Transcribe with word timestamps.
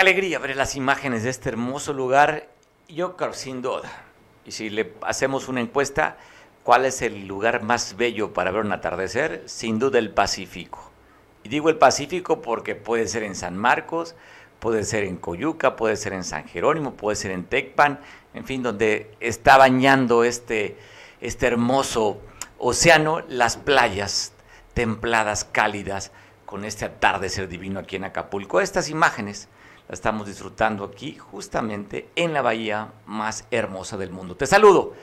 alegría 0.00 0.38
ver 0.38 0.56
las 0.56 0.76
imágenes 0.76 1.22
de 1.22 1.30
este 1.30 1.50
hermoso 1.50 1.92
lugar. 1.92 2.48
Yo 2.88 3.16
creo, 3.16 3.34
sin 3.34 3.62
duda. 3.62 3.90
Y 4.44 4.52
si 4.52 4.70
le 4.70 4.94
hacemos 5.02 5.48
una 5.48 5.60
encuesta, 5.60 6.16
¿cuál 6.62 6.86
es 6.86 7.02
el 7.02 7.26
lugar 7.26 7.62
más 7.62 7.96
bello 7.96 8.32
para 8.32 8.50
ver 8.50 8.64
un 8.64 8.72
atardecer? 8.72 9.42
Sin 9.46 9.78
duda 9.78 9.98
el 9.98 10.10
Pacífico. 10.10 10.90
Y 11.44 11.48
digo 11.50 11.68
el 11.68 11.76
Pacífico 11.76 12.40
porque 12.42 12.74
puede 12.74 13.06
ser 13.08 13.22
en 13.22 13.34
San 13.34 13.56
Marcos, 13.56 14.14
puede 14.58 14.84
ser 14.84 15.04
en 15.04 15.16
Coyuca, 15.16 15.76
puede 15.76 15.96
ser 15.96 16.14
en 16.14 16.24
San 16.24 16.48
Jerónimo, 16.48 16.94
puede 16.94 17.16
ser 17.16 17.30
en 17.30 17.44
Tecpan, 17.44 18.00
en 18.34 18.44
fin, 18.44 18.62
donde 18.62 19.14
está 19.20 19.56
bañando 19.56 20.24
este, 20.24 20.76
este 21.20 21.46
hermoso 21.46 22.20
océano, 22.58 23.20
las 23.28 23.56
playas 23.56 24.32
templadas, 24.74 25.44
cálidas, 25.44 26.10
con 26.46 26.64
este 26.64 26.86
atardecer 26.86 27.48
divino 27.48 27.80
aquí 27.80 27.96
en 27.96 28.04
Acapulco. 28.04 28.60
Estas 28.60 28.88
imágenes 28.88 29.48
estamos 29.90 30.26
disfrutando 30.26 30.84
aquí 30.84 31.16
justamente 31.16 32.08
en 32.16 32.32
la 32.32 32.42
bahía 32.42 32.92
más 33.06 33.44
hermosa 33.50 33.96
del 33.96 34.10
mundo. 34.10 34.36
Te 34.36 34.46
saludo. 34.46 34.94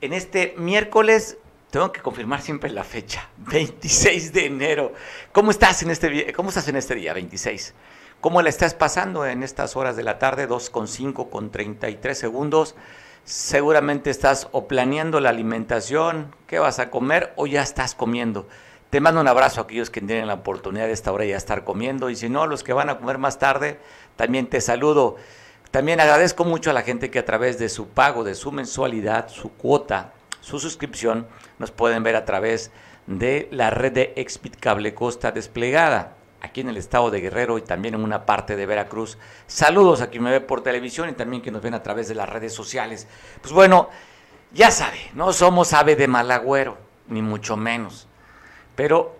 En 0.00 0.12
este 0.12 0.54
miércoles, 0.56 1.38
tengo 1.70 1.92
que 1.92 2.00
confirmar 2.00 2.40
siempre 2.40 2.70
la 2.70 2.84
fecha, 2.84 3.28
26 3.38 4.32
de 4.32 4.46
enero. 4.46 4.92
¿Cómo 5.32 5.50
estás 5.50 5.82
en 5.82 5.90
este, 5.90 6.32
cómo 6.32 6.48
estás 6.48 6.68
en 6.68 6.76
este 6.76 6.94
día, 6.94 7.12
26? 7.12 7.74
¿Cómo 8.20 8.42
la 8.42 8.50
estás 8.50 8.74
pasando 8.74 9.24
en 9.24 9.42
estas 9.42 9.76
horas 9.76 9.96
de 9.96 10.02
la 10.02 10.18
tarde, 10.18 10.48
2.5 10.48 11.30
con 11.30 11.50
33 11.50 12.18
segundos? 12.18 12.74
Seguramente 13.24 14.10
estás 14.10 14.48
o 14.52 14.66
planeando 14.66 15.20
la 15.20 15.30
alimentación, 15.30 16.34
qué 16.46 16.58
vas 16.58 16.78
a 16.80 16.90
comer 16.90 17.32
o 17.36 17.46
ya 17.46 17.62
estás 17.62 17.94
comiendo. 17.94 18.46
Te 18.90 19.00
mando 19.00 19.20
un 19.20 19.28
abrazo 19.28 19.60
a 19.60 19.64
aquellos 19.64 19.88
que 19.88 20.00
tienen 20.00 20.26
la 20.26 20.34
oportunidad 20.34 20.86
de 20.86 20.92
esta 20.92 21.12
hora 21.12 21.24
ya 21.24 21.36
estar 21.36 21.62
comiendo 21.62 22.10
y 22.10 22.16
si 22.16 22.28
no, 22.28 22.46
los 22.46 22.64
que 22.64 22.72
van 22.72 22.90
a 22.90 22.98
comer 22.98 23.18
más 23.18 23.38
tarde, 23.38 23.78
también 24.20 24.48
te 24.48 24.60
saludo. 24.60 25.16
También 25.70 25.98
agradezco 25.98 26.44
mucho 26.44 26.68
a 26.68 26.74
la 26.74 26.82
gente 26.82 27.10
que 27.10 27.18
a 27.18 27.24
través 27.24 27.58
de 27.58 27.70
su 27.70 27.88
pago, 27.88 28.22
de 28.22 28.34
su 28.34 28.52
mensualidad, 28.52 29.30
su 29.30 29.50
cuota, 29.54 30.12
su 30.42 30.60
suscripción, 30.60 31.26
nos 31.58 31.70
pueden 31.70 32.02
ver 32.02 32.16
a 32.16 32.26
través 32.26 32.70
de 33.06 33.48
la 33.50 33.70
red 33.70 33.92
de 33.92 34.12
Expit 34.16 34.56
Cable 34.60 34.92
Costa 34.92 35.32
desplegada 35.32 36.16
aquí 36.42 36.60
en 36.60 36.68
el 36.68 36.76
estado 36.76 37.10
de 37.10 37.22
Guerrero 37.22 37.56
y 37.56 37.62
también 37.62 37.94
en 37.94 38.04
una 38.04 38.26
parte 38.26 38.56
de 38.56 38.66
Veracruz. 38.66 39.16
Saludos 39.46 40.02
a 40.02 40.10
quien 40.10 40.22
me 40.22 40.30
ve 40.30 40.42
por 40.42 40.62
televisión 40.62 41.08
y 41.08 41.14
también 41.14 41.40
que 41.40 41.50
nos 41.50 41.62
ven 41.62 41.72
a 41.72 41.82
través 41.82 42.06
de 42.06 42.14
las 42.14 42.28
redes 42.28 42.52
sociales. 42.52 43.08
Pues 43.40 43.54
bueno, 43.54 43.88
ya 44.52 44.70
sabe, 44.70 44.98
no 45.14 45.32
somos 45.32 45.72
ave 45.72 45.96
de 45.96 46.08
malagüero, 46.08 46.76
ni 47.08 47.22
mucho 47.22 47.56
menos. 47.56 48.06
Pero 48.76 49.16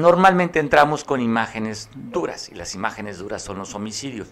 normalmente 0.00 0.60
entramos 0.60 1.04
con 1.04 1.20
imágenes 1.20 1.90
duras 1.94 2.48
y 2.48 2.54
las 2.54 2.74
imágenes 2.74 3.18
duras 3.18 3.42
son 3.42 3.58
los 3.58 3.74
homicidios. 3.74 4.28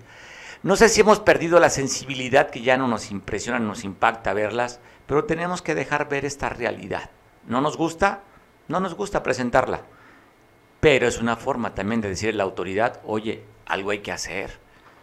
No 0.62 0.76
sé 0.76 0.88
si 0.88 1.00
hemos 1.00 1.20
perdido 1.20 1.60
la 1.60 1.70
sensibilidad 1.70 2.50
que 2.50 2.62
ya 2.62 2.76
no 2.76 2.88
nos 2.88 3.10
impresiona, 3.10 3.58
nos 3.58 3.84
impacta 3.84 4.32
verlas, 4.32 4.80
pero 5.06 5.24
tenemos 5.24 5.62
que 5.62 5.74
dejar 5.74 6.08
ver 6.08 6.24
esta 6.24 6.48
realidad. 6.48 7.10
¿No 7.46 7.60
nos 7.60 7.76
gusta? 7.76 8.22
No 8.68 8.80
nos 8.80 8.94
gusta 8.94 9.22
presentarla. 9.22 9.82
Pero 10.80 11.06
es 11.06 11.20
una 11.20 11.36
forma 11.36 11.74
también 11.74 12.00
de 12.00 12.08
decirle 12.08 12.34
a 12.34 12.38
la 12.38 12.44
autoridad, 12.44 13.00
oye, 13.04 13.44
algo 13.66 13.90
hay 13.90 14.00
que 14.00 14.12
hacer. 14.12 14.58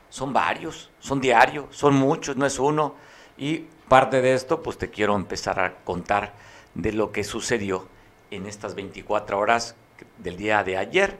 Son 0.10 0.34
varios, 0.34 0.92
son 1.00 1.22
diarios, 1.22 1.66
son 1.70 1.96
muchos, 1.96 2.36
no 2.36 2.46
es 2.46 2.60
uno. 2.60 2.96
Y 3.38 3.66
parte 3.88 4.22
de 4.22 4.34
esto, 4.34 4.62
pues 4.62 4.78
te 4.78 4.90
quiero 4.90 5.16
empezar 5.16 5.60
a 5.60 5.76
contar 5.84 6.34
de 6.74 6.92
lo 6.92 7.12
que 7.12 7.24
sucedió 7.24 7.88
en 8.32 8.46
estas 8.46 8.76
24 8.76 9.40
horas 9.40 9.76
del 10.18 10.38
día 10.38 10.64
de 10.64 10.78
ayer 10.78 11.20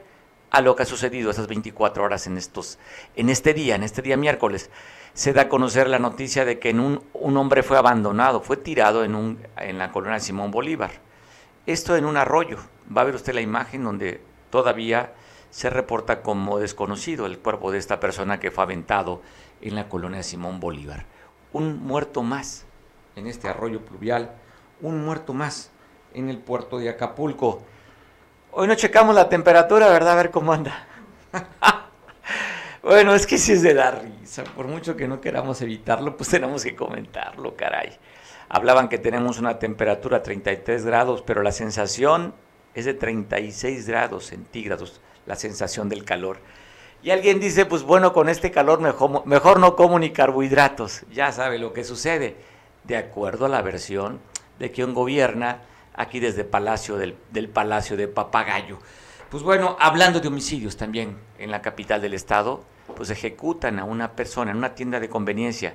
a 0.50 0.60
lo 0.60 0.76
que 0.76 0.84
ha 0.84 0.86
sucedido 0.86 1.30
esas 1.30 1.48
24 1.48 2.04
horas 2.04 2.26
en, 2.26 2.36
estos, 2.36 2.78
en 3.16 3.28
este 3.28 3.54
día, 3.54 3.74
en 3.74 3.82
este 3.82 4.02
día 4.02 4.16
miércoles. 4.16 4.70
Se 5.12 5.32
da 5.32 5.42
a 5.42 5.48
conocer 5.48 5.88
la 5.88 5.98
noticia 5.98 6.44
de 6.44 6.58
que 6.58 6.70
en 6.70 6.80
un, 6.80 7.02
un 7.12 7.36
hombre 7.36 7.62
fue 7.62 7.76
abandonado, 7.76 8.40
fue 8.40 8.56
tirado 8.56 9.04
en, 9.04 9.14
un, 9.14 9.38
en 9.56 9.78
la 9.78 9.90
colonia 9.90 10.20
Simón 10.20 10.50
Bolívar. 10.50 10.92
Esto 11.66 11.96
en 11.96 12.04
un 12.04 12.16
arroyo. 12.16 12.58
Va 12.96 13.00
a 13.00 13.04
ver 13.04 13.14
usted 13.14 13.34
la 13.34 13.40
imagen 13.40 13.84
donde 13.84 14.20
todavía 14.50 15.12
se 15.50 15.70
reporta 15.70 16.20
como 16.22 16.58
desconocido 16.58 17.26
el 17.26 17.38
cuerpo 17.38 17.70
de 17.70 17.78
esta 17.78 18.00
persona 18.00 18.40
que 18.40 18.50
fue 18.50 18.64
aventado 18.64 19.22
en 19.60 19.74
la 19.74 19.88
colonia 19.88 20.22
Simón 20.22 20.60
Bolívar. 20.60 21.06
Un 21.52 21.82
muerto 21.82 22.22
más 22.22 22.66
en 23.16 23.26
este 23.26 23.48
arroyo 23.48 23.84
pluvial, 23.84 24.32
un 24.80 25.04
muerto 25.04 25.32
más 25.32 25.70
en 26.12 26.28
el 26.28 26.38
puerto 26.38 26.78
de 26.78 26.88
Acapulco. 26.88 27.62
Hoy 28.56 28.68
no 28.68 28.76
checamos 28.76 29.16
la 29.16 29.28
temperatura, 29.28 29.88
¿verdad? 29.88 30.12
A 30.12 30.14
ver 30.14 30.30
cómo 30.30 30.52
anda. 30.52 30.86
bueno, 32.84 33.12
es 33.12 33.26
que 33.26 33.36
si 33.36 33.50
es 33.50 33.62
de 33.62 33.74
dar 33.74 34.04
risa. 34.04 34.44
Por 34.44 34.68
mucho 34.68 34.94
que 34.96 35.08
no 35.08 35.20
queramos 35.20 35.60
evitarlo, 35.60 36.16
pues 36.16 36.30
tenemos 36.30 36.62
que 36.62 36.76
comentarlo, 36.76 37.56
caray. 37.56 37.98
Hablaban 38.48 38.88
que 38.88 38.98
tenemos 38.98 39.40
una 39.40 39.58
temperatura 39.58 40.22
33 40.22 40.86
grados, 40.86 41.22
pero 41.22 41.42
la 41.42 41.50
sensación 41.50 42.32
es 42.74 42.84
de 42.84 42.94
36 42.94 43.88
grados 43.88 44.26
centígrados, 44.26 45.00
la 45.26 45.34
sensación 45.34 45.88
del 45.88 46.04
calor. 46.04 46.38
Y 47.02 47.10
alguien 47.10 47.40
dice, 47.40 47.66
pues 47.66 47.82
bueno, 47.82 48.12
con 48.12 48.28
este 48.28 48.52
calor 48.52 48.78
mejor, 48.78 49.26
mejor 49.26 49.58
no 49.58 49.74
como 49.74 49.98
ni 49.98 50.10
carbohidratos. 50.10 51.02
Ya 51.10 51.32
sabe 51.32 51.58
lo 51.58 51.72
que 51.72 51.82
sucede. 51.82 52.36
De 52.84 52.96
acuerdo 52.96 53.46
a 53.46 53.48
la 53.48 53.62
versión 53.62 54.20
de 54.60 54.70
quien 54.70 54.94
gobierna 54.94 55.62
aquí 55.94 56.20
desde 56.20 56.44
Palacio 56.44 56.96
del, 56.96 57.48
Palacio 57.48 57.96
de 57.96 58.08
Papagayo. 58.08 58.78
Pues 59.30 59.42
bueno, 59.42 59.76
hablando 59.80 60.20
de 60.20 60.28
homicidios 60.28 60.76
también 60.76 61.16
en 61.38 61.50
la 61.50 61.62
capital 61.62 62.00
del 62.00 62.14
estado, 62.14 62.62
pues 62.96 63.10
ejecutan 63.10 63.78
a 63.78 63.84
una 63.84 64.12
persona 64.12 64.50
en 64.50 64.58
una 64.58 64.74
tienda 64.74 65.00
de 65.00 65.08
conveniencia. 65.08 65.74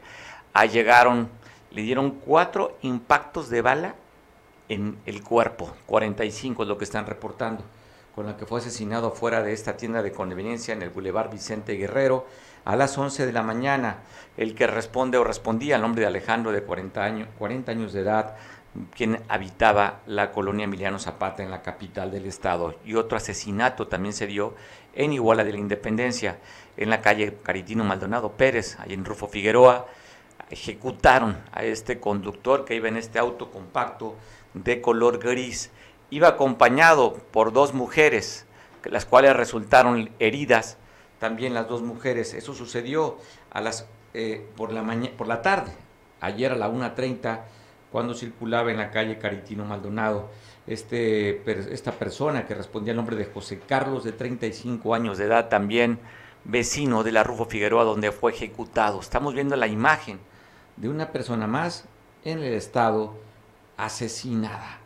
Ahí 0.53 0.69
llegaron, 0.69 1.29
le 1.71 1.81
dieron 1.81 2.11
cuatro 2.11 2.77
impactos 2.81 3.49
de 3.49 3.61
bala 3.61 3.95
en 4.69 4.97
el 5.05 5.23
cuerpo, 5.23 5.75
45 5.87 6.63
es 6.63 6.69
lo 6.69 6.77
que 6.77 6.83
están 6.83 7.07
reportando, 7.07 7.63
con 8.13 8.27
la 8.27 8.37
que 8.37 8.45
fue 8.45 8.59
asesinado 8.59 9.11
fuera 9.11 9.41
de 9.41 9.51
esta 9.51 9.75
tienda 9.75 10.03
de 10.03 10.11
conveniencia 10.11 10.73
en 10.73 10.83
el 10.83 10.91
Boulevard 10.91 11.31
Vicente 11.31 11.73
Guerrero 11.73 12.27
a 12.65 12.75
las 12.75 12.97
11 12.97 13.25
de 13.25 13.33
la 13.33 13.41
mañana. 13.41 13.97
El 14.37 14.55
que 14.55 14.67
responde 14.67 15.17
o 15.17 15.23
respondía 15.23 15.75
al 15.75 15.81
nombre 15.81 16.01
de 16.01 16.07
Alejandro 16.07 16.51
de 16.51 16.63
40 16.63 17.03
años, 17.03 17.27
40 17.39 17.71
años 17.71 17.93
de 17.93 18.01
edad, 18.01 18.35
quien 18.95 19.21
habitaba 19.27 20.01
la 20.05 20.31
colonia 20.31 20.65
Emiliano 20.65 20.99
Zapata 20.99 21.43
en 21.43 21.51
la 21.51 21.61
capital 21.61 22.11
del 22.11 22.25
estado. 22.25 22.75
Y 22.85 22.95
otro 22.95 23.17
asesinato 23.17 23.87
también 23.87 24.13
se 24.13 24.27
dio 24.27 24.55
en 24.93 25.13
Iguala 25.13 25.43
de 25.43 25.53
la 25.53 25.59
Independencia, 25.59 26.39
en 26.77 26.89
la 26.89 27.01
calle 27.01 27.37
Caritino 27.43 27.83
Maldonado 27.83 28.33
Pérez, 28.33 28.77
ahí 28.79 28.93
en 28.93 29.05
Rufo 29.05 29.27
Figueroa. 29.27 29.87
Ejecutaron 30.49 31.37
a 31.51 31.63
este 31.63 31.99
conductor 31.99 32.65
que 32.65 32.75
iba 32.75 32.87
en 32.87 32.97
este 32.97 33.19
auto 33.19 33.51
compacto 33.51 34.15
de 34.53 34.81
color 34.81 35.19
gris. 35.19 35.71
Iba 36.09 36.29
acompañado 36.29 37.13
por 37.31 37.53
dos 37.53 37.73
mujeres, 37.73 38.45
las 38.83 39.05
cuales 39.05 39.35
resultaron 39.35 40.09
heridas, 40.19 40.77
también 41.19 41.53
las 41.53 41.67
dos 41.67 41.81
mujeres. 41.81 42.33
Eso 42.33 42.53
sucedió 42.55 43.17
a 43.51 43.61
las, 43.61 43.87
eh, 44.13 44.47
por, 44.55 44.71
la 44.71 44.83
por 45.17 45.27
la 45.27 45.41
tarde, 45.41 45.71
ayer 46.21 46.51
a 46.51 46.55
la 46.55 46.69
1.30 46.69 47.41
cuando 47.91 48.13
circulaba 48.13 48.71
en 48.71 48.77
la 48.77 48.91
calle 48.91 49.17
Caritino 49.17 49.65
Maldonado. 49.65 50.29
Este, 50.67 51.41
esta 51.73 51.91
persona 51.93 52.45
que 52.45 52.53
respondía 52.53 52.91
al 52.91 52.97
nombre 52.97 53.15
de 53.15 53.25
José 53.25 53.59
Carlos, 53.59 54.03
de 54.03 54.11
35 54.11 54.93
años 54.93 55.17
de 55.17 55.25
edad, 55.25 55.49
también 55.49 55.99
vecino 56.43 57.03
de 57.03 57.11
la 57.11 57.23
Rufo 57.23 57.45
Figueroa, 57.45 57.83
donde 57.83 58.11
fue 58.11 58.31
ejecutado. 58.31 58.99
Estamos 58.99 59.33
viendo 59.33 59.55
la 59.55 59.67
imagen 59.67 60.19
de 60.77 60.89
una 60.89 61.11
persona 61.11 61.47
más 61.47 61.85
en 62.23 62.39
el 62.39 62.53
estado 62.53 63.15
asesinada. 63.77 64.77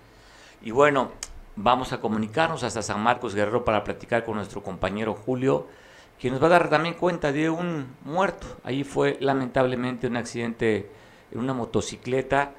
Y 0.62 0.72
bueno, 0.72 1.12
vamos 1.56 1.92
a 1.92 2.00
comunicarnos 2.00 2.64
hasta 2.64 2.82
San 2.82 3.02
Marcos 3.02 3.36
Guerrero 3.36 3.66
para 3.66 3.84
platicar 3.84 4.24
con 4.24 4.36
nuestro 4.36 4.64
compañero 4.64 5.14
Julio, 5.14 5.68
quien 6.20 6.34
nos 6.34 6.42
va 6.42 6.48
a 6.48 6.52
dar 6.52 6.70
también 6.70 6.96
cuenta 6.96 7.34
de 7.34 7.50
un 7.50 7.88
muerto. 8.06 8.48
Ahí 8.64 8.84
fue 8.84 9.18
lamentablemente 9.20 10.08
un 10.08 10.16
accidente 10.16 10.90
en 11.32 11.40
una 11.40 11.54
motocicleta 11.54 12.54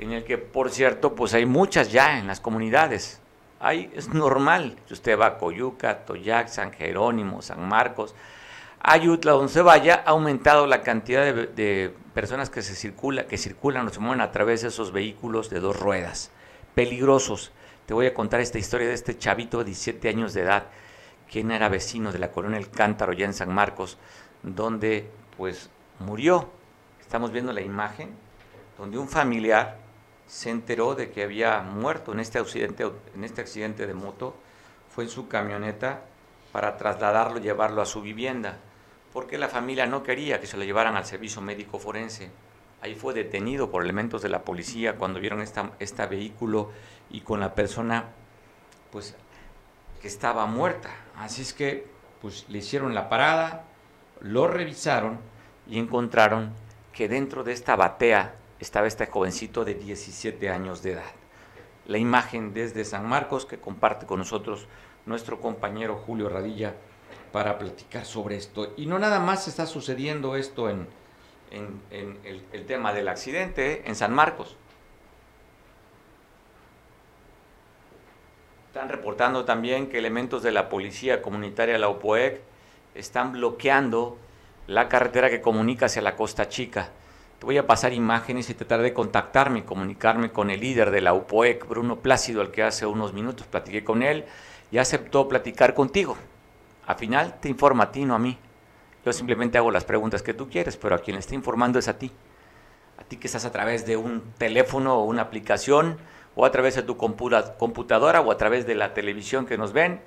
en 0.00 0.12
el 0.12 0.24
que, 0.24 0.38
por 0.38 0.70
cierto, 0.70 1.14
pues 1.14 1.34
hay 1.34 1.44
muchas 1.44 1.92
ya 1.92 2.18
en 2.18 2.26
las 2.26 2.40
comunidades. 2.40 3.20
Ahí 3.60 3.90
es 3.94 4.08
normal. 4.08 4.76
Si 4.86 4.94
usted 4.94 5.18
va 5.18 5.26
a 5.26 5.38
Coyuca, 5.38 6.06
Toyac, 6.06 6.48
San 6.48 6.72
Jerónimo, 6.72 7.42
San 7.42 7.68
Marcos, 7.68 8.14
Ayutla, 8.80 9.32
donde 9.32 9.52
se 9.52 9.60
vaya, 9.60 10.02
ha 10.06 10.10
aumentado 10.10 10.66
la 10.66 10.80
cantidad 10.82 11.34
de, 11.34 11.94
personas 12.14 12.48
que 12.48 12.62
se 12.62 12.74
circula, 12.74 13.26
que 13.26 13.36
circulan 13.36 13.86
o 13.86 13.90
se 13.90 14.00
mueven 14.00 14.22
a 14.22 14.32
través 14.32 14.62
de 14.62 14.68
esos 14.68 14.90
vehículos 14.90 15.50
de 15.50 15.60
dos 15.60 15.78
ruedas, 15.78 16.30
peligrosos. 16.74 17.52
Te 17.84 17.92
voy 17.92 18.06
a 18.06 18.14
contar 18.14 18.40
esta 18.40 18.58
historia 18.58 18.88
de 18.88 18.94
este 18.94 19.18
chavito 19.18 19.58
de 19.58 19.64
17 19.64 20.08
años 20.08 20.32
de 20.32 20.40
edad, 20.40 20.64
quien 21.30 21.50
era 21.50 21.68
vecino 21.68 22.10
de 22.10 22.18
la 22.18 22.32
colonia 22.32 22.58
El 22.58 22.70
Cántaro, 22.70 23.12
ya 23.12 23.26
en 23.26 23.34
San 23.34 23.52
Marcos, 23.52 23.98
donde 24.42 25.10
pues 25.36 25.68
murió. 25.98 26.48
Estamos 27.02 27.32
viendo 27.32 27.52
la 27.52 27.60
imagen 27.60 28.14
donde 28.78 28.96
un 28.96 29.08
familiar 29.08 29.79
se 30.30 30.48
enteró 30.48 30.94
de 30.94 31.10
que 31.10 31.24
había 31.24 31.60
muerto 31.60 32.12
en 32.12 32.20
este 32.20 32.38
accidente, 32.38 32.88
en 33.16 33.24
este 33.24 33.40
accidente 33.40 33.88
de 33.88 33.94
moto, 33.94 34.36
fue 34.88 35.02
en 35.02 35.10
su 35.10 35.26
camioneta 35.26 36.04
para 36.52 36.76
trasladarlo, 36.76 37.40
llevarlo 37.40 37.82
a 37.82 37.86
su 37.86 38.00
vivienda. 38.00 38.58
porque 39.12 39.38
la 39.38 39.48
familia 39.48 39.86
no 39.86 40.04
quería 40.04 40.40
que 40.40 40.46
se 40.46 40.56
lo 40.56 40.62
llevaran 40.62 40.94
al 40.94 41.04
servicio 41.04 41.42
médico 41.42 41.80
forense. 41.80 42.30
Ahí 42.80 42.94
fue 42.94 43.12
detenido 43.12 43.68
por 43.68 43.82
elementos 43.82 44.22
de 44.22 44.28
la 44.28 44.42
policía 44.42 44.94
cuando 44.94 45.18
vieron 45.18 45.40
esta, 45.40 45.72
este 45.80 46.06
vehículo 46.06 46.70
y 47.10 47.22
con 47.22 47.40
la 47.40 47.52
persona 47.56 48.04
pues 48.92 49.16
que 50.00 50.06
estaba 50.06 50.46
muerta. 50.46 50.90
Así 51.16 51.42
es 51.42 51.52
que 51.52 51.88
pues 52.22 52.46
le 52.48 52.58
hicieron 52.58 52.94
la 52.94 53.08
parada, 53.08 53.64
lo 54.20 54.46
revisaron 54.46 55.18
y 55.68 55.80
encontraron 55.80 56.52
que 56.92 57.08
dentro 57.08 57.42
de 57.42 57.52
esta 57.52 57.74
batea 57.74 58.36
estaba 58.60 58.86
este 58.86 59.06
jovencito 59.06 59.64
de 59.64 59.74
17 59.74 60.50
años 60.50 60.82
de 60.82 60.92
edad. 60.92 61.12
La 61.86 61.98
imagen 61.98 62.52
desde 62.52 62.84
San 62.84 63.08
Marcos 63.08 63.46
que 63.46 63.58
comparte 63.58 64.06
con 64.06 64.18
nosotros 64.18 64.68
nuestro 65.06 65.40
compañero 65.40 65.96
Julio 65.96 66.28
Radilla 66.28 66.74
para 67.32 67.58
platicar 67.58 68.04
sobre 68.04 68.36
esto. 68.36 68.72
Y 68.76 68.86
no 68.86 68.98
nada 68.98 69.18
más 69.18 69.48
está 69.48 69.66
sucediendo 69.66 70.36
esto 70.36 70.68
en, 70.68 70.86
el, 71.90 72.66
tema 72.66 72.92
del 72.92 73.08
accidente 73.08 73.72
¿eh? 73.72 73.82
en 73.86 73.96
San 73.96 74.12
Marcos. 74.12 74.56
Están 78.68 78.88
reportando 78.88 79.44
también 79.44 79.88
que 79.88 79.98
elementos 79.98 80.42
de 80.42 80.52
la 80.52 80.68
policía 80.68 81.22
comunitaria 81.22 81.76
la 81.78 81.88
UPOEC 81.88 82.40
están 82.94 83.32
bloqueando 83.32 84.16
la 84.68 84.88
carretera 84.88 85.28
que 85.28 85.40
comunica 85.40 85.86
hacia 85.86 86.02
la 86.02 86.14
Costa 86.14 86.48
Chica. 86.48 86.90
Voy 87.42 87.56
a 87.56 87.66
pasar 87.66 87.94
imágenes 87.94 88.50
y 88.50 88.54
tratar 88.54 88.82
de 88.82 88.92
contactarme 88.92 89.64
comunicarme 89.64 90.30
con 90.30 90.50
el 90.50 90.60
líder 90.60 90.90
de 90.90 91.00
la 91.00 91.14
UPOEC, 91.14 91.66
Bruno 91.66 91.96
Plácido, 92.00 92.42
al 92.42 92.50
que 92.50 92.62
hace 92.62 92.84
unos 92.84 93.14
minutos 93.14 93.46
platiqué 93.46 93.82
con 93.82 94.02
él 94.02 94.26
y 94.70 94.76
aceptó 94.76 95.26
platicar 95.26 95.72
contigo. 95.72 96.18
Al 96.86 96.96
final 96.96 97.40
te 97.40 97.48
informa 97.48 97.84
a 97.84 97.92
ti, 97.92 98.04
no 98.04 98.14
a 98.14 98.18
mí. 98.18 98.36
Yo 99.06 99.12
simplemente 99.14 99.56
hago 99.56 99.70
las 99.70 99.86
preguntas 99.86 100.22
que 100.22 100.34
tú 100.34 100.50
quieres, 100.50 100.76
pero 100.76 100.94
a 100.94 100.98
quien 100.98 101.14
le 101.14 101.20
está 101.20 101.34
informando 101.34 101.78
es 101.78 101.88
a 101.88 101.96
ti. 101.96 102.12
A 102.98 103.04
ti 103.04 103.16
que 103.16 103.26
estás 103.26 103.46
a 103.46 103.52
través 103.52 103.86
de 103.86 103.96
un 103.96 104.20
teléfono 104.36 104.98
o 104.98 105.04
una 105.04 105.22
aplicación, 105.22 105.96
o 106.34 106.44
a 106.44 106.50
través 106.50 106.74
de 106.74 106.82
tu 106.82 106.98
computadora, 106.98 108.20
o 108.20 108.30
a 108.30 108.36
través 108.36 108.66
de 108.66 108.74
la 108.74 108.92
televisión 108.92 109.46
que 109.46 109.56
nos 109.56 109.72
ven, 109.72 110.02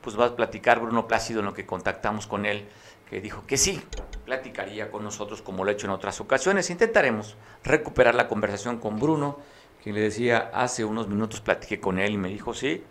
pues 0.00 0.16
vas 0.16 0.30
a 0.30 0.36
platicar 0.36 0.80
Bruno 0.80 1.06
Plácido 1.06 1.40
en 1.40 1.46
lo 1.46 1.52
que 1.52 1.66
contactamos 1.66 2.26
con 2.26 2.46
él, 2.46 2.66
que 3.08 3.20
dijo 3.20 3.44
que 3.46 3.56
sí, 3.56 3.80
platicaría 4.24 4.90
con 4.90 5.02
nosotros 5.02 5.40
como 5.40 5.64
lo 5.64 5.70
he 5.70 5.74
hecho 5.74 5.86
en 5.86 5.92
otras 5.92 6.20
ocasiones. 6.20 6.70
Intentaremos 6.70 7.36
recuperar 7.64 8.14
la 8.14 8.28
conversación 8.28 8.78
con 8.78 8.98
Bruno, 8.98 9.38
quien 9.82 9.94
le 9.94 10.02
decía 10.02 10.50
hace 10.52 10.84
unos 10.84 11.08
minutos 11.08 11.40
platiqué 11.40 11.80
con 11.80 11.98
él 11.98 12.12
y 12.12 12.18
me 12.18 12.28
dijo, 12.28 12.52
sí, 12.52 12.84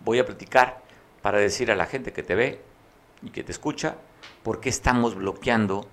voy 0.00 0.18
a 0.18 0.26
platicar 0.26 0.82
para 1.20 1.38
decir 1.38 1.70
a 1.70 1.76
la 1.76 1.86
gente 1.86 2.12
que 2.12 2.22
te 2.22 2.34
ve 2.34 2.62
y 3.22 3.30
que 3.30 3.44
te 3.44 3.52
escucha 3.52 3.96
por 4.42 4.60
qué 4.60 4.68
estamos 4.68 5.14
bloqueando 5.14 5.86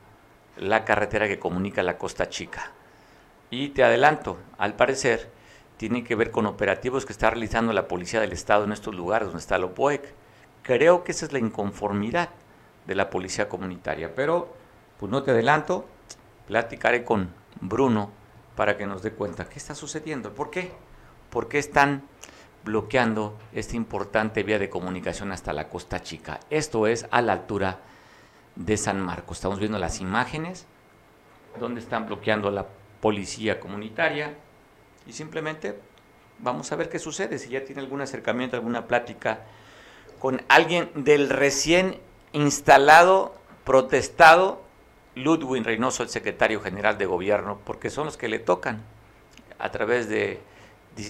la 0.57 0.85
carretera 0.85 1.27
que 1.27 1.39
comunica 1.39 1.83
la 1.83 1.97
Costa 1.97 2.29
Chica. 2.29 2.71
Y 3.49 3.69
te 3.69 3.83
adelanto, 3.83 4.37
al 4.57 4.75
parecer, 4.75 5.31
tiene 5.77 6.03
que 6.03 6.15
ver 6.15 6.31
con 6.31 6.45
operativos 6.45 7.05
que 7.05 7.13
está 7.13 7.29
realizando 7.29 7.73
la 7.73 7.87
Policía 7.87 8.21
del 8.21 8.33
Estado 8.33 8.63
en 8.63 8.71
estos 8.71 8.95
lugares 8.95 9.27
donde 9.27 9.39
está 9.39 9.55
el 9.55 9.63
OPOEC. 9.63 10.13
Creo 10.61 11.03
que 11.03 11.11
esa 11.11 11.25
es 11.25 11.33
la 11.33 11.39
inconformidad 11.39 12.29
de 12.85 12.95
la 12.95 13.09
Policía 13.09 13.49
Comunitaria, 13.49 14.13
pero 14.15 14.53
pues 14.99 15.11
no 15.11 15.23
te 15.23 15.31
adelanto, 15.31 15.85
platicaré 16.47 17.03
con 17.03 17.33
Bruno 17.61 18.11
para 18.55 18.77
que 18.77 18.85
nos 18.85 19.01
dé 19.01 19.11
cuenta 19.11 19.47
qué 19.47 19.59
está 19.59 19.75
sucediendo, 19.75 20.33
por 20.33 20.49
qué, 20.49 20.71
por 21.29 21.47
qué 21.47 21.59
están 21.59 22.03
bloqueando 22.63 23.37
esta 23.53 23.75
importante 23.75 24.43
vía 24.43 24.59
de 24.59 24.69
comunicación 24.69 25.31
hasta 25.31 25.53
la 25.53 25.69
Costa 25.69 26.01
Chica. 26.01 26.39
Esto 26.49 26.87
es 26.87 27.07
a 27.11 27.21
la 27.21 27.33
altura 27.33 27.79
de 28.55 28.75
San 28.75 28.99
Marcos. 28.99 29.37
Estamos 29.37 29.59
viendo 29.59 29.79
las 29.79 30.01
imágenes 30.01 30.65
donde 31.59 31.79
están 31.79 32.05
bloqueando 32.05 32.51
la 32.51 32.67
policía 32.99 33.59
comunitaria 33.59 34.35
y 35.07 35.13
simplemente 35.13 35.79
vamos 36.39 36.71
a 36.71 36.75
ver 36.75 36.89
qué 36.89 36.99
sucede, 36.99 37.39
si 37.39 37.49
ya 37.49 37.63
tiene 37.63 37.81
algún 37.81 38.01
acercamiento, 38.01 38.55
alguna 38.55 38.87
plática 38.87 39.45
con 40.19 40.41
alguien 40.49 40.91
del 40.95 41.29
recién 41.29 41.97
instalado, 42.33 43.35
protestado 43.63 44.61
Ludwig 45.15 45.63
Reynoso, 45.63 46.03
el 46.03 46.09
secretario 46.09 46.61
general 46.61 46.97
de 46.97 47.05
gobierno, 47.05 47.59
porque 47.65 47.89
son 47.89 48.05
los 48.05 48.17
que 48.17 48.29
le 48.29 48.39
tocan 48.39 48.83
a 49.57 49.71
través 49.71 50.09
de 50.09 50.41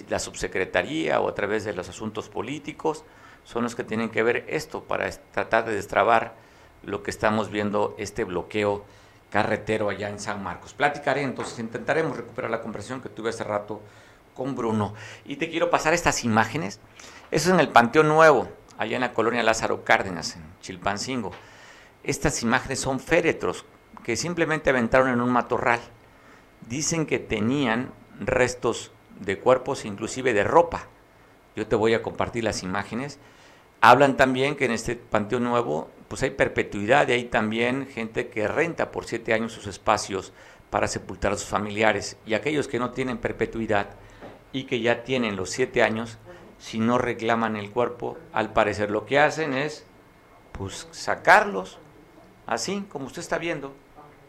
la 0.08 0.18
subsecretaría 0.18 1.20
o 1.20 1.28
a 1.28 1.34
través 1.34 1.64
de 1.64 1.72
los 1.72 1.88
asuntos 1.88 2.28
políticos, 2.28 3.04
son 3.44 3.62
los 3.62 3.74
que 3.74 3.84
tienen 3.84 4.10
que 4.10 4.22
ver 4.22 4.44
esto 4.48 4.84
para 4.84 5.10
tratar 5.32 5.64
de 5.64 5.74
destrabar 5.74 6.34
lo 6.82 7.02
que 7.02 7.10
estamos 7.10 7.50
viendo, 7.50 7.94
este 7.98 8.24
bloqueo 8.24 8.84
carretero 9.30 9.88
allá 9.88 10.08
en 10.08 10.18
San 10.18 10.42
Marcos. 10.42 10.74
Platicaré 10.74 11.22
entonces, 11.22 11.58
intentaremos 11.58 12.16
recuperar 12.16 12.50
la 12.50 12.60
conversación 12.60 13.00
que 13.00 13.08
tuve 13.08 13.30
hace 13.30 13.44
rato 13.44 13.80
con 14.34 14.54
Bruno. 14.54 14.94
Y 15.24 15.36
te 15.36 15.50
quiero 15.50 15.70
pasar 15.70 15.94
estas 15.94 16.24
imágenes. 16.24 16.80
Eso 17.30 17.48
es 17.48 17.54
en 17.54 17.60
el 17.60 17.68
Panteón 17.68 18.08
Nuevo, 18.08 18.48
allá 18.80 18.96
en 18.96 19.02
la 19.02 19.12
colonia 19.12 19.42
Lázaro 19.42 19.84
Cárdenas, 19.84 20.36
en 20.36 20.42
Chilpancingo. 20.62 21.32
Estas 22.02 22.42
imágenes 22.42 22.80
son 22.80 22.98
féretros 22.98 23.66
que 24.02 24.16
simplemente 24.16 24.70
aventaron 24.70 25.10
en 25.10 25.20
un 25.20 25.30
matorral. 25.30 25.80
Dicen 26.66 27.04
que 27.04 27.18
tenían 27.18 27.92
restos 28.18 28.90
de 29.20 29.38
cuerpos, 29.38 29.84
inclusive 29.84 30.32
de 30.32 30.44
ropa. 30.44 30.86
Yo 31.56 31.66
te 31.66 31.76
voy 31.76 31.92
a 31.92 32.00
compartir 32.00 32.42
las 32.42 32.62
imágenes. 32.62 33.18
Hablan 33.82 34.16
también 34.16 34.56
que 34.56 34.64
en 34.64 34.70
este 34.70 34.96
Panteón 34.96 35.44
Nuevo 35.44 35.90
pues 36.08 36.22
hay 36.22 36.30
perpetuidad 36.30 37.06
y 37.08 37.12
hay 37.12 37.24
también 37.24 37.86
gente 37.86 38.28
que 38.28 38.48
renta 38.48 38.90
por 38.90 39.04
siete 39.04 39.34
años 39.34 39.52
sus 39.52 39.66
espacios 39.66 40.32
para 40.70 40.88
sepultar 40.88 41.32
a 41.32 41.36
sus 41.36 41.48
familiares. 41.48 42.16
Y 42.24 42.32
aquellos 42.32 42.66
que 42.66 42.78
no 42.78 42.92
tienen 42.92 43.18
perpetuidad 43.18 43.90
y 44.54 44.64
que 44.64 44.80
ya 44.80 45.04
tienen 45.04 45.36
los 45.36 45.50
siete 45.50 45.82
años, 45.82 46.16
si 46.60 46.78
no 46.78 46.98
reclaman 46.98 47.56
el 47.56 47.70
cuerpo, 47.70 48.16
al 48.32 48.52
parecer 48.52 48.92
lo 48.92 49.04
que 49.04 49.18
hacen 49.18 49.54
es 49.54 49.84
pues 50.52 50.86
sacarlos, 50.92 51.78
así 52.46 52.86
como 52.88 53.06
usted 53.06 53.22
está 53.22 53.38
viendo, 53.38 53.72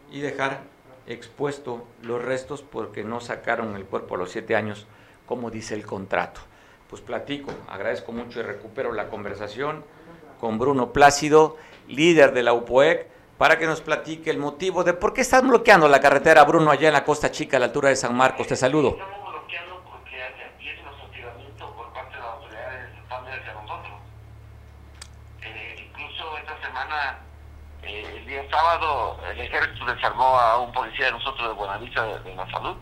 y 0.09 0.21
dejar 0.21 0.61
expuesto 1.05 1.85
los 2.01 2.23
restos 2.23 2.63
porque 2.63 3.03
no 3.03 3.19
sacaron 3.19 3.75
el 3.75 3.85
cuerpo 3.85 4.15
a 4.15 4.17
los 4.17 4.31
siete 4.31 4.55
años, 4.55 4.87
como 5.25 5.51
dice 5.51 5.75
el 5.75 5.85
contrato. 5.85 6.41
Pues 6.89 7.01
platico, 7.01 7.51
agradezco 7.69 8.11
mucho 8.11 8.39
y 8.39 8.43
recupero 8.43 8.91
la 8.93 9.09
conversación 9.09 9.83
con 10.39 10.57
Bruno 10.57 10.91
Plácido, 10.91 11.57
líder 11.87 12.33
de 12.33 12.43
la 12.43 12.53
UPOEC, 12.53 13.07
para 13.37 13.57
que 13.57 13.65
nos 13.65 13.81
platique 13.81 14.29
el 14.29 14.37
motivo 14.37 14.83
de 14.83 14.93
por 14.93 15.13
qué 15.13 15.21
están 15.21 15.47
bloqueando 15.47 15.87
la 15.87 15.99
carretera, 15.99 16.43
Bruno, 16.43 16.69
allá 16.69 16.89
en 16.89 16.93
la 16.93 17.03
Costa 17.03 17.31
Chica, 17.31 17.57
a 17.57 17.59
la 17.59 17.67
altura 17.67 17.89
de 17.89 17.95
San 17.95 18.15
Marcos. 18.15 18.45
Te 18.47 18.55
saludo. 18.55 18.89
Estamos 18.89 19.31
bloqueando 19.31 19.81
porque 19.89 20.17
empiezan 20.51 20.85
los 20.85 21.03
hostigamientos 21.03 21.71
por 21.71 21.91
parte 21.93 22.13
de 22.13 22.21
las 22.21 22.29
autoridades 22.29 22.89
hacia 23.09 23.53
nosotros. 23.53 23.93
Eh, 25.41 25.89
incluso 25.89 26.37
esta 26.37 26.61
eh, 27.83 28.13
el 28.17 28.25
día 28.25 28.43
sábado 28.49 29.19
el 29.31 29.41
ejército 29.41 29.85
desarmó 29.85 30.37
a 30.37 30.59
un 30.59 30.71
policía 30.71 31.05
de 31.05 31.11
nosotros 31.13 31.47
de 31.47 31.53
Buenavista 31.53 32.19
de, 32.19 32.35
la 32.35 32.49
Salud 32.51 32.77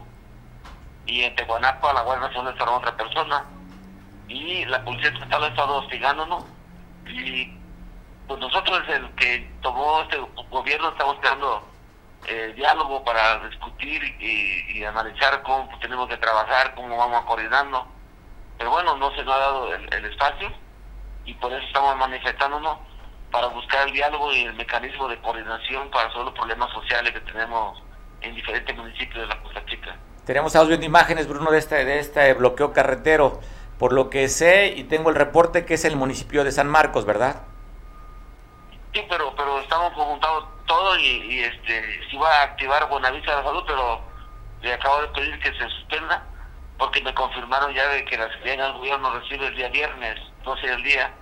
y 1.05 1.21
en 1.21 1.35
Tehuanaco 1.35 1.89
a 1.89 1.93
la 1.93 2.01
Guardia 2.01 2.27
Nacional 2.27 2.53
desarmó 2.53 2.73
a 2.73 2.77
otra 2.77 2.97
persona 2.97 3.45
y 4.27 4.65
la 4.65 4.83
policía 4.83 5.09
estatal 5.09 5.43
ha 5.43 5.47
estado 5.47 5.75
hostigándonos 5.77 6.43
y 7.07 7.51
pues 8.27 8.39
nosotros 8.39 8.81
el 8.89 9.09
que 9.15 9.51
tomó 9.61 10.01
este 10.01 10.19
gobierno 10.49 10.89
estamos 10.89 11.15
buscando 11.15 11.63
eh, 12.27 12.53
diálogo 12.55 13.03
para 13.03 13.39
discutir 13.47 14.03
y, 14.19 14.83
analizar 14.83 15.41
cómo 15.43 15.69
tenemos 15.79 16.07
que 16.07 16.17
trabajar, 16.17 16.73
cómo 16.73 16.95
vamos 16.97 17.23
coordinando. 17.25 17.85
Pero 18.57 18.71
bueno, 18.71 18.95
no 18.97 19.11
se 19.11 19.23
nos 19.23 19.35
ha 19.35 19.39
dado 19.39 19.73
el, 19.73 19.93
el 19.93 20.05
espacio 20.05 20.51
y 21.25 21.33
por 21.35 21.51
eso 21.51 21.65
estamos 21.65 21.95
manifestándonos 21.97 22.77
para 23.31 23.47
buscar 23.47 23.87
el 23.87 23.93
diálogo 23.93 24.33
y 24.33 24.43
el 24.43 24.53
mecanismo 24.53 25.07
de 25.07 25.19
coordinación 25.21 25.89
para 25.91 26.07
resolver 26.07 26.25
los 26.25 26.35
problemas 26.35 26.71
sociales 26.71 27.13
que 27.13 27.19
tenemos 27.21 27.81
en 28.21 28.35
diferentes 28.35 28.75
municipios 28.75 29.21
de 29.21 29.27
la 29.27 29.41
Costa 29.41 29.63
Chica. 29.65 29.95
Tenemos 30.25 30.55
audio 30.55 30.77
de 30.77 30.85
imágenes, 30.85 31.27
Bruno, 31.27 31.51
de 31.51 31.57
este, 31.57 31.85
de 31.85 31.99
este 31.99 32.33
bloqueo 32.33 32.73
carretero. 32.73 33.39
Por 33.77 33.93
lo 33.93 34.09
que 34.09 34.27
sé 34.27 34.73
y 34.75 34.83
tengo 34.83 35.09
el 35.09 35.15
reporte 35.15 35.65
que 35.65 35.75
es 35.75 35.85
el 35.85 35.95
municipio 35.95 36.43
de 36.43 36.51
San 36.51 36.67
Marcos, 36.67 37.05
¿verdad? 37.05 37.43
Sí, 38.93 39.01
pero 39.09 39.33
pero 39.37 39.59
estamos 39.61 39.93
conjuntados 39.93 40.45
todo 40.65 40.97
y, 40.99 41.39
este 41.39 42.01
si 42.09 42.17
va 42.17 42.29
a 42.29 42.43
activar 42.43 42.89
Bonavista 42.89 43.31
de 43.31 43.37
la 43.37 43.43
Salud, 43.43 43.63
pero 43.65 44.01
le 44.61 44.73
acabo 44.73 45.01
de 45.01 45.07
pedir 45.09 45.39
que 45.39 45.53
se 45.53 45.69
suspenda 45.69 46.25
porque 46.77 47.01
me 47.01 47.13
confirmaron 47.13 47.73
ya 47.73 47.87
de 47.87 48.03
que 48.05 48.17
la 48.17 48.27
Secretaría 48.29 48.65
del 48.65 48.73
Gobierno 48.73 49.11
recibe 49.19 49.47
el 49.47 49.55
día 49.55 49.69
viernes, 49.69 50.19
12 50.43 50.67
del 50.67 50.83
día, 50.83 51.13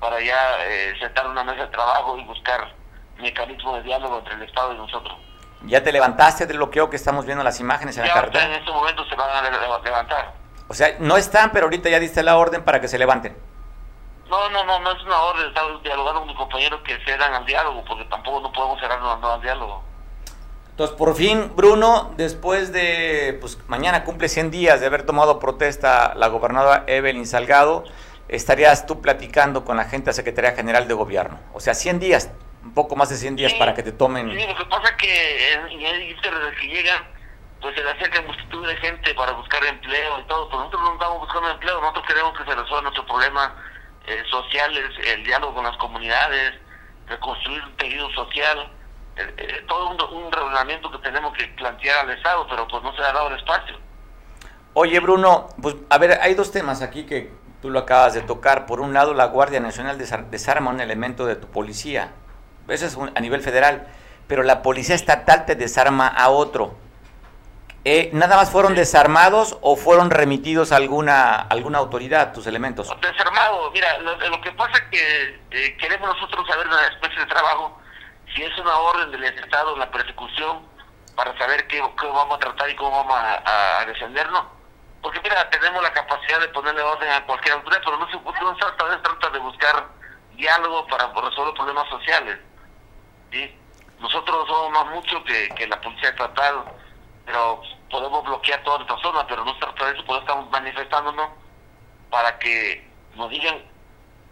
para 0.00 0.20
ya 0.20 0.64
eh, 0.66 0.94
sentar 1.00 1.26
una 1.26 1.44
mesa 1.44 1.62
de 1.62 1.68
trabajo 1.68 2.16
y 2.18 2.24
buscar 2.24 2.72
mecanismos 3.18 3.76
de 3.76 3.82
diálogo 3.84 4.18
entre 4.18 4.34
el 4.34 4.42
Estado 4.42 4.74
y 4.74 4.76
nosotros. 4.76 5.18
¿Ya 5.62 5.82
te 5.82 5.90
levantaste 5.90 6.46
del 6.46 6.58
bloqueo 6.58 6.90
que 6.90 6.96
estamos 6.96 7.24
viendo 7.24 7.42
las 7.42 7.60
imágenes 7.60 7.96
en 7.96 8.06
la 8.06 8.14
carretera? 8.14 8.46
en 8.46 8.52
este 8.52 8.70
momento 8.70 9.04
se 9.08 9.14
van 9.14 9.44
a 9.44 9.50
levantar. 9.50 10.34
O 10.68 10.74
sea, 10.74 10.96
no 10.98 11.16
están, 11.16 11.50
pero 11.50 11.66
ahorita 11.66 11.88
ya 11.88 11.98
diste 11.98 12.22
la 12.22 12.36
orden 12.36 12.64
para 12.64 12.80
que 12.80 12.88
se 12.88 12.98
levanten. 12.98 13.36
No, 14.28 14.50
no, 14.50 14.64
no, 14.64 14.80
no 14.80 14.92
es 14.92 15.02
una 15.04 15.20
orden, 15.20 15.46
estaba 15.46 15.78
dialogando 15.82 16.20
con 16.20 16.28
mis 16.28 16.36
compañeros 16.36 16.80
que 16.84 16.98
cedan 17.04 17.32
al 17.32 17.46
diálogo, 17.46 17.84
porque 17.84 18.04
tampoco 18.06 18.40
no 18.40 18.52
podemos 18.52 18.80
cerrarnos 18.80 19.22
al 19.22 19.40
diálogo. 19.40 19.82
Entonces, 20.70 20.96
por 20.96 21.14
fin, 21.14 21.52
Bruno, 21.54 22.12
después 22.16 22.72
de, 22.72 23.38
pues 23.40 23.58
mañana 23.68 24.04
cumple 24.04 24.28
100 24.28 24.50
días 24.50 24.80
de 24.80 24.86
haber 24.86 25.06
tomado 25.06 25.38
protesta 25.38 26.12
la 26.16 26.26
gobernadora 26.26 26.84
Evelyn 26.86 27.24
Salgado, 27.24 27.84
estarías 28.28 28.86
tú 28.86 29.00
platicando 29.00 29.64
con 29.64 29.76
la 29.76 29.84
gente 29.84 30.06
de 30.06 30.10
la 30.10 30.14
Secretaría 30.14 30.52
General 30.52 30.88
de 30.88 30.94
Gobierno. 30.94 31.38
O 31.52 31.60
sea, 31.60 31.74
100 31.74 32.00
días, 32.00 32.30
un 32.62 32.74
poco 32.74 32.96
más 32.96 33.08
de 33.08 33.16
100 33.16 33.36
días 33.36 33.54
para 33.54 33.74
que 33.74 33.82
te 33.82 33.92
tomen... 33.92 34.30
Sí, 34.30 34.46
lo 34.46 34.56
que 34.56 34.64
pasa 34.66 34.88
es 34.90 34.96
que 34.96 35.52
en 35.52 35.82
el 35.82 36.16
desde 36.16 36.56
que 36.60 36.66
llegan, 36.66 37.04
pues 37.60 37.74
se 37.74 37.82
le 37.82 37.90
acerca 37.90 38.22
multitud 38.22 38.66
de 38.66 38.76
gente 38.76 39.14
para 39.14 39.32
buscar 39.32 39.64
empleo 39.64 40.20
y 40.20 40.24
todo, 40.24 40.48
pero 40.48 40.58
nosotros 40.60 40.82
no 40.82 40.92
estamos 40.94 41.18
buscando 41.20 41.50
empleo, 41.50 41.80
nosotros 41.80 42.06
queremos 42.06 42.38
que 42.38 42.44
se 42.44 42.54
resuelva 42.54 42.82
nuestro 42.82 43.06
problema 43.06 43.54
eh, 44.06 44.22
sociales, 44.30 44.84
el 45.04 45.24
diálogo 45.24 45.54
con 45.54 45.64
las 45.64 45.76
comunidades, 45.76 46.54
reconstruir 47.08 47.62
un 47.62 47.76
tejido 47.76 48.10
social, 48.10 48.72
eh, 49.16 49.34
eh, 49.38 49.64
todo 49.66 49.90
un, 49.90 50.24
un, 50.24 50.32
reglamento 50.32 50.90
que 50.90 50.98
tenemos 50.98 51.32
que 51.36 51.46
plantear 51.56 52.04
al 52.04 52.10
Estado, 52.10 52.46
pero 52.48 52.68
pues 52.68 52.82
no 52.82 52.94
se 52.94 53.02
ha 53.02 53.12
dado 53.12 53.28
el 53.28 53.36
espacio. 53.36 53.78
Oye, 54.74 55.00
Bruno, 55.00 55.48
pues 55.62 55.76
a 55.88 55.96
ver, 55.96 56.18
hay 56.20 56.34
dos 56.34 56.52
temas 56.52 56.82
aquí 56.82 57.06
que 57.06 57.32
tú 57.66 57.72
lo 57.72 57.80
acabas 57.80 58.14
de 58.14 58.20
tocar. 58.20 58.64
Por 58.64 58.78
un 58.78 58.94
lado, 58.94 59.12
la 59.12 59.24
Guardia 59.24 59.58
Nacional 59.58 59.98
desarma 59.98 60.70
un 60.70 60.80
elemento 60.80 61.26
de 61.26 61.34
tu 61.34 61.48
policía. 61.48 62.12
Eso 62.68 62.86
es 62.86 62.96
a 63.12 63.18
nivel 63.18 63.40
federal. 63.40 63.88
Pero 64.28 64.44
la 64.44 64.62
policía 64.62 64.94
estatal 64.94 65.46
te 65.46 65.56
desarma 65.56 66.06
a 66.06 66.28
otro. 66.28 66.76
Eh, 67.84 68.10
¿Nada 68.12 68.36
más 68.36 68.50
fueron 68.50 68.76
desarmados 68.76 69.58
o 69.62 69.74
fueron 69.74 70.10
remitidos 70.10 70.70
a 70.70 70.76
alguna, 70.76 71.40
alguna 71.40 71.78
autoridad 71.78 72.32
tus 72.32 72.46
elementos? 72.46 72.88
Desarmados, 73.00 73.72
mira, 73.72 73.98
lo, 73.98 74.40
que 74.40 74.52
pasa 74.52 74.78
es 74.78 74.82
que 74.92 75.40
eh, 75.50 75.76
queremos 75.76 76.08
nosotros 76.14 76.46
saber 76.46 76.68
una 76.68 76.86
especie 76.86 77.18
de 77.18 77.26
trabajo, 77.26 77.80
si 78.32 78.44
es 78.44 78.56
una 78.58 78.76
orden 78.78 79.10
del 79.10 79.24
Estado 79.24 79.76
la 79.76 79.90
persecución, 79.90 80.62
para 81.16 81.36
saber 81.36 81.66
qué, 81.66 81.80
vamos 81.80 82.36
a 82.36 82.38
tratar 82.38 82.70
y 82.70 82.76
cómo 82.76 82.90
vamos 82.92 83.16
a, 83.18 83.84
defendernos. 83.86 84.55
Porque 85.06 85.20
mira, 85.20 85.48
tenemos 85.50 85.80
la 85.84 85.92
capacidad 85.92 86.40
de 86.40 86.48
ponerle 86.48 86.82
orden 86.82 87.08
a 87.12 87.24
cualquier 87.26 87.54
autoridad, 87.54 87.80
pero 87.84 87.96
no 87.96 88.08
se, 88.10 88.16
no 88.16 88.56
se 88.58 88.72
trata 88.74 89.30
de 89.30 89.38
buscar 89.38 89.86
diálogo 90.34 90.84
para 90.88 91.06
resolver 91.12 91.54
problemas 91.54 91.88
sociales. 91.88 92.40
¿sí? 93.30 93.56
Nosotros 94.00 94.48
somos 94.48 94.72
más 94.72 94.86
mucho 94.86 95.22
que, 95.22 95.48
que 95.50 95.68
la 95.68 95.80
policía 95.80 96.08
estatal, 96.08 96.64
pero 97.24 97.62
podemos 97.88 98.24
bloquear 98.24 98.64
toda 98.64 98.78
nuestra 98.78 98.98
zona, 98.98 99.24
pero 99.28 99.44
no 99.44 99.54
se 99.54 99.60
trata 99.60 99.86
de 99.86 99.92
eso, 99.92 100.04
pues 100.06 100.20
estamos 100.22 100.50
manifestándonos 100.50 101.30
para 102.10 102.36
que 102.40 102.90
nos 103.14 103.30
digan 103.30 103.62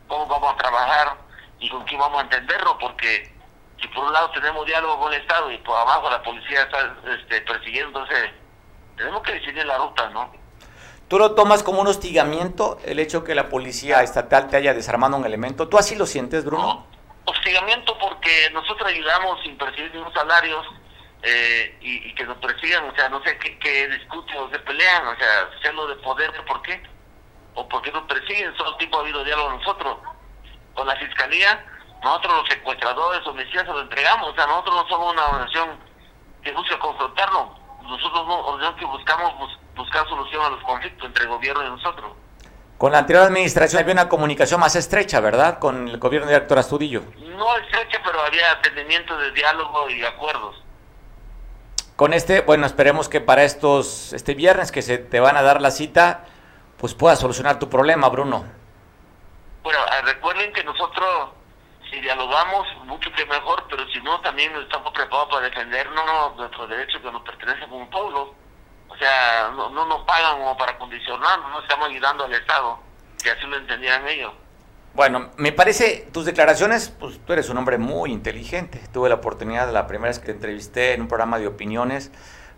cómo 0.08 0.26
vamos 0.26 0.54
a 0.54 0.56
trabajar 0.56 1.16
y 1.60 1.70
con 1.70 1.84
quién 1.84 2.00
vamos 2.00 2.18
a 2.18 2.22
entenderlo, 2.22 2.76
porque 2.78 3.32
si 3.80 3.86
por 3.86 4.06
un 4.06 4.12
lado 4.12 4.28
tenemos 4.32 4.66
diálogo 4.66 4.98
con 4.98 5.12
el 5.12 5.20
Estado 5.20 5.52
y 5.52 5.58
por 5.58 5.78
abajo 5.78 6.10
la 6.10 6.20
policía 6.20 6.62
está 6.62 6.96
este, 7.14 7.42
persiguiendo, 7.42 8.00
entonces 8.00 8.32
tenemos 8.96 9.22
que 9.22 9.34
decidir 9.34 9.64
la 9.66 9.78
ruta, 9.78 10.10
¿no? 10.10 10.43
¿Tú 11.14 11.20
lo 11.20 11.36
tomas 11.36 11.62
como 11.62 11.80
un 11.80 11.86
hostigamiento 11.86 12.80
el 12.84 12.98
hecho 12.98 13.22
que 13.22 13.36
la 13.36 13.48
policía 13.48 14.02
estatal 14.02 14.48
te 14.48 14.56
haya 14.56 14.74
desarmado 14.74 15.16
un 15.16 15.24
elemento? 15.24 15.68
¿Tú 15.68 15.78
así 15.78 15.94
lo 15.94 16.06
sientes, 16.06 16.44
Bruno? 16.44 16.88
hostigamiento 17.24 17.96
porque 18.00 18.50
nosotros 18.52 18.88
ayudamos 18.88 19.40
sin 19.44 19.56
percibir 19.56 19.94
ningún 19.94 20.12
salarios 20.12 20.66
eh, 21.22 21.78
y, 21.80 22.12
que 22.16 22.24
nos 22.24 22.36
persigan, 22.38 22.90
o 22.90 22.94
sea, 22.96 23.08
no 23.10 23.22
sé 23.22 23.38
qué, 23.38 23.56
qué 23.60 23.86
discuten 23.90 24.38
o 24.38 24.50
se 24.50 24.58
pelean, 24.58 25.06
o 25.06 25.16
sea, 25.16 25.50
celo 25.62 25.86
de 25.86 25.94
poder, 26.02 26.32
¿por 26.46 26.60
qué? 26.62 26.82
¿O 27.54 27.68
por 27.68 27.80
qué 27.82 27.92
nos 27.92 28.08
persiguen? 28.08 28.52
Solo 28.56 28.76
tipo 28.78 28.98
ha 28.98 29.02
habido 29.02 29.22
diálogo 29.22 29.50
nosotros. 29.50 29.98
Con 30.74 30.88
la 30.88 30.96
fiscalía, 30.96 31.64
nosotros 32.02 32.38
los 32.38 32.48
secuestradores, 32.48 33.24
homicidas, 33.24 33.66
se 33.66 33.72
lo 33.72 33.82
entregamos, 33.82 34.30
o 34.30 34.34
sea, 34.34 34.48
nosotros 34.48 34.82
no 34.82 34.88
somos 34.88 35.12
una 35.12 35.26
organización 35.26 35.78
que 36.42 36.50
busca 36.50 36.76
confrontarnos, 36.80 37.50
nosotros 37.84 38.26
no, 38.26 38.46
organización 38.46 38.76
que 38.76 38.84
buscamos 38.86 39.58
buscar 39.76 40.08
solución 40.08 40.44
a 40.44 40.50
los 40.50 40.62
conflictos 40.62 41.06
entre 41.06 41.24
el 41.24 41.30
gobierno 41.30 41.66
y 41.66 41.70
nosotros. 41.70 42.12
Con 42.78 42.92
la 42.92 42.98
anterior 42.98 43.24
administración 43.24 43.80
había 43.80 43.94
una 43.94 44.08
comunicación 44.08 44.60
más 44.60 44.76
estrecha, 44.76 45.20
¿verdad? 45.20 45.58
Con 45.58 45.88
el 45.88 45.98
gobierno 45.98 46.28
de 46.28 46.36
Héctor 46.36 46.58
Astudillo. 46.58 47.02
No 47.18 47.56
estrecha, 47.56 48.00
pero 48.04 48.20
había 48.20 48.50
atendimiento 48.52 49.16
de 49.16 49.30
diálogo 49.30 49.88
y 49.90 50.04
acuerdos. 50.04 50.56
Con 51.96 52.12
este, 52.12 52.40
bueno, 52.40 52.66
esperemos 52.66 53.08
que 53.08 53.20
para 53.20 53.44
estos, 53.44 54.12
este 54.12 54.34
viernes 54.34 54.72
que 54.72 54.82
se 54.82 54.98
te 54.98 55.20
van 55.20 55.36
a 55.36 55.42
dar 55.42 55.62
la 55.62 55.70
cita, 55.70 56.24
pues 56.76 56.94
puedas 56.94 57.20
solucionar 57.20 57.60
tu 57.60 57.70
problema, 57.70 58.08
Bruno. 58.08 58.44
Bueno, 59.62 59.78
ah, 59.88 60.00
recuerden 60.04 60.52
que 60.52 60.64
nosotros, 60.64 61.30
si 61.94 62.00
dialogamos, 62.00 62.66
mucho 62.84 63.10
que 63.12 63.24
mejor, 63.26 63.64
pero 63.70 63.86
si 63.88 64.00
no, 64.00 64.20
también 64.20 64.52
estamos 64.56 64.92
preparados 64.92 65.28
para 65.30 65.48
defendernos 65.48 66.36
nuestros 66.36 66.68
derechos 66.68 67.00
que 67.00 67.12
nos 67.12 67.22
pertenecen 67.22 67.68
como 67.68 67.88
pueblo. 67.88 68.34
O 68.88 68.96
sea, 68.96 69.50
no, 69.54 69.70
no 69.70 69.86
nos 69.86 70.04
pagan 70.04 70.38
como 70.38 70.56
para 70.56 70.76
condicionarnos, 70.76 71.50
no 71.50 71.60
estamos 71.60 71.88
ayudando 71.88 72.24
al 72.24 72.32
Estado, 72.32 72.78
que 73.22 73.30
así 73.30 73.46
lo 73.46 73.56
entendían 73.56 74.06
ellos. 74.08 74.32
Bueno, 74.94 75.30
me 75.36 75.52
parece 75.52 76.08
tus 76.12 76.24
declaraciones, 76.24 76.88
pues 76.88 77.18
tú 77.24 77.32
eres 77.32 77.48
un 77.48 77.58
hombre 77.58 77.78
muy 77.78 78.12
inteligente. 78.12 78.80
Tuve 78.92 79.08
la 79.08 79.16
oportunidad, 79.16 79.72
la 79.72 79.86
primera 79.88 80.08
vez 80.08 80.20
que 80.20 80.26
te 80.26 80.32
entrevisté 80.32 80.94
en 80.94 81.02
un 81.02 81.08
programa 81.08 81.38
de 81.38 81.48
opiniones, 81.48 82.12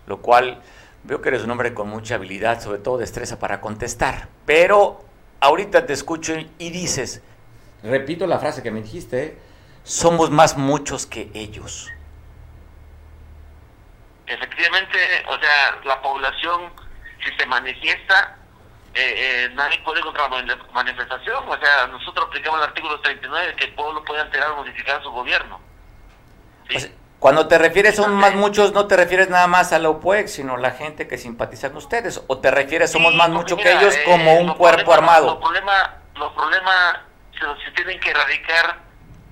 lo 0.06 0.18
cual 0.18 0.60
veo 1.04 1.22
que 1.22 1.30
eres 1.30 1.44
un 1.44 1.50
hombre 1.50 1.72
con 1.72 1.88
mucha 1.88 2.16
habilidad, 2.16 2.60
sobre 2.60 2.78
todo 2.78 2.98
destreza 2.98 3.38
para 3.38 3.62
contestar. 3.62 4.28
Pero 4.44 5.02
ahorita 5.40 5.86
te 5.86 5.94
escucho 5.94 6.34
y 6.58 6.70
dices, 6.70 7.22
repito 7.86 8.26
la 8.26 8.38
frase 8.38 8.62
que 8.62 8.70
me 8.70 8.82
dijiste, 8.82 9.38
somos 9.82 10.30
más 10.30 10.56
muchos 10.56 11.06
que 11.06 11.30
ellos. 11.34 11.90
Efectivamente, 14.26 14.98
o 15.28 15.38
sea, 15.38 15.80
la 15.84 16.02
población, 16.02 16.72
si 17.24 17.32
se 17.36 17.46
manifiesta, 17.46 18.36
eh, 18.94 19.44
eh, 19.44 19.50
nadie 19.54 19.78
puede 19.84 20.00
encontrar 20.00 20.30
manifestación. 20.72 21.48
O 21.48 21.58
sea, 21.58 21.86
nosotros 21.86 22.26
aplicamos 22.26 22.60
el 22.60 22.66
artículo 22.66 23.00
39 23.00 23.54
que 23.56 23.64
el 23.66 23.74
pueblo 23.74 24.02
puede 24.04 24.22
alterar 24.22 24.50
o 24.50 24.56
modificar 24.56 25.02
su 25.02 25.10
gobierno. 25.10 25.60
cuando 27.20 27.46
te 27.46 27.58
refieres 27.58 27.96
somos 27.96 28.12
más 28.12 28.34
muchos, 28.34 28.72
no 28.72 28.86
te 28.86 28.96
refieres 28.96 29.28
nada 29.28 29.46
más 29.46 29.72
a 29.72 29.78
la 29.78 29.90
OPUEX, 29.90 30.32
sino 30.32 30.56
la 30.56 30.72
gente 30.72 31.06
que 31.06 31.18
simpatiza 31.18 31.68
con 31.68 31.78
ustedes. 31.78 32.22
¿O 32.26 32.38
te 32.38 32.50
refieres 32.50 32.90
somos 32.90 33.14
más 33.14 33.28
muchos 33.28 33.58
que 33.58 33.70
ellos 33.70 33.94
como 34.04 34.30
eh, 34.32 34.40
un 34.40 34.54
cuerpo 34.54 34.92
armado? 34.92 35.26
Los 35.26 35.36
problemas 35.36 35.90
los 36.18 36.32
problemas 36.32 36.98
se, 37.38 37.70
tienen 37.72 38.00
que 38.00 38.10
erradicar 38.10 38.80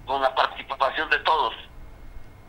con 0.06 0.20
la 0.22 0.34
participación 0.34 1.08
de 1.10 1.18
todos. 1.20 1.54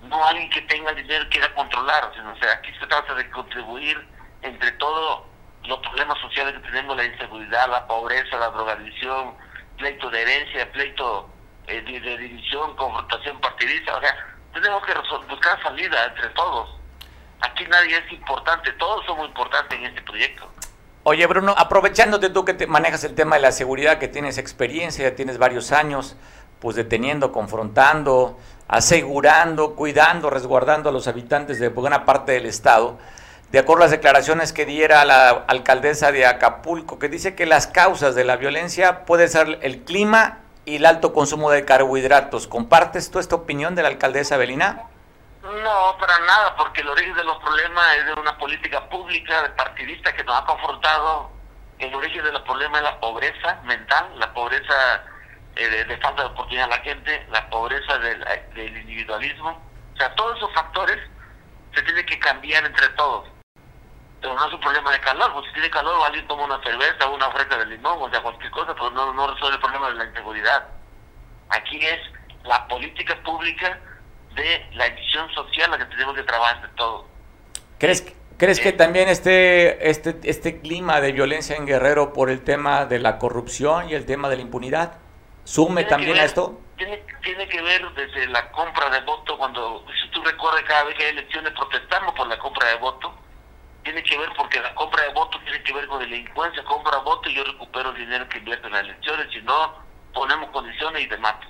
No 0.03 0.23
alguien 0.27 0.49
que 0.49 0.61
tenga 0.61 0.93
dinero 0.93 1.25
y 1.25 1.29
quiera 1.29 1.53
controlar. 1.55 2.05
O 2.05 2.39
sea, 2.39 2.53
aquí 2.53 2.71
se 2.79 2.87
trata 2.87 3.15
de 3.15 3.29
contribuir 3.31 4.07
entre 4.41 4.71
todos 4.73 5.23
los 5.63 5.79
problemas 5.79 6.19
sociales 6.19 6.53
que 6.55 6.67
tenemos, 6.67 6.95
la 6.95 7.05
inseguridad, 7.05 7.69
la 7.69 7.87
pobreza, 7.87 8.37
la 8.37 8.49
drogadicción, 8.49 9.35
pleito 9.77 10.09
de 10.09 10.21
herencia, 10.21 10.71
pleito 10.71 11.29
eh, 11.67 11.81
de, 11.81 12.17
división, 12.17 12.75
confrontación 12.75 13.39
partidista, 13.41 13.97
o 13.97 14.01
sea, 14.01 14.15
tenemos 14.53 14.85
que 14.85 14.93
buscar 15.27 15.61
salida 15.63 16.05
entre 16.05 16.29
todos. 16.29 16.69
Aquí 17.41 17.65
nadie 17.65 17.97
es 17.97 18.11
importante, 18.11 18.71
todos 18.73 19.05
somos 19.05 19.27
importantes 19.27 19.77
en 19.77 19.85
este 19.85 20.01
proyecto. 20.03 20.51
Oye, 21.07 21.27
Bruno, 21.27 21.53
aprovechándote 21.55 22.31
tú 22.31 22.45
que 22.45 22.55
te 22.55 22.65
manejas 22.65 23.03
el 23.03 23.13
tema 23.13 23.35
de 23.35 23.43
la 23.43 23.51
seguridad, 23.51 23.99
que 23.99 24.07
tienes 24.07 24.39
experiencia, 24.39 25.07
ya 25.07 25.15
tienes 25.15 25.37
varios 25.37 25.71
años, 25.71 26.15
pues 26.59 26.75
deteniendo, 26.75 27.31
confrontando, 27.31 28.39
asegurando, 28.67 29.75
cuidando, 29.75 30.31
resguardando 30.31 30.89
a 30.89 30.91
los 30.91 31.07
habitantes 31.07 31.59
de 31.59 31.69
buena 31.69 32.05
parte 32.05 32.31
del 32.31 32.47
Estado 32.47 32.97
de 33.51 33.59
acuerdo 33.59 33.83
a 33.83 33.85
las 33.85 33.91
declaraciones 33.91 34.51
que 34.51 34.65
diera 34.65 35.05
la 35.05 35.29
alcaldesa 35.29 36.11
de 36.11 36.25
Acapulco, 36.25 36.97
que 36.97 37.07
dice 37.07 37.35
que 37.35 37.45
las 37.45 37.67
causas 37.67 38.15
de 38.15 38.23
la 38.23 38.37
violencia 38.37 39.05
pueden 39.05 39.29
ser 39.29 39.59
el 39.61 39.83
clima 39.83 40.39
y 40.65 40.77
el 40.77 40.87
alto 40.87 41.13
consumo 41.13 41.51
de 41.51 41.65
carbohidratos. 41.65 42.47
¿Compartes 42.47 43.11
tú 43.11 43.19
esta 43.19 43.35
opinión 43.35 43.75
de 43.75 43.83
la 43.83 43.89
alcaldesa 43.89 44.37
Belina? 44.37 44.85
No, 45.45 45.95
para 45.99 46.17
nada, 46.19 46.55
porque 46.55 46.81
el 46.81 46.89
origen 46.89 47.13
de 47.13 47.23
los 47.23 47.37
problemas 47.37 47.97
es 47.97 48.05
de 48.07 48.13
una 48.13 48.37
política 48.37 48.89
pública, 48.89 49.43
de 49.43 49.49
partidista 49.49 50.13
que 50.13 50.23
nos 50.23 50.41
ha 50.41 50.45
confrontado. 50.45 51.31
El 51.77 51.93
origen 51.93 52.23
de 52.23 52.31
los 52.31 52.41
problemas 52.41 52.77
es 52.77 52.83
la 52.83 52.99
pobreza 52.99 53.61
mental, 53.63 54.19
la 54.19 54.33
pobreza 54.33 55.03
eh, 55.55 55.67
de, 55.67 55.97
falta 55.97 56.23
de 56.23 56.29
oportunidad 56.29 56.65
a 56.65 56.77
la 56.77 56.83
gente, 56.83 57.25
la 57.29 57.47
pobreza 57.49 57.97
del, 57.99 58.25
del 58.55 58.77
individualismo. 58.77 59.61
O 59.93 59.97
sea, 59.97 60.13
todos 60.15 60.37
esos 60.37 60.51
factores 60.53 60.97
se 61.73 61.81
tienen 61.83 62.05
que 62.05 62.17
cambiar 62.19 62.65
entre 62.65 62.87
todos 62.89 63.27
pero 64.25 64.33
no 64.33 64.47
es 64.47 64.53
un 64.53 64.59
problema 64.59 64.91
de 64.91 64.99
calor, 65.01 65.31
pues 65.33 65.45
si 65.45 65.53
tiene 65.53 65.69
calor 65.69 66.03
alguien 66.03 66.27
toma 66.27 66.45
una 66.45 66.59
cerveza, 66.63 67.07
una 67.07 67.29
fresa 67.29 67.57
de 67.59 67.65
limón, 67.67 68.01
o 68.01 68.09
sea, 68.09 68.23
cualquier 68.23 68.49
cosa, 68.49 68.73
pero 68.73 68.89
no, 68.89 69.13
no 69.13 69.27
resuelve 69.27 69.57
el 69.57 69.61
problema 69.61 69.89
de 69.89 69.95
la 69.95 70.05
inseguridad. 70.05 70.67
Aquí 71.49 71.85
es 71.85 71.99
la 72.43 72.67
política 72.67 73.15
pública 73.23 73.79
de 74.35 74.65
la 74.73 74.87
edición 74.87 75.29
social 75.33 75.71
la 75.71 75.77
que 75.77 75.85
tenemos 75.85 76.15
que 76.15 76.23
trabajar 76.23 76.61
de 76.61 76.67
todo. 76.75 77.07
¿Crees, 77.79 78.13
¿crees 78.37 78.59
que 78.59 78.71
también 78.71 79.09
este, 79.09 79.89
este, 79.89 80.17
este 80.23 80.61
clima 80.61 81.01
de 81.01 81.11
violencia 81.11 81.55
en 81.55 81.65
Guerrero 81.65 82.13
por 82.13 82.29
el 82.29 82.43
tema 82.43 82.85
de 82.85 82.99
la 82.99 83.17
corrupción 83.17 83.89
y 83.89 83.93
el 83.93 84.05
tema 84.05 84.29
de 84.29 84.35
la 84.37 84.41
impunidad? 84.41 84.99
sume 85.45 85.85
también 85.85 86.17
a 86.17 86.25
esto? 86.25 86.59
Tiene, 86.75 87.01
tiene 87.23 87.47
que 87.47 87.61
ver 87.61 87.89
desde 87.93 88.27
la 88.27 88.51
compra 88.51 88.89
de 88.89 88.99
voto, 89.01 89.37
cuando, 89.37 89.85
si 90.03 90.09
tú 90.09 90.21
recuerdas, 90.23 90.63
cada 90.63 90.83
vez 90.83 90.95
que 90.95 91.05
hay 91.05 91.11
elecciones 91.11 91.53
protestamos 91.53 92.13
por 92.15 92.27
la 92.27 92.37
compra 92.37 92.67
de 92.67 92.75
voto, 92.75 93.13
tiene 93.83 94.03
que 94.03 94.17
ver 94.17 94.29
porque 94.35 94.59
la 94.59 94.75
compra 94.75 95.03
de 95.03 95.13
voto 95.13 95.39
tiene 95.43 95.63
que 95.63 95.73
ver 95.73 95.87
con 95.87 95.99
delincuencia, 95.99 96.63
compra 96.65 96.97
voto 96.97 97.29
y 97.29 97.35
yo 97.35 97.43
recupero 97.45 97.91
el 97.91 97.97
dinero 97.97 98.27
que 98.27 98.39
invierto 98.39 98.67
en 98.67 98.73
las 98.73 98.83
elecciones, 98.83 99.31
si 99.31 99.41
no, 99.43 99.75
ponemos 100.13 100.49
condiciones 100.49 101.03
y 101.03 101.07
te 101.07 101.17
mato. 101.17 101.47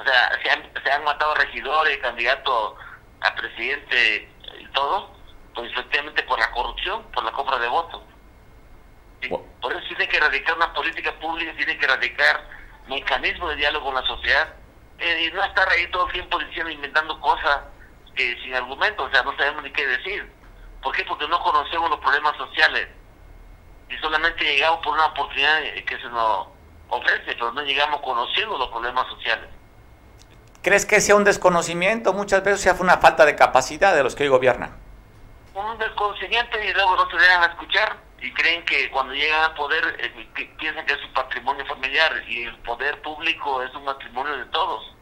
O 0.00 0.04
sea, 0.04 0.38
se 0.42 0.50
han, 0.50 0.70
se 0.82 0.90
han 0.90 1.04
matado 1.04 1.34
regidores, 1.34 1.98
candidatos 1.98 2.74
a 3.20 3.34
presidente 3.34 4.32
y 4.58 4.66
todo, 4.68 5.14
pues 5.54 5.70
efectivamente 5.72 6.22
por 6.22 6.38
la 6.38 6.50
corrupción, 6.52 7.02
por 7.12 7.22
la 7.22 7.32
compra 7.32 7.58
de 7.58 7.68
votos. 7.68 8.02
Por 9.60 9.72
eso 9.72 9.82
tiene 9.88 10.08
que 10.08 10.16
erradicar 10.16 10.56
una 10.56 10.72
política 10.72 11.12
pública, 11.20 11.52
tiene 11.54 11.76
que 11.76 11.84
erradicar 11.84 12.48
mecanismos 12.88 13.50
de 13.50 13.56
diálogo 13.56 13.86
con 13.86 13.94
la 13.94 14.06
sociedad 14.06 14.54
eh, 14.98 15.26
y 15.26 15.32
no 15.32 15.44
estar 15.44 15.68
ahí 15.68 15.86
todo 15.90 16.06
el 16.06 16.12
tiempo 16.12 16.38
diciendo, 16.38 16.70
inventando 16.70 17.20
cosas 17.20 17.60
que 18.14 18.36
sin 18.42 18.54
argumentos, 18.54 19.06
o 19.06 19.12
sea, 19.12 19.22
no 19.22 19.36
sabemos 19.36 19.62
ni 19.62 19.70
qué 19.70 19.86
decir. 19.86 20.32
¿Por 20.82 20.96
qué? 20.96 21.04
Porque 21.04 21.28
no 21.28 21.38
conocemos 21.42 21.90
los 21.90 22.00
problemas 22.00 22.34
sociales 22.38 22.88
y 23.90 23.98
solamente 23.98 24.44
llegamos 24.44 24.82
por 24.82 24.94
una 24.94 25.06
oportunidad 25.06 25.60
que 25.86 25.98
se 25.98 26.08
nos 26.08 26.48
ofrece, 26.88 27.34
pero 27.34 27.52
no 27.52 27.60
llegamos 27.62 28.00
conociendo 28.00 28.56
los 28.56 28.68
problemas 28.68 29.06
sociales. 29.08 29.59
¿Crees 30.62 30.84
que 30.84 31.00
sea 31.00 31.16
un 31.16 31.24
desconocimiento? 31.24 32.12
Muchas 32.12 32.44
veces 32.44 32.60
sea 32.60 32.76
una 32.78 32.98
falta 32.98 33.24
de 33.24 33.34
capacidad 33.34 33.94
de 33.94 34.02
los 34.02 34.14
que 34.14 34.24
hoy 34.24 34.28
gobiernan. 34.28 34.76
Un 35.54 35.78
desconocimiento 35.78 36.58
y 36.58 36.72
luego 36.72 36.96
no 36.96 37.10
se 37.10 37.16
dejan 37.16 37.50
escuchar 37.50 37.96
y 38.20 38.32
creen 38.34 38.64
que 38.66 38.90
cuando 38.90 39.14
llegan 39.14 39.42
al 39.42 39.54
poder 39.54 39.82
eh, 39.98 40.48
piensan 40.58 40.84
que 40.84 40.92
es 40.92 41.00
su 41.00 41.10
patrimonio 41.14 41.64
familiar 41.64 42.12
y 42.28 42.42
el 42.42 42.56
poder 42.58 43.00
público 43.00 43.62
es 43.62 43.74
un 43.74 43.84
matrimonio 43.84 44.36
de 44.36 44.44
todos. 44.46 44.94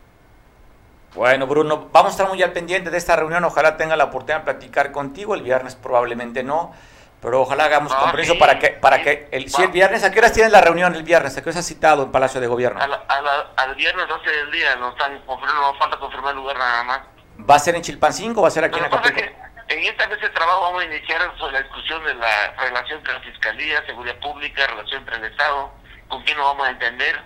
Bueno, 1.14 1.46
Bruno, 1.48 1.88
vamos 1.90 2.12
a 2.12 2.14
estar 2.14 2.28
muy 2.28 2.40
al 2.42 2.52
pendiente 2.52 2.90
de 2.90 2.98
esta 2.98 3.16
reunión. 3.16 3.42
Ojalá 3.42 3.76
tenga 3.76 3.96
la 3.96 4.04
oportunidad 4.04 4.40
de 4.40 4.44
platicar 4.44 4.92
contigo. 4.92 5.34
El 5.34 5.42
viernes 5.42 5.74
probablemente 5.74 6.44
no, 6.44 6.72
pero 7.20 7.42
ojalá 7.42 7.64
hagamos 7.64 7.92
ah, 7.92 8.00
compromiso 8.00 8.38
para 8.38 8.58
que, 8.58 8.68
para 8.70 9.02
que 9.02 9.28
el, 9.32 9.50
si 9.50 9.62
el 9.62 9.70
viernes, 9.70 10.04
¿a 10.04 10.10
qué 10.10 10.18
horas 10.20 10.32
tienes 10.32 10.52
la 10.52 10.60
reunión 10.60 10.94
el 10.94 11.02
viernes? 11.02 11.36
¿A 11.36 11.42
qué 11.42 11.48
horas 11.48 11.58
has 11.58 11.66
citado 11.66 12.04
en 12.04 12.12
Palacio 12.12 12.40
de 12.40 12.46
Gobierno? 12.46 12.80
al 12.80 13.74
viernes 13.74 14.08
12 14.08 14.30
del 14.30 14.50
día, 14.52 14.76
no, 14.76 14.90
están 14.90 15.20
no 15.26 15.74
falta 15.78 15.98
confirmar 15.98 16.32
el 16.32 16.36
lugar 16.36 16.56
nada 16.56 16.84
más. 16.84 17.00
¿Va 17.48 17.56
a 17.56 17.58
ser 17.58 17.74
en 17.74 17.82
Chilpancingo 17.82 18.40
o 18.40 18.42
va 18.42 18.48
a 18.48 18.52
ser 18.52 18.64
aquí 18.64 18.78
en 18.78 18.84
Acapulco? 18.84 19.20
En 19.68 19.84
esta 19.84 20.06
vez 20.06 20.20
de 20.20 20.30
trabajo 20.30 20.62
vamos 20.62 20.82
a 20.82 20.86
iniciar 20.86 21.20
sobre 21.38 21.52
la 21.52 21.62
discusión 21.62 22.02
de 22.04 22.14
la 22.14 22.54
relación 22.58 22.98
entre 22.98 23.12
la 23.12 23.20
Fiscalía, 23.20 23.84
Seguridad 23.84 24.16
Pública, 24.20 24.66
relación 24.66 25.00
entre 25.00 25.16
el 25.16 25.24
Estado, 25.24 25.70
con 26.08 26.22
quién 26.22 26.38
nos 26.38 26.46
vamos 26.46 26.68
a 26.68 26.70
entender, 26.70 27.20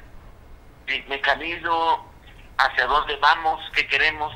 el 0.88 1.06
mecanismo, 1.06 2.12
hacia 2.58 2.86
dónde 2.86 3.16
vamos, 3.16 3.60
qué 3.74 3.86
queremos. 3.86 4.34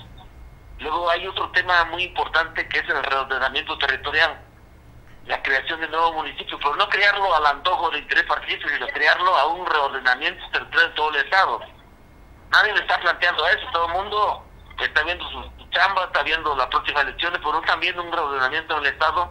Luego 0.79 1.11
hay 1.11 1.27
otro 1.27 1.51
tema 1.51 1.85
muy 1.87 2.05
importante 2.05 2.69
que 2.69 2.79
es 2.79 2.89
el 2.89 3.03
reordenamiento 3.03 3.77
territorial, 3.79 4.41
la 5.27 5.43
creación 5.43 5.81
de 5.81 5.89
nuevos 5.89 6.15
municipios, 6.15 6.61
pero 6.63 6.77
no 6.77 6.89
crearlo 6.89 7.35
al 7.35 7.47
antojo 7.47 7.91
de 7.91 7.99
interés 7.99 8.25
partidista, 8.25 8.69
sino 8.69 8.87
crearlo 8.89 9.37
a 9.37 9.47
un 9.47 9.67
reordenamiento 9.67 10.43
territorial 10.53 10.89
de 10.89 10.95
todo 10.95 11.11
el 11.11 11.17
Estado. 11.17 11.61
Nadie 12.51 12.73
le 12.75 12.81
está 12.81 12.99
planteando 13.01 13.47
eso, 13.49 13.67
todo 13.73 13.87
el 13.87 13.93
mundo 13.93 14.45
está 14.81 15.03
viendo 15.03 15.29
sus 15.31 15.47
chamba, 15.71 16.05
está 16.05 16.23
viendo 16.23 16.55
las 16.57 16.67
próximas 16.69 17.03
elecciones, 17.03 17.41
pero 17.43 17.61
también 17.63 17.99
un 17.99 18.11
reordenamiento 18.11 18.77
del 18.77 18.87
Estado 18.87 19.31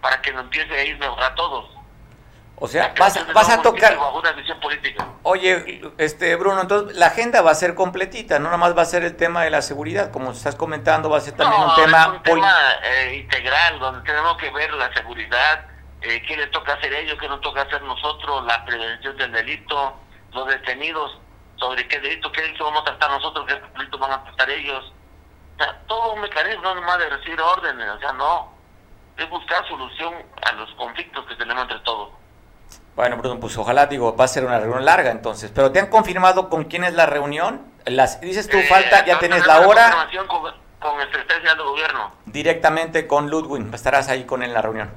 para 0.00 0.20
que 0.20 0.32
nos 0.32 0.44
empiece 0.44 0.74
a 0.74 0.84
ir 0.84 1.04
a 1.04 1.34
todos. 1.34 1.70
O 2.56 2.68
sea, 2.68 2.94
vas, 2.98 3.16
a 3.50 3.62
tocar... 3.62 3.98
Oye, 5.22 5.82
este 5.98 6.36
Bruno, 6.36 6.60
entonces 6.60 6.96
la 6.96 7.06
agenda 7.06 7.42
va 7.42 7.50
a 7.50 7.54
ser 7.54 7.74
completita, 7.74 8.38
no 8.38 8.44
nada 8.44 8.56
más 8.56 8.76
va 8.76 8.82
a 8.82 8.86
ser 8.86 9.02
el 9.02 9.16
tema 9.16 9.42
de 9.42 9.50
la 9.50 9.60
seguridad, 9.60 10.12
como 10.12 10.30
estás 10.30 10.54
comentando, 10.54 11.10
va 11.10 11.18
a 11.18 11.20
ser 11.20 11.34
también 11.34 11.60
un 11.60 11.74
tema... 11.74 12.02
Es 12.02 12.08
un 12.08 12.22
tema 12.22 12.54
eh, 12.84 13.16
integral, 13.16 13.80
donde 13.80 14.00
tenemos 14.02 14.36
que 14.36 14.50
ver 14.50 14.72
la 14.74 14.92
seguridad, 14.94 15.66
eh, 16.00 16.22
qué 16.26 16.36
le 16.36 16.46
toca 16.48 16.74
hacer 16.74 16.92
ellos, 16.92 17.18
qué 17.20 17.28
nos 17.28 17.40
toca 17.40 17.62
hacer 17.62 17.82
nosotros, 17.82 18.44
la 18.46 18.64
prevención 18.64 19.16
del 19.16 19.32
delito, 19.32 19.94
los 20.32 20.46
detenidos, 20.46 21.18
sobre 21.56 21.88
qué 21.88 21.98
delito, 21.98 22.30
qué 22.30 22.42
delito 22.42 22.64
vamos 22.64 22.82
a 22.82 22.84
tratar 22.84 23.10
nosotros, 23.10 23.46
qué 23.46 23.60
delito 23.76 23.98
van 23.98 24.12
a 24.12 24.24
tratar 24.24 24.50
ellos. 24.50 24.92
O 25.56 25.58
sea, 25.62 25.80
todo 25.86 26.14
un 26.14 26.20
mecanismo, 26.20 26.62
no 26.62 26.74
nomás 26.76 26.98
de 26.98 27.10
recibir 27.10 27.40
órdenes, 27.40 27.88
o 27.88 27.98
sea, 27.98 28.12
no. 28.12 28.54
Es 29.16 29.28
buscar 29.30 29.66
solución 29.68 30.14
a 30.42 30.52
los 30.52 30.70
conflictos 30.74 31.24
que 31.26 31.36
tenemos 31.36 31.62
entre 31.62 31.78
todos. 31.80 32.10
Bueno, 32.96 33.16
Bruno, 33.16 33.40
pues 33.40 33.56
ojalá, 33.58 33.86
digo, 33.86 34.14
va 34.16 34.24
a 34.24 34.28
ser 34.28 34.44
una 34.44 34.60
reunión 34.60 34.84
larga 34.84 35.10
entonces. 35.10 35.50
Pero 35.52 35.72
¿te 35.72 35.80
han 35.80 35.88
confirmado 35.88 36.48
con 36.48 36.64
quién 36.64 36.84
es 36.84 36.94
la 36.94 37.06
reunión? 37.06 37.60
Las, 37.86 38.20
dices 38.20 38.48
tú, 38.48 38.56
eh, 38.56 38.66
falta, 38.68 39.04
ya 39.04 39.18
tienes 39.18 39.46
la 39.46 39.66
hora. 39.66 40.08
Con, 40.28 40.40
con 40.78 41.00
el 41.00 41.10
secretario 41.10 41.54
de 41.56 41.62
gobierno. 41.62 42.14
Directamente 42.26 43.06
con 43.06 43.30
Ludwig, 43.30 43.74
estarás 43.74 44.08
ahí 44.08 44.24
con 44.24 44.42
él 44.42 44.50
en 44.50 44.54
la 44.54 44.62
reunión. 44.62 44.92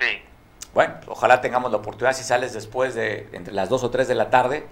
Sí. 0.00 0.22
Bueno, 0.72 0.94
ojalá 1.06 1.40
tengamos 1.40 1.70
la 1.70 1.76
oportunidad, 1.76 2.14
si 2.14 2.24
sales 2.24 2.52
después 2.52 2.94
de 2.96 3.28
entre 3.32 3.54
las 3.54 3.68
2 3.68 3.84
o 3.84 3.90
3 3.90 4.08
de 4.08 4.14
la 4.16 4.30
tarde, 4.30 4.66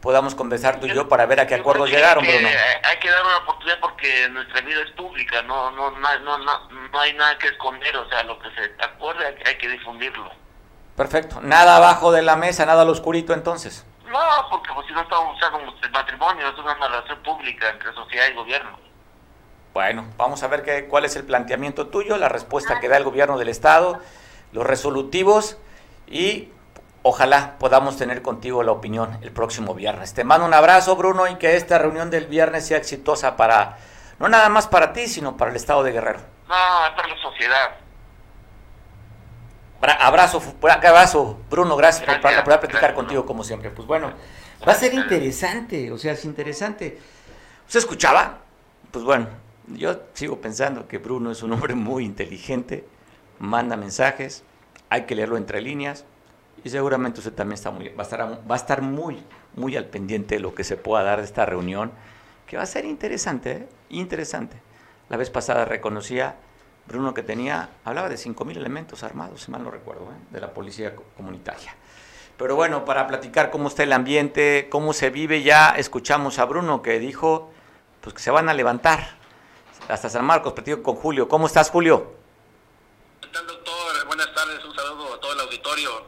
podamos 0.00 0.36
conversar 0.36 0.78
tú 0.78 0.86
y 0.86 0.94
yo 0.94 1.08
para 1.08 1.26
ver 1.26 1.40
a 1.40 1.48
qué 1.48 1.56
acuerdos 1.56 1.90
llegaron, 1.90 2.24
Bruno. 2.24 2.48
Hay 2.84 2.96
que 2.98 3.10
dar 3.10 3.24
una 3.24 3.38
oportunidad 3.38 3.80
porque 3.80 4.28
nuestra 4.28 4.60
vida 4.60 4.82
es 4.82 4.92
pública, 4.92 5.42
no, 5.42 5.72
no, 5.72 5.90
no, 5.90 6.18
no, 6.38 6.68
no 6.68 7.00
hay 7.00 7.12
nada 7.14 7.36
que 7.38 7.48
esconder, 7.48 7.96
o 7.96 8.08
sea, 8.08 8.22
lo 8.22 8.38
que 8.38 8.50
se 8.50 8.72
acuerde 8.84 9.36
hay 9.44 9.58
que 9.58 9.68
difundirlo. 9.68 10.30
Perfecto, 10.98 11.40
nada 11.40 11.76
abajo 11.76 12.10
de 12.10 12.22
la 12.22 12.34
mesa, 12.34 12.66
nada 12.66 12.82
al 12.82 12.88
oscurito 12.88 13.32
entonces. 13.32 13.86
No, 14.08 14.18
porque 14.50 14.68
pues, 14.74 14.84
si 14.88 14.92
no 14.92 15.00
estamos 15.00 15.36
usando 15.36 15.60
el 15.80 15.90
matrimonio, 15.92 16.48
es 16.48 16.58
una 16.58 16.74
relación 16.74 17.22
pública 17.22 17.70
entre 17.70 17.94
sociedad 17.94 18.26
y 18.28 18.34
gobierno. 18.34 18.76
Bueno, 19.72 20.06
vamos 20.16 20.42
a 20.42 20.48
ver 20.48 20.64
qué, 20.64 20.88
cuál 20.88 21.04
es 21.04 21.14
el 21.14 21.22
planteamiento 21.22 21.86
tuyo, 21.86 22.16
la 22.16 22.28
respuesta 22.28 22.80
que 22.80 22.88
da 22.88 22.96
el 22.96 23.04
gobierno 23.04 23.38
del 23.38 23.48
Estado, 23.48 24.00
los 24.50 24.66
resolutivos 24.66 25.56
y 26.08 26.48
ojalá 27.04 27.58
podamos 27.60 27.96
tener 27.96 28.20
contigo 28.20 28.64
la 28.64 28.72
opinión 28.72 29.20
el 29.22 29.30
próximo 29.30 29.74
viernes. 29.74 30.14
Te 30.14 30.24
mando 30.24 30.46
un 30.46 30.54
abrazo, 30.54 30.96
Bruno, 30.96 31.28
y 31.28 31.36
que 31.36 31.54
esta 31.54 31.78
reunión 31.78 32.10
del 32.10 32.26
viernes 32.26 32.66
sea 32.66 32.76
exitosa 32.76 33.36
para, 33.36 33.78
no 34.18 34.28
nada 34.28 34.48
más 34.48 34.66
para 34.66 34.92
ti, 34.92 35.06
sino 35.06 35.36
para 35.36 35.52
el 35.52 35.56
Estado 35.56 35.84
de 35.84 35.92
Guerrero. 35.92 36.18
No, 36.48 36.96
para 36.96 37.06
la 37.06 37.22
sociedad. 37.22 37.87
Abrazo, 39.80 40.42
abrazo, 40.60 41.38
Bruno, 41.48 41.76
gracias, 41.76 42.04
por, 42.04 42.20
poder 42.20 42.44
platicar 42.44 42.94
contigo 42.94 43.24
como 43.24 43.44
siempre. 43.44 43.70
Pues 43.70 43.86
bueno, 43.86 44.12
va 44.66 44.72
a 44.72 44.74
ser 44.74 44.92
interesante, 44.94 45.92
o 45.92 45.98
sea, 45.98 46.12
es 46.12 46.24
interesante. 46.24 46.98
¿Se 47.68 47.78
escuchaba? 47.78 48.38
Pues 48.90 49.04
bueno, 49.04 49.28
yo 49.68 50.00
sigo 50.14 50.40
pensando 50.40 50.88
que 50.88 50.98
Bruno 50.98 51.30
es 51.30 51.42
un 51.42 51.52
hombre 51.52 51.74
muy 51.74 52.04
inteligente, 52.04 52.86
manda 53.38 53.76
mensajes, 53.76 54.42
hay 54.90 55.04
que 55.04 55.14
leerlo 55.14 55.36
entre 55.36 55.60
líneas, 55.60 56.04
y 56.64 56.70
seguramente 56.70 57.20
usted 57.20 57.32
también 57.32 57.54
está 57.54 57.70
muy, 57.70 57.88
va, 57.90 58.00
a 58.00 58.02
estar, 58.02 58.20
va 58.20 58.54
a 58.54 58.56
estar 58.56 58.82
muy, 58.82 59.22
muy 59.54 59.76
al 59.76 59.84
pendiente 59.84 60.36
de 60.36 60.40
lo 60.40 60.54
que 60.54 60.64
se 60.64 60.76
pueda 60.76 61.04
dar 61.04 61.18
de 61.18 61.24
esta 61.24 61.46
reunión, 61.46 61.92
que 62.46 62.56
va 62.56 62.64
a 62.64 62.66
ser 62.66 62.84
interesante, 62.84 63.52
¿eh? 63.52 63.68
interesante. 63.90 64.56
La 65.08 65.16
vez 65.16 65.30
pasada 65.30 65.64
reconocía 65.64 66.36
Bruno 66.88 67.12
que 67.12 67.22
tenía, 67.22 67.68
hablaba 67.84 68.08
de 68.08 68.16
5.000 68.16 68.56
elementos 68.56 69.02
armados, 69.02 69.42
si 69.42 69.50
mal 69.50 69.62
no 69.62 69.70
recuerdo, 69.70 70.04
¿eh? 70.04 70.16
de 70.30 70.40
la 70.40 70.54
policía 70.54 70.96
comunitaria. 71.16 71.76
Pero 72.38 72.56
bueno, 72.56 72.86
para 72.86 73.06
platicar 73.06 73.50
cómo 73.50 73.68
está 73.68 73.82
el 73.82 73.92
ambiente, 73.92 74.68
cómo 74.70 74.94
se 74.94 75.10
vive, 75.10 75.42
ya 75.42 75.74
escuchamos 75.76 76.38
a 76.38 76.46
Bruno 76.46 76.80
que 76.80 76.98
dijo 76.98 77.52
pues 78.00 78.14
que 78.14 78.22
se 78.22 78.30
van 78.30 78.48
a 78.48 78.54
levantar 78.54 79.18
hasta 79.88 80.08
San 80.08 80.24
Marcos, 80.24 80.54
platico 80.54 80.82
con 80.82 80.96
Julio. 80.96 81.28
¿Cómo 81.28 81.46
estás, 81.46 81.70
Julio? 81.70 82.14
doctor? 83.20 84.06
Buenas 84.06 84.32
tardes, 84.34 84.64
un 84.64 84.74
saludo 84.74 85.14
a 85.14 85.20
todo 85.20 85.32
el 85.34 85.40
auditorio. 85.40 86.06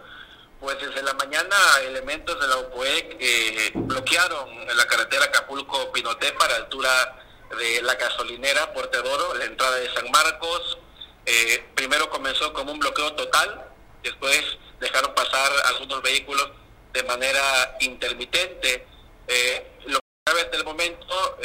Pues 0.61 0.79
desde 0.81 1.03
la 1.03 1.15
mañana 1.15 1.57
elementos 1.87 2.41
de 2.41 2.47
la 2.47 2.57
OPOEC 2.57 3.17
eh, 3.19 3.73
bloquearon 3.75 4.49
la 4.77 4.87
carretera 4.87 5.25
Acapulco-Pinoté 5.25 6.33
para 6.33 6.57
altura 6.57 7.20
de 7.59 7.83
la 7.83 7.95
gasolinera 7.95 8.73
Puerto 8.73 9.01
Oro, 9.01 9.35
la 9.35 9.45
entrada 9.45 9.77
de 9.77 9.93
San 9.95 10.11
Marcos. 10.11 10.79
Eh, 11.27 11.65
primero 11.75 12.09
comenzó 12.11 12.53
como 12.53 12.73
un 12.73 12.79
bloqueo 12.79 13.13
total, 13.15 13.67
después 14.03 14.43
dejaron 14.81 15.15
pasar 15.15 15.51
algunos 15.67 16.03
vehículos 16.03 16.51
de 16.93 17.03
manera 17.05 17.77
intermitente. 17.81 18.87
Eh, 19.29 19.67
lo 19.87 19.99
que 19.99 20.07
sabe 20.27 20.43
hasta 20.43 20.57
el 20.57 20.65
momento, 20.65 21.39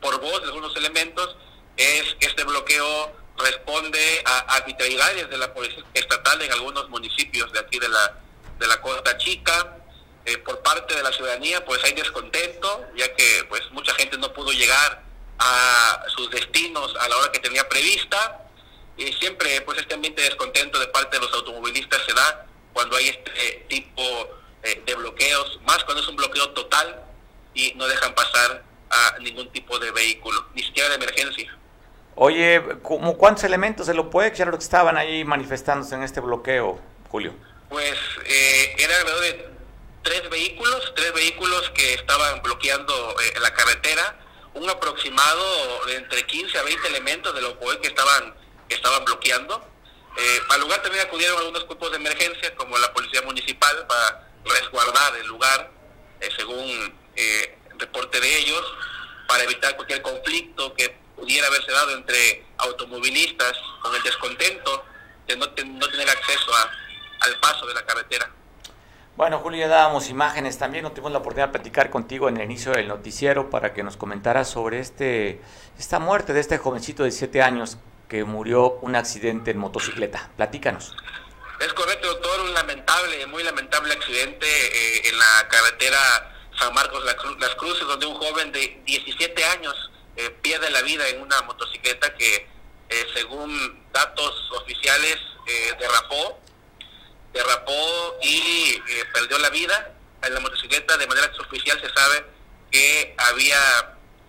por 0.00 0.20
voz 0.20 0.40
de 0.40 0.48
algunos 0.48 0.76
elementos, 0.76 1.36
es 1.76 2.14
que 2.20 2.26
este 2.26 2.44
bloqueo 2.44 3.12
responde 3.36 4.22
a 4.24 4.56
arbitrariedades 4.56 5.28
de 5.28 5.38
la 5.38 5.52
policía 5.52 5.84
estatal 5.94 6.40
en 6.42 6.52
algunos 6.52 6.88
municipios 6.88 7.52
de 7.52 7.58
aquí 7.58 7.78
de 7.78 7.88
la 7.88 8.20
de 8.58 8.66
la 8.66 8.80
Costa 8.80 9.16
Chica. 9.18 9.78
Eh, 10.26 10.38
por 10.38 10.60
parte 10.62 10.94
de 10.94 11.02
la 11.02 11.12
ciudadanía 11.12 11.64
pues 11.64 11.84
hay 11.84 11.92
descontento, 11.92 12.86
ya 12.96 13.14
que 13.14 13.44
pues 13.48 13.62
mucha 13.72 13.92
gente 13.94 14.16
no 14.16 14.32
pudo 14.32 14.52
llegar 14.52 15.02
a 15.38 16.04
sus 16.08 16.30
destinos 16.30 16.94
a 17.00 17.08
la 17.08 17.16
hora 17.16 17.32
que 17.32 17.40
tenía 17.40 17.68
prevista. 17.68 18.40
Y 18.96 19.12
siempre 19.14 19.60
pues 19.62 19.78
este 19.78 19.94
ambiente 19.94 20.22
de 20.22 20.28
descontento 20.28 20.78
de 20.78 20.86
parte 20.88 21.16
de 21.16 21.22
los 21.24 21.32
automovilistas 21.34 22.00
se 22.06 22.12
da 22.12 22.46
cuando 22.72 22.96
hay 22.96 23.08
este 23.08 23.66
tipo 23.68 24.02
eh, 24.62 24.82
de 24.84 24.94
bloqueos, 24.94 25.60
más 25.66 25.82
cuando 25.84 26.02
es 26.02 26.08
un 26.08 26.16
bloqueo 26.16 26.50
total. 26.50 27.00
y 27.56 27.72
no 27.76 27.86
dejan 27.86 28.12
pasar 28.14 28.64
a 28.90 29.18
ningún 29.20 29.48
tipo 29.52 29.78
de 29.78 29.90
vehículo, 29.92 30.44
ni 30.54 30.62
siquiera 30.62 30.88
de 30.88 30.96
emergencia. 30.96 31.56
Oye, 32.16 32.62
¿cómo 32.82 33.16
cuántos 33.16 33.44
elementos 33.44 33.86
de 33.86 33.94
lo 33.94 34.10
puede 34.10 34.32
que 34.32 34.42
estaban 34.58 34.96
ahí 34.96 35.24
manifestándose 35.24 35.94
en 35.94 36.02
este 36.02 36.20
bloqueo, 36.20 36.80
Julio? 37.10 37.34
Pues 37.68 37.96
eh, 38.24 38.76
era 38.78 38.96
alrededor 38.96 39.22
de 39.22 39.48
tres 40.02 40.30
vehículos, 40.30 40.92
tres 40.94 41.12
vehículos 41.12 41.70
que 41.70 41.94
estaban 41.94 42.40
bloqueando 42.42 43.16
eh, 43.20 43.40
la 43.40 43.52
carretera, 43.52 44.16
un 44.54 44.70
aproximado 44.70 45.84
de 45.86 45.96
entre 45.96 46.24
15 46.24 46.58
a 46.58 46.62
20 46.62 46.88
elementos 46.88 47.34
de 47.34 47.42
lo 47.42 47.58
que 47.80 47.88
estaban, 47.88 48.34
que 48.68 48.74
estaban 48.74 49.04
bloqueando. 49.04 49.62
Eh, 50.16 50.40
al 50.50 50.60
lugar 50.60 50.80
también 50.82 51.04
acudieron 51.04 51.38
algunos 51.38 51.66
grupos 51.66 51.90
de 51.90 51.96
emergencia, 51.96 52.54
como 52.54 52.78
la 52.78 52.92
Policía 52.92 53.22
Municipal, 53.22 53.86
para 53.86 54.30
resguardar 54.44 55.16
el 55.16 55.26
lugar, 55.26 55.70
eh, 56.20 56.28
según 56.36 56.96
eh, 57.16 57.58
reporte 57.78 58.20
de 58.20 58.38
ellos, 58.38 58.62
para 59.26 59.42
evitar 59.44 59.74
cualquier 59.74 60.02
conflicto 60.02 60.72
que 60.74 60.96
pudiera 61.16 61.46
haberse 61.48 61.72
dado 61.72 61.92
entre 61.92 62.44
automovilistas 62.58 63.52
con 63.80 63.94
el 63.94 64.02
descontento 64.02 64.84
de 65.26 65.36
no, 65.36 65.46
no 65.46 65.88
tener 65.88 66.08
acceso 66.08 66.52
al 67.20 67.40
paso 67.40 67.66
de 67.66 67.74
la 67.74 67.84
carretera. 67.84 68.30
Bueno, 69.16 69.38
Julio, 69.38 69.60
ya 69.60 69.68
dábamos 69.68 70.10
imágenes 70.10 70.58
también, 70.58 70.82
no 70.82 70.90
tuvimos 70.90 71.12
la 71.12 71.18
oportunidad 71.18 71.46
de 71.46 71.52
platicar 71.52 71.88
contigo 71.88 72.28
en 72.28 72.36
el 72.36 72.42
inicio 72.42 72.72
del 72.72 72.88
noticiero 72.88 73.48
para 73.48 73.72
que 73.72 73.84
nos 73.84 73.96
comentaras 73.96 74.50
sobre 74.50 74.80
este, 74.80 75.40
esta 75.78 76.00
muerte 76.00 76.32
de 76.32 76.40
este 76.40 76.58
jovencito 76.58 77.04
de 77.04 77.12
7 77.12 77.40
años 77.40 77.78
que 78.08 78.24
murió 78.24 78.72
un 78.82 78.96
accidente 78.96 79.52
en 79.52 79.58
motocicleta. 79.58 80.30
Platícanos. 80.36 80.96
Es 81.60 81.72
correcto, 81.74 82.08
doctor, 82.08 82.40
un 82.40 82.54
lamentable, 82.54 83.24
muy 83.28 83.44
lamentable 83.44 83.94
accidente 83.94 84.46
eh, 84.48 85.08
en 85.08 85.16
la 85.16 85.48
carretera 85.48 86.34
San 86.58 86.74
Marcos 86.74 87.04
Las 87.04 87.54
Cruces, 87.54 87.86
donde 87.86 88.06
un 88.06 88.16
joven 88.16 88.50
de 88.50 88.82
17 88.84 89.44
años 89.44 89.92
eh, 90.16 90.30
pierde 90.42 90.68
la 90.70 90.82
vida 90.82 91.08
en 91.08 91.22
una 91.22 91.40
motocicleta 91.42 92.12
que, 92.16 92.48
eh, 92.88 93.06
según 93.14 93.80
datos 93.92 94.50
oficiales, 94.60 95.18
derrapó 95.78 96.40
derrapó 97.34 98.16
y 98.22 98.80
eh, 98.88 99.04
perdió 99.12 99.38
la 99.38 99.50
vida. 99.50 99.92
En 100.22 100.32
la 100.32 100.40
motocicleta 100.40 100.96
de 100.96 101.06
manera 101.06 101.26
extraoficial 101.26 101.78
se 101.80 101.90
sabe 101.90 102.24
que 102.70 103.14
había 103.18 103.58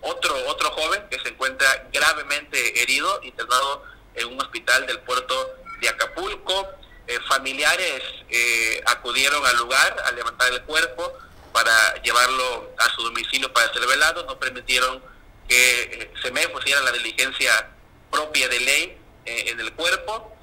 otro, 0.02 0.34
otro 0.48 0.70
joven 0.72 1.02
que 1.10 1.18
se 1.20 1.28
encuentra 1.28 1.88
gravemente 1.92 2.82
herido, 2.82 3.20
internado 3.22 3.84
en 4.14 4.26
un 4.28 4.40
hospital 4.40 4.86
del 4.86 4.98
puerto 5.00 5.56
de 5.80 5.88
Acapulco. 5.88 6.68
Eh, 7.06 7.18
familiares 7.28 8.02
eh, 8.28 8.82
acudieron 8.86 9.46
al 9.46 9.56
lugar 9.56 9.96
a 10.04 10.10
levantar 10.10 10.52
el 10.52 10.62
cuerpo 10.62 11.16
para 11.52 12.02
llevarlo 12.02 12.74
a 12.78 12.90
su 12.90 13.02
domicilio 13.02 13.50
para 13.52 13.72
ser 13.72 13.86
velado, 13.86 14.24
no 14.26 14.38
permitieron 14.38 15.00
que 15.48 16.10
se 16.20 16.30
me 16.32 16.46
pusiera 16.48 16.82
la 16.82 16.92
diligencia 16.92 17.70
propia 18.10 18.48
de 18.48 18.60
ley 18.60 18.98
en 19.24 19.60
el 19.60 19.72
cuerpo 19.72 20.36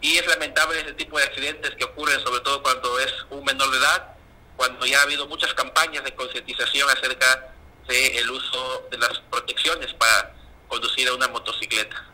y 0.00 0.16
es 0.16 0.26
lamentable 0.26 0.80
ese 0.80 0.92
tipo 0.92 1.18
de 1.18 1.24
accidentes 1.24 1.74
que 1.74 1.84
ocurren 1.84 2.20
sobre 2.20 2.40
todo 2.40 2.62
cuando 2.62 2.98
es 3.00 3.12
un 3.30 3.44
menor 3.44 3.70
de 3.70 3.78
edad, 3.78 4.14
cuando 4.56 4.86
ya 4.86 5.00
ha 5.00 5.02
habido 5.02 5.26
muchas 5.26 5.52
campañas 5.54 6.04
de 6.04 6.14
concientización 6.14 6.88
acerca 6.90 7.52
del 7.88 8.16
el 8.16 8.30
uso 8.30 8.88
de 8.90 8.98
las 8.98 9.18
protecciones 9.30 9.92
para 9.94 10.34
conducir 10.68 11.08
a 11.08 11.14
una 11.14 11.28
motocicleta. 11.28 12.04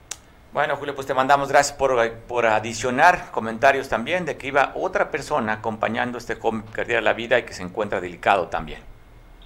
Bueno, 0.53 0.77
Julio, 0.77 0.95
pues 0.95 1.07
te 1.07 1.14
mandamos 1.14 1.49
gracias 1.49 1.75
por, 1.77 2.12
por 2.29 2.45
adicionar 2.45 3.31
comentarios 3.31 3.88
también 3.88 4.27
de 4.27 4.37
que 4.37 4.49
iba 4.49 4.73
otra 4.75 5.11
persona 5.11 5.55
acompañando 5.55 6.18
este 6.18 6.37
joven 6.37 6.62
que 6.62 6.73
perdiera 6.73 7.01
la 7.01 7.14
vida 7.14 7.38
y 7.38 7.45
que 7.45 7.55
se 7.55 7.62
encuentra 7.62 8.03
delicado 8.03 8.49
también. 8.49 8.85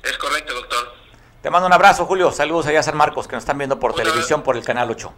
Es 0.02 0.18
correcto, 0.18 0.52
doctor. 0.54 0.94
Te 1.42 1.50
mando 1.50 1.68
un 1.68 1.72
abrazo, 1.72 2.06
Julio. 2.06 2.32
Saludos 2.32 2.66
allá 2.66 2.80
a 2.80 2.82
San 2.82 2.96
Marcos, 2.96 3.28
que 3.28 3.36
nos 3.36 3.42
están 3.42 3.56
viendo 3.56 3.78
por 3.78 3.94
televisión 3.94 4.42
por 4.42 4.56
el 4.56 4.64
canal 4.64 4.90
8. 4.90 5.12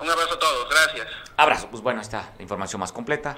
Un 0.00 0.10
abrazo 0.10 0.34
a 0.34 0.38
todos, 0.38 0.68
gracias. 0.68 1.23
Abrazo, 1.36 1.66
pues 1.68 1.82
bueno, 1.82 2.00
está 2.00 2.32
la 2.36 2.42
información 2.42 2.78
más 2.78 2.92
completa, 2.92 3.36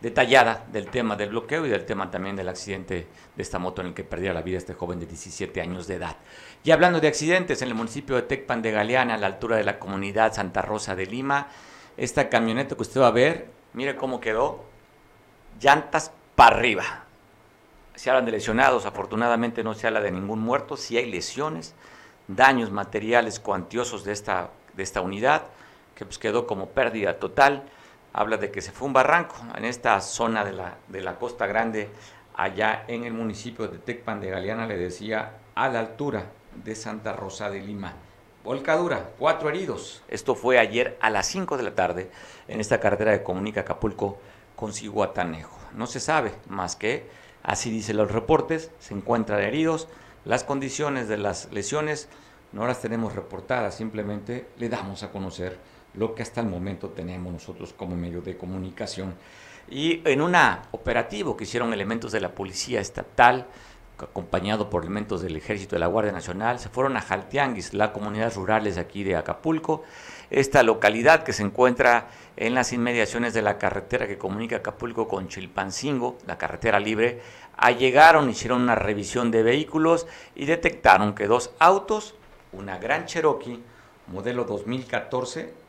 detallada 0.00 0.64
del 0.72 0.88
tema 0.88 1.14
del 1.14 1.28
bloqueo 1.28 1.66
y 1.66 1.68
del 1.68 1.84
tema 1.84 2.10
también 2.10 2.36
del 2.36 2.48
accidente 2.48 3.06
de 3.36 3.42
esta 3.42 3.58
moto 3.58 3.82
en 3.82 3.88
el 3.88 3.94
que 3.94 4.02
perdiera 4.02 4.32
la 4.32 4.40
vida 4.40 4.56
este 4.56 4.72
joven 4.72 4.98
de 4.98 5.04
17 5.04 5.60
años 5.60 5.86
de 5.86 5.96
edad. 5.96 6.16
Y 6.62 6.70
hablando 6.70 7.00
de 7.00 7.08
accidentes, 7.08 7.60
en 7.60 7.68
el 7.68 7.74
municipio 7.74 8.16
de 8.16 8.22
Tecpan 8.22 8.62
de 8.62 8.70
Galeana, 8.70 9.14
a 9.14 9.18
la 9.18 9.26
altura 9.26 9.58
de 9.58 9.64
la 9.64 9.78
comunidad 9.78 10.32
Santa 10.32 10.62
Rosa 10.62 10.96
de 10.96 11.04
Lima, 11.04 11.48
esta 11.98 12.30
camioneta 12.30 12.76
que 12.76 12.82
usted 12.82 13.02
va 13.02 13.08
a 13.08 13.12
ver, 13.12 13.50
mire 13.74 13.94
cómo 13.94 14.20
quedó, 14.20 14.64
llantas 15.60 16.12
para 16.36 16.56
arriba. 16.56 17.04
Se 17.94 18.08
hablan 18.08 18.24
de 18.24 18.32
lesionados, 18.32 18.86
afortunadamente 18.86 19.62
no 19.62 19.74
se 19.74 19.86
habla 19.86 20.00
de 20.00 20.12
ningún 20.12 20.40
muerto, 20.40 20.78
si 20.78 20.96
hay 20.96 21.10
lesiones, 21.10 21.74
daños 22.26 22.70
materiales 22.70 23.38
cuantiosos 23.38 24.02
de 24.02 24.12
esta, 24.12 24.48
de 24.72 24.82
esta 24.82 25.02
unidad 25.02 25.42
que 25.94 26.04
pues 26.04 26.18
quedó 26.18 26.46
como 26.46 26.70
pérdida 26.70 27.18
total. 27.18 27.64
Habla 28.12 28.36
de 28.36 28.50
que 28.50 28.60
se 28.60 28.72
fue 28.72 28.86
un 28.86 28.92
barranco 28.92 29.34
en 29.56 29.64
esta 29.64 30.00
zona 30.00 30.44
de 30.44 30.52
la, 30.52 30.76
de 30.88 31.00
la 31.00 31.18
Costa 31.18 31.46
Grande, 31.46 31.90
allá 32.36 32.84
en 32.86 33.04
el 33.04 33.12
municipio 33.12 33.68
de 33.68 33.78
Tecpan 33.78 34.20
de 34.20 34.30
Galeana, 34.30 34.66
le 34.66 34.76
decía, 34.76 35.38
a 35.54 35.68
la 35.68 35.80
altura 35.80 36.26
de 36.62 36.74
Santa 36.74 37.12
Rosa 37.12 37.50
de 37.50 37.60
Lima. 37.60 37.94
Volcadura, 38.44 39.10
cuatro 39.18 39.48
heridos. 39.48 40.02
Esto 40.08 40.34
fue 40.34 40.58
ayer 40.58 40.98
a 41.00 41.10
las 41.10 41.26
5 41.26 41.56
de 41.56 41.62
la 41.62 41.74
tarde 41.74 42.10
en 42.46 42.60
esta 42.60 42.78
carretera 42.78 43.12
de 43.12 43.22
comunica 43.22 43.62
Acapulco 43.62 44.18
con 44.54 44.72
Ciguatanejo. 44.72 45.58
No 45.72 45.86
se 45.86 45.98
sabe 45.98 46.32
más 46.48 46.76
que, 46.76 47.08
así 47.42 47.70
dicen 47.70 47.96
los 47.96 48.12
reportes, 48.12 48.70
se 48.78 48.94
encuentran 48.94 49.40
heridos. 49.40 49.88
Las 50.24 50.44
condiciones 50.44 51.08
de 51.08 51.16
las 51.16 51.52
lesiones 51.52 52.08
no 52.52 52.66
las 52.66 52.80
tenemos 52.80 53.14
reportadas, 53.14 53.74
simplemente 53.74 54.46
le 54.58 54.68
damos 54.68 55.02
a 55.02 55.10
conocer 55.10 55.58
lo 55.94 56.14
que 56.14 56.22
hasta 56.22 56.40
el 56.40 56.48
momento 56.48 56.90
tenemos 56.90 57.32
nosotros 57.32 57.72
como 57.72 57.96
medio 57.96 58.20
de 58.20 58.36
comunicación. 58.36 59.14
Y 59.68 60.02
en 60.04 60.20
un 60.20 60.34
operativo 60.72 61.36
que 61.36 61.44
hicieron 61.44 61.72
elementos 61.72 62.12
de 62.12 62.20
la 62.20 62.34
Policía 62.34 62.80
Estatal, 62.80 63.46
acompañado 63.98 64.68
por 64.68 64.82
elementos 64.82 65.22
del 65.22 65.36
Ejército 65.36 65.76
de 65.76 65.80
la 65.80 65.86
Guardia 65.86 66.12
Nacional, 66.12 66.58
se 66.58 66.68
fueron 66.68 66.96
a 66.96 67.00
Jaltianguis, 67.00 67.74
la 67.74 67.92
comunidad 67.92 68.34
rurales 68.34 68.76
aquí 68.76 69.04
de 69.04 69.16
Acapulco, 69.16 69.84
esta 70.30 70.62
localidad 70.62 71.22
que 71.22 71.32
se 71.32 71.44
encuentra 71.44 72.08
en 72.36 72.54
las 72.54 72.72
inmediaciones 72.72 73.34
de 73.34 73.42
la 73.42 73.56
carretera 73.56 74.06
que 74.06 74.18
comunica 74.18 74.56
Acapulco 74.56 75.06
con 75.06 75.28
Chilpancingo, 75.28 76.18
la 76.26 76.36
carretera 76.36 76.80
libre, 76.80 77.20
llegaron, 77.78 78.28
hicieron 78.28 78.62
una 78.62 78.74
revisión 78.74 79.30
de 79.30 79.42
vehículos 79.42 80.06
y 80.34 80.44
detectaron 80.46 81.14
que 81.14 81.26
dos 81.26 81.52
autos, 81.58 82.14
una 82.52 82.78
gran 82.78 83.06
Cherokee, 83.06 83.62
modelo 84.08 84.44
2014, 84.44 85.63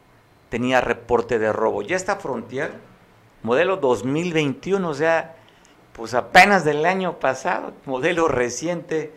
tenía 0.50 0.82
reporte 0.82 1.40
de 1.40 1.52
robo. 1.52 1.82
Ya 1.82 1.96
esta 1.96 2.18
Frontier, 2.18 2.74
modelo 3.44 3.78
2021, 3.78 4.88
o 4.88 4.94
sea, 4.94 5.36
pues 5.94 6.14
apenas 6.14 6.66
del 6.66 6.86
año 6.86 7.20
pasado, 7.20 7.74
modelo 7.86 8.28
reciente, 8.28 9.14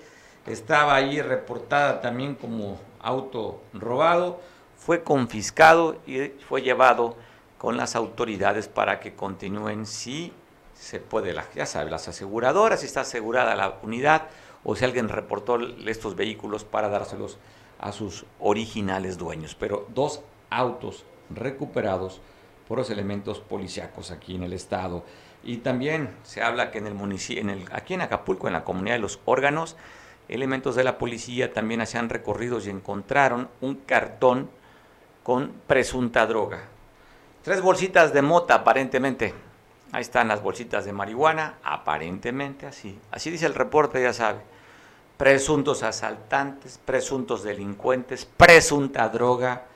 estaba 0.46 0.94
ahí 0.94 1.20
reportada 1.20 2.00
también 2.00 2.34
como 2.34 2.78
auto 3.00 3.60
robado, 3.74 4.40
fue 4.76 5.02
confiscado 5.02 5.96
y 6.06 6.28
fue 6.48 6.62
llevado 6.62 7.16
con 7.58 7.76
las 7.76 7.96
autoridades 7.96 8.68
para 8.68 9.00
que 9.00 9.14
continúen 9.14 9.84
si 9.84 10.32
se 10.74 11.00
puede, 11.00 11.34
ya 11.54 11.66
sabe, 11.66 11.90
las 11.90 12.06
aseguradoras, 12.06 12.80
si 12.80 12.86
está 12.86 13.00
asegurada 13.00 13.56
la 13.56 13.78
unidad 13.82 14.28
o 14.62 14.76
si 14.76 14.84
alguien 14.84 15.08
reportó 15.08 15.58
estos 15.86 16.14
vehículos 16.14 16.64
para 16.64 16.88
dárselos 16.88 17.38
a 17.80 17.92
sus 17.92 18.24
originales 18.38 19.18
dueños. 19.18 19.56
Pero 19.56 19.86
dos 19.92 20.22
autos 20.50 21.04
recuperados 21.30 22.20
por 22.68 22.78
los 22.78 22.90
elementos 22.90 23.40
policíacos 23.40 24.10
aquí 24.10 24.36
en 24.36 24.42
el 24.42 24.52
estado. 24.52 25.04
Y 25.42 25.58
también 25.58 26.10
se 26.22 26.42
habla 26.42 26.70
que 26.70 26.78
en 26.78 26.86
el 26.86 26.94
municipio, 26.94 27.44
aquí 27.72 27.94
en 27.94 28.02
Acapulco, 28.02 28.46
en 28.46 28.52
la 28.52 28.64
comunidad 28.64 28.96
de 28.96 29.00
los 29.00 29.20
órganos, 29.24 29.76
elementos 30.28 30.76
de 30.76 30.84
la 30.84 30.98
policía 30.98 31.52
también 31.52 31.80
hacían 31.80 32.10
recorridos 32.10 32.66
y 32.66 32.70
encontraron 32.70 33.48
un 33.62 33.76
cartón 33.76 34.50
con 35.22 35.52
presunta 35.66 36.26
droga. 36.26 36.60
Tres 37.42 37.62
bolsitas 37.62 38.12
de 38.12 38.20
mota, 38.20 38.56
aparentemente. 38.56 39.32
Ahí 39.92 40.02
están 40.02 40.28
las 40.28 40.42
bolsitas 40.42 40.84
de 40.84 40.92
marihuana, 40.92 41.54
aparentemente 41.62 42.66
así. 42.66 42.98
Así 43.10 43.30
dice 43.30 43.46
el 43.46 43.54
reporte, 43.54 44.02
ya 44.02 44.12
sabe. 44.12 44.40
Presuntos 45.16 45.82
asaltantes, 45.82 46.78
presuntos 46.84 47.42
delincuentes, 47.42 48.26
presunta 48.26 49.08
droga 49.08 49.67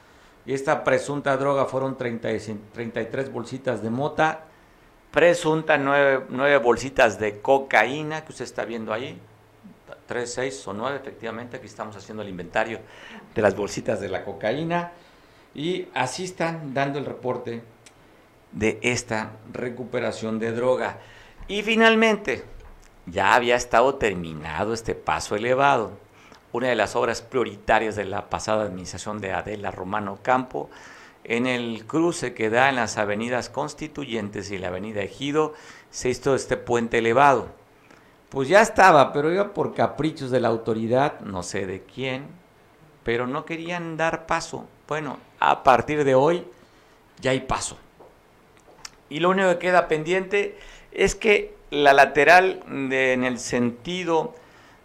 esta 0.47 0.83
presunta 0.83 1.37
droga 1.37 1.67
fueron 1.67 1.97
33 1.97 3.33
bolsitas 3.33 3.83
de 3.83 3.91
mota, 3.91 4.45
presunta 5.13 5.79
9, 5.79 6.57
bolsitas 6.59 7.19
de 7.19 7.41
cocaína 7.41 8.25
que 8.25 8.33
usted 8.33 8.45
está 8.45 8.65
viendo 8.65 8.93
ahí, 8.93 9.21
3, 10.07 10.33
6 10.33 10.69
o 10.69 10.73
9 10.73 10.97
efectivamente, 10.97 11.57
aquí 11.57 11.67
estamos 11.67 11.97
haciendo 11.97 12.23
el 12.23 12.29
inventario 12.29 12.81
de 13.35 13.43
las 13.43 13.55
bolsitas 13.55 14.01
de 14.01 14.09
la 14.09 14.25
cocaína. 14.25 14.93
Y 15.55 15.89
así 15.95 16.25
están 16.25 16.75
dando 16.75 16.99
el 16.99 17.05
reporte 17.05 17.63
de 18.53 18.79
esta 18.83 19.33
recuperación 19.53 20.39
de 20.39 20.53
droga. 20.53 20.99
Y 21.47 21.63
finalmente, 21.63 22.45
ya 23.07 23.35
había 23.35 23.57
estado 23.57 23.97
terminado 23.97 24.73
este 24.73 24.95
paso 24.95 25.37
elevado 25.37 25.93
una 26.53 26.69
de 26.69 26.75
las 26.75 26.97
obras 26.97 27.23
prioritarias 27.23 27.97
de 27.97 28.05
la 28.05 28.29
pasada 28.29 28.65
administración 28.65 29.21
de 29.21 29.33
Adela 29.33 29.71
Romano 29.71 30.19
Campo, 30.23 30.71
en 31.25 31.47
el 31.47 31.87
cruce 31.87 32.35
que 32.35 32.51
da 32.51 32.69
en 32.69 32.77
las 32.77 32.99
avenidas 32.99 33.49
Constituyentes 33.49 34.51
y 34.51 34.59
la 34.59 34.69
avenida 34.69 35.03
Ejido, 35.03 35.55
se 35.91 36.11
hizo 36.11 36.35
este 36.35 36.57
puente 36.57 36.99
elevado. 36.99 37.49
Pues 38.29 38.49
ya 38.49 38.61
estaba, 38.61 39.13
pero 39.13 39.33
iba 39.33 39.53
por 39.53 39.75
caprichos 39.75 40.31
de 40.31 40.41
la 40.41 40.49
autoridad, 40.49 41.21
no 41.21 41.43
sé 41.43 41.67
de 41.67 41.83
quién, 41.83 42.27
pero 43.05 43.27
no 43.27 43.45
querían 43.45 43.97
dar 43.97 44.27
paso. 44.27 44.67
Bueno, 44.89 45.19
a 45.39 45.63
partir 45.63 46.05
de 46.05 46.15
hoy 46.15 46.45
ya 47.21 47.31
hay 47.31 47.41
paso. 47.41 47.77
Y 49.09 49.21
lo 49.21 49.31
único 49.31 49.49
que 49.51 49.59
queda 49.59 49.89
pendiente 49.89 50.59
es 50.93 51.15
que 51.15 51.55
la 51.71 51.93
lateral 51.93 52.63
en 52.69 53.25
el 53.25 53.39
sentido 53.39 54.35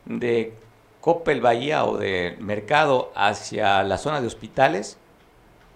de 0.05 0.53
Coppel 1.01 1.41
Bahía 1.41 1.85
o 1.85 1.97
de 1.97 2.37
Mercado 2.39 3.11
hacia 3.15 3.83
la 3.83 3.97
zona 3.97 4.21
de 4.21 4.27
hospitales, 4.27 4.97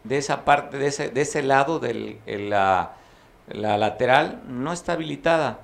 de 0.04 0.18
esa 0.18 0.46
parte, 0.46 0.78
de 0.78 0.88
ese, 0.88 1.10
de 1.10 1.22
ese 1.22 1.44
lado 1.44 1.80
de 1.80 2.20
la, 2.50 2.94
la 3.48 3.78
lateral, 3.78 4.42
no 4.48 4.74
está 4.74 4.94
habilitada. 4.94 5.60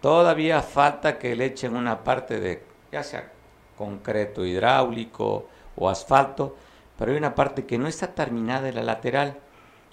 Todavía 0.00 0.62
falta 0.62 1.18
que 1.18 1.36
le 1.36 1.46
echen 1.46 1.76
una 1.76 2.04
parte 2.04 2.40
de, 2.40 2.64
ya 2.90 3.02
sea 3.02 3.30
concreto 3.76 4.44
hidráulico 4.44 5.48
o 5.76 5.88
asfalto, 5.88 6.56
pero 6.98 7.12
hay 7.12 7.18
una 7.18 7.34
parte 7.34 7.66
que 7.66 7.78
no 7.78 7.88
está 7.88 8.08
terminada 8.08 8.68
en 8.68 8.76
la 8.76 8.82
lateral. 8.82 9.38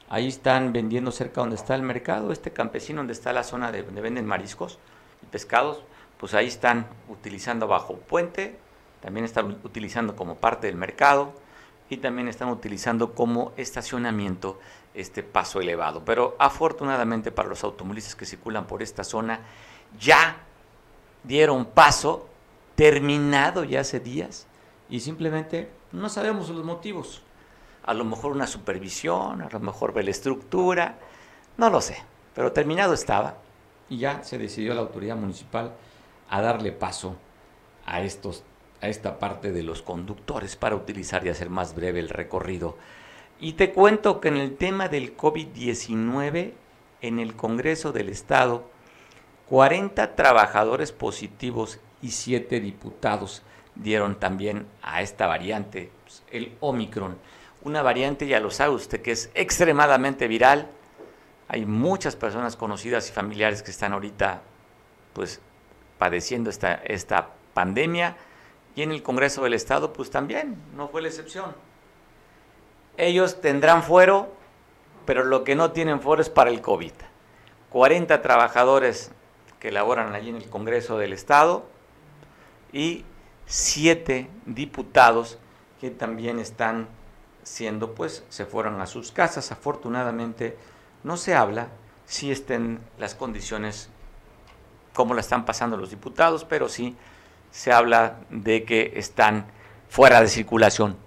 Ahí 0.10 0.28
están 0.28 0.74
vendiendo 0.74 1.12
cerca 1.12 1.42
donde 1.42 1.56
está 1.56 1.76
el 1.76 1.84
mercado, 1.84 2.32
este 2.32 2.52
campesino 2.52 3.00
donde 3.00 3.14
está 3.14 3.34
la 3.34 3.44
zona 3.44 3.72
de 3.72 3.84
donde 3.84 4.02
venden 4.02 4.26
mariscos 4.26 4.80
y 5.22 5.26
pescados, 5.28 5.84
pues 6.18 6.34
ahí 6.34 6.48
están 6.48 6.88
utilizando 7.08 7.68
bajo 7.68 7.96
puente, 7.96 8.58
también 9.02 9.26
están 9.26 9.60
utilizando 9.64 10.16
como 10.16 10.36
parte 10.36 10.68
del 10.68 10.76
mercado 10.76 11.34
y 11.90 11.98
también 11.98 12.28
están 12.28 12.50
utilizando 12.50 13.14
como 13.14 13.52
estacionamiento 13.58 14.60
este 14.94 15.24
paso 15.24 15.60
elevado. 15.60 16.04
Pero 16.06 16.36
afortunadamente 16.40 17.32
para 17.32 17.50
los 17.50 17.64
automovilistas 17.64 18.16
que 18.16 18.26
circulan 18.26 18.68
por 18.68 18.84
esta 18.84 19.04
zona 19.04 19.42
ya 20.00 20.38
dieron 21.24 21.66
paso, 21.66 22.28
terminado 22.76 23.64
ya 23.64 23.82
hace 23.82 24.00
días, 24.00 24.48
y 24.90 25.00
simplemente 25.00 25.70
no 25.92 26.10
sabemos 26.10 26.50
los 26.50 26.64
motivos. 26.64 27.24
A 27.84 27.94
lo 27.94 28.06
mejor 28.06 28.32
una 28.32 28.48
supervisión, 28.48 29.42
a 29.42 29.50
lo 29.50 29.60
mejor 29.60 29.94
ve 29.94 30.04
la 30.04 30.12
estructura, 30.12 30.98
no 31.58 31.70
lo 31.70 31.82
sé, 31.82 31.98
pero 32.36 32.52
terminado 32.52 32.94
estaba 32.94 33.38
y 33.90 33.98
ya 33.98 34.24
se 34.24 34.38
decidió 34.38 34.74
la 34.74 34.82
autoridad 34.82 35.16
municipal 35.16 35.74
a 36.30 36.42
darle 36.42 36.72
paso 36.72 37.16
a 37.86 38.02
estos 38.02 38.44
a 38.82 38.88
esta 38.88 39.20
parte 39.20 39.52
de 39.52 39.64
los 39.64 39.82
conductores 39.82 40.56
para 40.56 40.76
utilizar 40.76 41.26
y 41.26 41.30
hacer 41.30 41.50
más 41.50 41.76
breve 41.76 42.00
el 42.00 42.10
recorrido. 42.10 42.78
Y 43.40 43.54
te 43.54 43.72
cuento 43.72 44.20
que 44.20 44.30
en 44.30 44.38
el 44.38 44.58
tema 44.58 44.90
del 44.90 45.16
COVID-19, 45.16 46.54
en 47.02 47.20
el 47.20 47.36
Congreso 47.36 47.92
del 47.92 48.10
Estado, 48.10 48.70
40 49.48 50.16
trabajadores 50.16 50.92
positivos 50.92 51.80
y 52.02 52.12
7 52.12 52.60
diputados 52.60 53.44
dieron 53.76 54.20
también 54.20 54.68
a 54.82 55.02
esta 55.02 55.28
variante, 55.28 55.90
pues, 56.04 56.24
el 56.32 56.56
Omicron. 56.60 57.18
Una 57.64 57.82
variante, 57.82 58.28
ya 58.28 58.40
lo 58.40 58.52
sabe 58.52 58.76
usted, 58.76 59.02
que 59.02 59.12
es 59.12 59.32
extremadamente 59.34 60.28
viral. 60.28 60.70
Hay 61.48 61.66
muchas 61.66 62.16
personas 62.16 62.56
conocidas 62.56 63.10
y 63.10 63.14
familiares 63.14 63.64
que 63.64 63.72
están 63.72 63.94
ahorita 63.94 64.42
pues 65.14 65.42
padeciendo 65.98 66.50
esta, 66.50 66.76
esta 66.76 67.32
pandemia 67.54 68.16
y 68.76 68.82
en 68.82 68.92
el 68.92 69.04
Congreso 69.04 69.44
del 69.44 69.54
Estado, 69.54 69.94
pues 69.94 70.10
también, 70.10 70.58
no 70.76 70.88
fue 70.88 71.02
la 71.02 71.08
excepción. 71.08 71.56
Ellos 72.98 73.42
tendrán 73.42 73.84
fuero, 73.84 74.34
pero 75.06 75.24
lo 75.24 75.44
que 75.44 75.56
no 75.56 75.72
tienen 75.72 76.02
fuero 76.02 76.22
es 76.22 76.30
para 76.30 76.50
el 76.50 76.62
COVID. 76.62 76.92
40 77.70 78.22
trabajadores 78.22 79.12
que 79.60 79.72
laboran 79.72 80.16
allí 80.16 80.30
en 80.30 80.38
el 80.38 80.50
Congreso 80.50 80.98
del 80.98 81.14
Estado 81.14 81.66
y 82.72 83.06
7 83.46 84.30
diputados 84.46 85.38
que 85.80 85.92
también 85.92 86.40
están 86.40 86.88
siendo, 87.44 87.96
pues, 87.96 88.24
se 88.30 88.46
fueron 88.46 88.82
a 88.82 88.86
sus 88.86 89.12
casas. 89.12 89.52
Afortunadamente, 89.52 90.58
no 91.04 91.18
se 91.18 91.36
habla 91.36 91.70
si 92.06 92.32
estén 92.32 92.80
las 92.98 93.16
condiciones 93.16 93.90
como 94.94 95.14
la 95.14 95.22
están 95.22 95.46
pasando 95.46 95.78
los 95.78 95.90
diputados, 95.90 96.44
pero 96.44 96.68
sí 96.68 96.96
se 97.52 97.72
habla 97.72 98.18
de 98.30 98.64
que 98.64 98.94
están 98.96 99.46
fuera 99.90 100.22
de 100.22 100.28
circulación. 100.28 100.98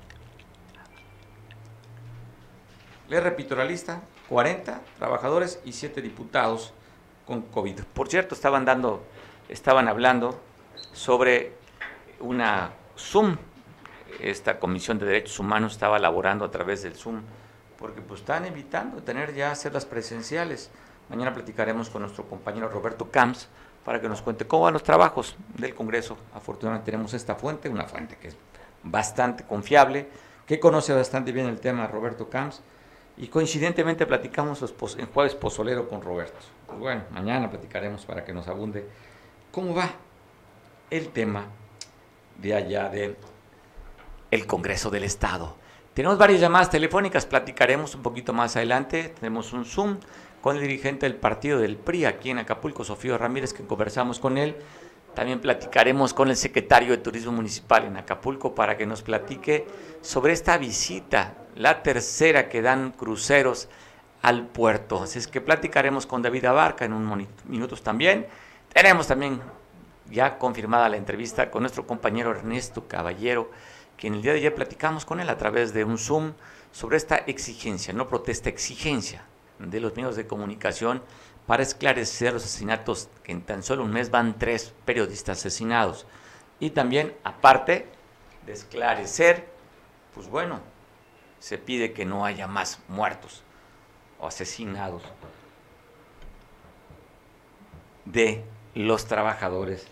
Le 3.09 3.21
repito 3.21 3.55
la 3.55 3.65
lista, 3.65 4.01
40 4.29 4.81
trabajadores 4.99 5.61
y 5.65 5.73
7 5.73 6.01
diputados 6.01 6.73
con 7.27 7.43
COVID. 7.43 7.81
Por 7.95 8.09
cierto, 8.09 8.35
estaban 8.35 8.65
dando, 8.65 9.05
estaban 9.49 9.89
hablando 9.89 10.41
sobre 10.93 11.53
una 12.21 12.73
Zoom. 12.97 13.37
Esta 14.21 14.59
Comisión 14.59 14.99
de 14.99 15.07
Derechos 15.07 15.39
Humanos 15.39 15.73
estaba 15.73 15.99
laborando 15.99 16.45
a 16.45 16.51
través 16.51 16.83
del 16.83 16.95
Zoom, 16.95 17.23
porque 17.79 18.01
pues 18.01 18.21
están 18.21 18.45
evitando 18.45 19.03
tener 19.03 19.35
ya 19.35 19.55
las 19.73 19.85
presenciales. 19.85 20.71
Mañana 21.09 21.35
platicaremos 21.35 21.91
con 21.91 22.03
nuestro 22.03 22.25
compañero 22.29 22.69
Roberto 22.69 23.11
Camps 23.11 23.49
para 23.85 24.01
que 24.01 24.09
nos 24.09 24.23
cuente 24.23 24.47
cómo 24.47 24.65
van 24.65 24.75
los 24.75 24.83
trabajos 24.83 25.37
del 25.57 25.75
Congreso. 25.75 26.17
Afortunadamente 26.35 26.91
tenemos 26.91 27.15
esta 27.15 27.35
fuente, 27.35 27.69
una 27.69 27.85
fuente 27.85 28.17
que 28.17 28.29
es 28.29 28.37
bastante 28.83 29.45
confiable, 29.45 30.09
que 30.47 30.61
conoce 30.61 30.93
bastante 30.93 31.33
bien 31.33 31.47
el 31.47 31.61
tema 31.61 31.87
Roberto 31.87 32.29
Camps, 32.29 32.63
y 33.17 33.29
coincidentemente 33.29 34.07
platicamos 34.07 34.63
en 34.99 35.07
jueves 35.07 35.35
pozolero 35.35 35.89
con 35.89 36.03
Roberto. 36.03 36.39
Pues 36.67 36.79
bueno, 36.79 37.03
mañana 37.11 37.51
platicaremos 37.51 38.07
para 38.07 38.25
que 38.25 38.33
nos 38.33 38.49
abunde 38.49 38.89
cómo 39.51 39.75
va 39.75 39.91
el 40.91 41.09
tema 41.09 41.47
de 42.39 42.55
allá 42.55 42.89
de 42.89 43.17
el 44.31 44.47
Congreso 44.47 44.91
del 44.91 45.05
Estado. 45.05 45.57
Tenemos 45.95 46.17
varias 46.17 46.41
llamadas 46.41 46.71
telefónicas, 46.71 47.27
platicaremos 47.27 47.95
un 47.95 48.03
poquito 48.03 48.33
más 48.33 48.57
adelante, 48.57 49.11
tenemos 49.11 49.53
un 49.53 49.67
Zoom 49.67 49.99
con 50.43 50.57
el 50.57 50.63
dirigente 50.63 51.07
del 51.07 51.15
partido 51.15 51.61
del 51.61 51.77
PRI 51.77 52.05
aquí 52.05 52.31
en 52.31 52.39
Acapulco, 52.39 52.83
Sofío 52.83 53.17
Ramírez, 53.17 53.55
que 53.55 53.65
conversamos 53.65 54.19
con 54.19 54.37
él. 54.37 54.57
También 55.15 55.41
platicaremos 55.41 56.13
con 56.13 56.31
el 56.31 56.37
secretario 56.37 56.91
de 56.91 56.99
Turismo 56.99 57.31
Municipal 57.31 57.85
en 57.85 57.97
Acapulco 57.97 58.53
para 58.53 58.77
que 58.77 58.85
nos 58.85 59.03
platique 59.03 59.67
sobre 60.01 60.33
esta 60.33 60.59
visita, 60.59 61.35
la 61.55 61.85
tercera 61.85 62.49
que 62.49 62.61
dan 62.61 62.91
cruceros 62.91 63.69
al 64.21 64.49
puerto. 64.49 65.05
Así 65.05 65.21
es 65.21 65.29
que 65.29 65.41
platicaremos 65.41 66.07
con 66.07 66.23
David 66.23 66.47
Abarca 66.47 66.85
en 66.85 66.93
unos 66.93 67.29
minutos 67.47 67.83
también. 67.85 68.27
Tenemos 68.73 69.07
también 69.07 69.41
ya 70.11 70.39
confirmada 70.39 70.89
la 70.89 70.97
entrevista 70.97 71.53
con 71.53 71.63
nuestro 71.63 71.87
compañero 71.87 72.33
Ernesto 72.33 72.89
Caballero, 72.89 73.53
que 73.97 74.09
en 74.09 74.15
el 74.15 74.23
día 74.23 74.33
de 74.33 74.39
ayer 74.39 74.55
platicamos 74.57 75.05
con 75.05 75.21
él 75.21 75.29
a 75.29 75.39
través 75.39 75.73
de 75.73 75.85
un 75.85 75.99
Zoom 75.99 76.33
sobre 76.73 76.97
esta 76.97 77.17
exigencia, 77.17 77.95
no 77.95 78.09
protesta, 78.09 78.49
exigencia 78.49 79.25
de 79.59 79.81
los 79.81 79.95
medios 79.95 80.17
de 80.17 80.27
comunicación 80.27 81.03
para 81.47 81.63
esclarecer 81.63 82.33
los 82.33 82.45
asesinatos, 82.45 83.09
que 83.23 83.33
en 83.33 83.43
tan 83.43 83.63
solo 83.63 83.85
un 83.85 83.93
mes 83.93 84.11
van 84.11 84.39
tres 84.39 84.73
periodistas 84.85 85.39
asesinados. 85.39 86.07
Y 86.61 86.71
también, 86.71 87.15
aparte 87.25 87.89
de 88.47 88.53
esclarecer, 88.53 89.49
pues 90.15 90.29
bueno, 90.29 90.61
se 91.39 91.59
pide 91.59 91.93
que 91.93 92.05
no 92.05 92.25
haya 92.25 92.47
más 92.47 92.79
muertos 92.89 93.43
o 94.21 94.27
asesinados 94.27 95.03
de 98.05 98.45
los 98.75 99.07
trabajadores 99.07 99.87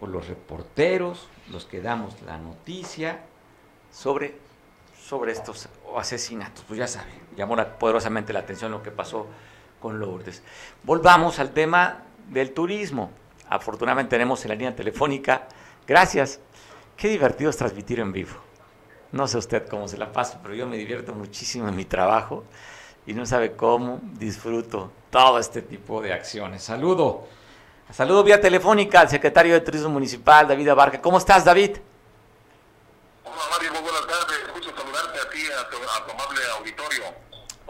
o 0.00 0.06
los 0.06 0.26
reporteros, 0.26 1.28
los 1.50 1.64
que 1.66 1.80
damos 1.80 2.20
la 2.22 2.38
noticia 2.38 3.20
sobre 3.92 4.36
sobre 5.12 5.32
estos 5.32 5.68
asesinatos. 5.94 6.64
Pues 6.66 6.78
ya 6.78 6.86
sabe, 6.86 7.10
llamó 7.36 7.54
poderosamente 7.78 8.32
la 8.32 8.38
atención 8.38 8.70
lo 8.70 8.82
que 8.82 8.90
pasó 8.90 9.26
con 9.78 10.00
Lourdes. 10.00 10.42
Volvamos 10.84 11.38
al 11.38 11.50
tema 11.50 12.04
del 12.28 12.54
turismo. 12.54 13.10
Afortunadamente 13.50 14.08
tenemos 14.08 14.42
en 14.46 14.48
la 14.48 14.54
línea 14.54 14.74
telefónica. 14.74 15.48
Gracias. 15.86 16.40
Qué 16.96 17.08
divertido 17.08 17.50
es 17.50 17.58
transmitir 17.58 18.00
en 18.00 18.10
vivo. 18.10 18.32
No 19.10 19.28
sé 19.28 19.36
usted 19.36 19.68
cómo 19.68 19.86
se 19.86 19.98
la 19.98 20.10
pasa, 20.10 20.40
pero 20.42 20.54
yo 20.54 20.66
me 20.66 20.78
divierto 20.78 21.12
muchísimo 21.12 21.68
en 21.68 21.76
mi 21.76 21.84
trabajo 21.84 22.44
y 23.04 23.12
no 23.12 23.26
sabe 23.26 23.52
cómo 23.52 24.00
disfruto 24.14 24.90
todo 25.10 25.38
este 25.38 25.60
tipo 25.60 26.00
de 26.00 26.14
acciones. 26.14 26.62
Saludo. 26.62 27.26
Saludo 27.92 28.24
vía 28.24 28.40
telefónica 28.40 29.00
al 29.00 29.10
secretario 29.10 29.52
de 29.52 29.60
Turismo 29.60 29.90
Municipal, 29.90 30.48
David 30.48 30.68
Abarca. 30.68 31.02
¿Cómo 31.02 31.18
estás, 31.18 31.44
David? 31.44 31.76
Hola, 33.26 33.42
Mario. 33.50 33.72
Muy 33.72 33.82
buenas 33.82 34.06
tardes. 34.06 34.42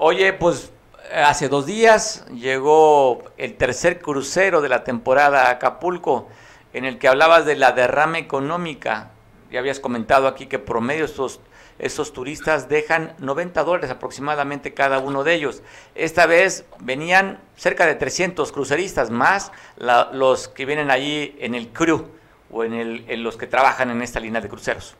Oye, 0.04 0.32
pues 0.32 0.72
hace 1.14 1.48
dos 1.48 1.64
días 1.64 2.26
llegó 2.34 3.22
el 3.36 3.54
tercer 3.54 4.00
crucero 4.00 4.60
de 4.60 4.68
la 4.68 4.82
temporada 4.82 5.44
a 5.44 5.50
Acapulco, 5.52 6.28
en 6.72 6.84
el 6.84 6.98
que 6.98 7.06
hablabas 7.06 7.46
de 7.46 7.54
la 7.54 7.70
derrama 7.70 8.18
económica 8.18 9.12
ya 9.52 9.60
habías 9.60 9.78
comentado 9.78 10.26
aquí 10.26 10.46
que 10.46 10.58
promedio 10.58 11.04
estos, 11.04 12.12
turistas 12.12 12.68
dejan 12.68 13.14
90 13.20 13.62
dólares 13.62 13.90
aproximadamente 13.92 14.74
cada 14.74 14.98
uno 14.98 15.22
de 15.22 15.34
ellos. 15.34 15.62
Esta 15.94 16.26
vez 16.26 16.64
venían 16.80 17.38
cerca 17.54 17.86
de 17.86 17.94
300 17.94 18.50
cruceristas, 18.50 19.10
más 19.10 19.52
los 19.76 20.48
que 20.48 20.66
vienen 20.66 20.90
allí 20.90 21.36
en 21.38 21.54
el 21.54 21.68
crew 21.68 22.08
o 22.50 22.64
en, 22.64 22.72
el, 22.72 23.04
en 23.06 23.22
los 23.22 23.36
que 23.36 23.46
trabajan 23.46 23.88
en 23.90 24.02
esta 24.02 24.18
línea 24.18 24.40
de 24.40 24.48
cruceros. 24.48 24.96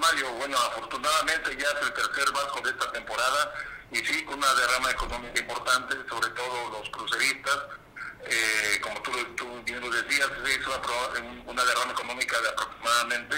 Mario. 0.00 0.30
Bueno, 0.32 0.56
afortunadamente 0.58 1.56
ya 1.56 1.68
es 1.68 1.86
el 1.86 1.92
tercer 1.92 2.32
barco 2.32 2.60
de 2.62 2.70
esta 2.70 2.90
temporada 2.92 3.54
y 3.92 3.98
sí, 3.98 4.24
con 4.24 4.38
una 4.38 4.54
derrama 4.54 4.90
económica 4.90 5.40
importante, 5.40 5.94
sobre 6.08 6.28
todo 6.30 6.70
los 6.70 6.90
cruceristas. 6.90 7.58
Eh, 8.24 8.80
como 8.80 9.00
tú, 9.02 9.12
bien 9.64 9.80
lo 9.80 9.90
decías, 9.90 10.28
se 10.44 10.52
hizo 10.52 10.70
una, 11.46 11.64
derrama 11.64 11.92
económica 11.92 12.40
de 12.40 12.48
aproximadamente, 12.48 13.36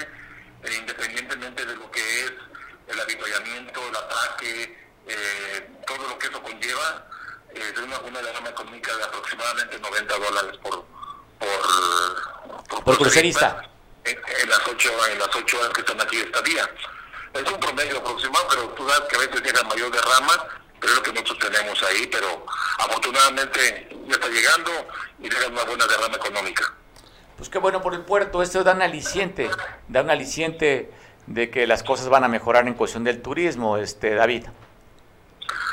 eh, 0.63 0.75
independientemente 0.79 1.65
de 1.65 1.75
lo 1.75 1.89
que 1.91 2.25
es 2.25 2.33
el 2.87 2.99
avituallamiento, 2.99 3.87
el 3.87 3.95
ataque, 3.95 4.77
eh, 5.07 5.69
todo 5.87 6.07
lo 6.07 6.19
que 6.19 6.27
eso 6.27 6.41
conlleva, 6.43 7.07
es 7.53 7.77
una, 7.77 7.99
una, 7.99 8.21
derrama 8.21 8.49
económica 8.49 8.95
de 8.95 9.03
aproximadamente 9.03 9.79
90 9.79 10.17
dólares 10.17 10.57
por, 10.61 10.85
por, 12.67 12.83
por, 12.83 12.97
crucerista. 12.97 13.72
En, 14.05 14.49
las 14.49 14.59
ocho, 14.67 14.89
en 15.11 15.19
las 15.19 15.35
ocho 15.35 15.59
horas 15.59 15.73
que 15.73 15.81
están 15.81 16.01
aquí 16.01 16.17
esta 16.17 16.41
día. 16.41 16.69
Es 17.33 17.51
un 17.51 17.59
promedio 17.59 17.99
aproximado, 17.99 18.45
pero 18.49 18.63
tú 18.69 18.87
sabes 18.87 19.09
que 19.09 19.15
a 19.15 19.19
veces 19.19 19.41
llega 19.41 19.63
mayor 19.63 19.91
derrama, 19.91 20.45
pero 20.79 20.93
es 20.93 20.97
lo 20.99 21.03
que 21.03 21.13
nosotros 21.13 21.39
tenemos 21.39 21.81
ahí, 21.83 22.07
pero 22.07 22.45
afortunadamente 22.79 23.89
ya 24.07 24.13
está 24.13 24.27
llegando 24.27 24.71
y 25.19 25.29
deja 25.29 25.47
una 25.47 25.63
buena 25.63 25.87
derrama 25.87 26.15
económica. 26.17 26.73
Pues 27.37 27.49
qué 27.49 27.57
bueno 27.57 27.81
por 27.81 27.93
el 27.93 28.01
puerto, 28.01 28.43
esto 28.43 28.63
da 28.63 28.73
un 28.73 28.81
aliciente, 28.81 29.49
da 29.87 30.01
un 30.01 30.09
aliciente 30.11 30.91
de 31.27 31.49
que 31.49 31.65
las 31.65 31.83
cosas 31.83 32.09
van 32.09 32.23
a 32.23 32.27
mejorar 32.27 32.67
en 32.67 32.73
cuestión 32.73 33.03
del 33.03 33.21
turismo, 33.21 33.77
este 33.77 34.13
David. 34.13 34.45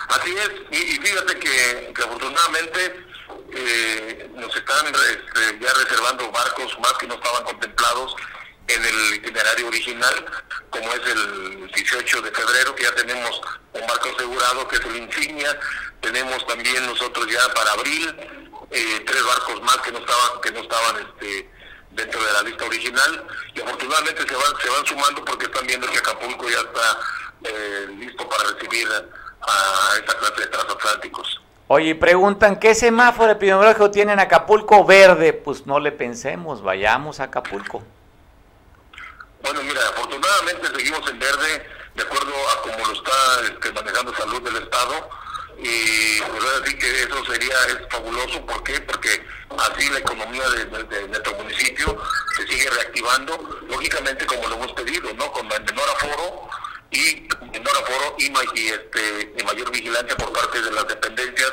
Así 0.09 0.35
es, 0.35 0.51
y, 0.71 0.97
fíjate 0.97 1.39
que, 1.39 1.93
afortunadamente 2.03 3.07
eh, 3.55 4.31
nos 4.35 4.55
están 4.55 4.87
este, 4.87 5.59
ya 5.61 5.73
reservando 5.73 6.31
barcos 6.31 6.79
más 6.81 6.93
que 6.95 7.07
no 7.07 7.15
estaban 7.15 7.45
contemplados 7.45 8.15
en 8.69 8.85
el 8.85 9.15
itinerario 9.15 9.67
original, 9.67 10.27
como 10.71 10.93
es 10.93 11.01
el 11.07 11.71
18 11.73 12.23
de 12.23 12.31
febrero, 12.31 12.75
que 12.75 12.85
ya 12.85 12.95
tenemos 12.95 13.41
un 13.73 13.87
barco 13.87 14.11
asegurado, 14.15 14.69
que 14.69 14.77
es 14.77 14.85
el 14.85 14.97
Insignia, 14.97 15.59
tenemos 16.01 16.47
también 16.47 16.87
nosotros 16.87 17.27
ya 17.27 17.53
para 17.55 17.73
abril 17.73 18.15
eh, 18.71 19.05
tres 19.05 19.25
barcos 19.25 19.61
más 19.63 19.77
que 19.79 19.93
no 19.93 19.99
estaban, 19.99 20.41
que 20.41 20.53
no 20.53 20.61
estaban 20.61 20.97
este, 21.07 21.51
dentro 21.91 22.23
de 22.23 22.33
la 22.33 22.43
lista 22.43 22.65
original, 22.65 23.27
y 23.55 23.61
afortunadamente 23.61 24.27
se 24.27 24.35
van, 24.35 24.61
se 24.63 24.71
van 24.71 24.87
sumando 24.87 25.25
porque 25.25 25.47
están 25.47 25.67
viendo 25.67 25.91
que 25.91 25.99
Acapulco 25.99 26.49
ya 26.49 26.61
está 26.61 27.01
eh, 27.45 27.87
listo 27.99 28.29
para 28.29 28.45
recibir 28.51 28.89
a 28.89 29.97
esta 29.97 30.19
clase 30.19 30.41
de 30.43 30.47
transatlánticos. 30.47 31.41
Oye, 31.73 31.95
preguntan, 31.95 32.59
¿qué 32.59 32.75
semáforo 32.75 33.31
epidemiológico 33.31 33.93
tiene 33.93 34.13
en 34.13 34.19
Acapulco 34.19 34.85
verde? 34.85 35.33
Pues 35.33 35.69
no 35.69 35.79
le 35.79 35.93
pensemos, 35.93 36.63
vayamos 36.65 37.21
a 37.21 37.25
Acapulco. 37.31 37.81
Bueno, 39.41 39.63
mira, 39.63 39.81
afortunadamente 39.91 40.67
seguimos 40.77 41.09
en 41.09 41.21
verde, 41.21 41.67
de 41.95 42.03
acuerdo 42.03 42.33
a 42.53 42.63
cómo 42.63 42.87
lo 42.87 42.93
está 42.93 43.13
este, 43.45 43.73
manejando 43.73 44.13
salud 44.17 44.43
del 44.43 44.65
Estado. 44.65 45.11
Y 45.59 46.21
pues 46.23 46.61
decir 46.61 46.77
que 46.77 47.03
eso 47.05 47.25
sería 47.27 47.55
es 47.69 47.79
fabuloso. 47.89 48.45
¿Por 48.47 48.65
qué? 48.65 48.81
Porque 48.81 49.25
así 49.57 49.89
la 49.91 50.01
economía 50.01 50.43
de, 50.51 51.07
nuestro 51.07 51.35
municipio 51.35 51.97
se 52.37 52.49
sigue 52.49 52.69
reactivando, 52.69 53.61
lógicamente 53.69 54.27
como 54.27 54.49
lo 54.49 54.57
hemos 54.57 54.73
pedido, 54.73 55.15
¿no? 55.15 55.31
Con 55.31 55.47
menor 55.47 55.89
aforo 55.89 56.51
y 56.91 57.29
menor 57.53 57.77
aforo 57.77 58.17
y, 58.19 58.27
y, 58.27 58.69
este, 58.69 59.35
y 59.39 59.43
mayor 59.45 59.71
vigilancia 59.71 60.17
por 60.17 60.33
parte 60.33 60.61
de 60.61 60.71
las 60.73 60.87
dependencias 60.89 61.53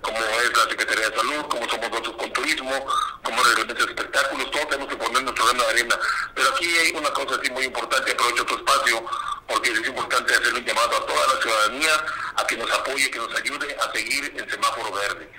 como 0.00 0.18
es 0.18 0.56
la 0.56 0.64
Secretaría 0.68 1.10
de 1.10 1.16
Salud, 1.16 1.42
como 1.48 1.68
somos 1.68 1.90
nosotros 1.90 2.16
con 2.16 2.32
turismo, 2.32 2.86
como 3.22 3.42
reglamento 3.42 3.84
de 3.84 3.92
espectáculos, 3.92 4.50
todos 4.50 4.68
tenemos 4.68 4.88
que 4.88 4.96
poner 4.96 5.22
nuestro 5.22 5.44
grano 5.44 5.62
de 5.62 5.70
arena. 5.70 5.98
Pero 6.34 6.48
aquí 6.50 6.66
hay 6.78 6.90
una 6.92 7.10
cosa 7.10 7.36
así 7.40 7.50
muy 7.50 7.64
importante, 7.64 8.12
aprovecho 8.12 8.46
tu 8.46 8.54
espacio, 8.54 9.04
porque 9.46 9.70
es 9.70 9.86
importante 9.86 10.34
hacer 10.34 10.54
un 10.54 10.64
llamado 10.64 10.96
a 10.96 11.06
toda 11.06 11.34
la 11.34 11.42
ciudadanía 11.42 12.04
a 12.36 12.46
que 12.46 12.56
nos 12.56 12.70
apoye, 12.70 13.10
que 13.10 13.18
nos 13.18 13.34
ayude 13.34 13.76
a 13.76 13.92
seguir 13.92 14.32
en 14.36 14.50
semáforo 14.50 14.92
verde. 14.92 15.30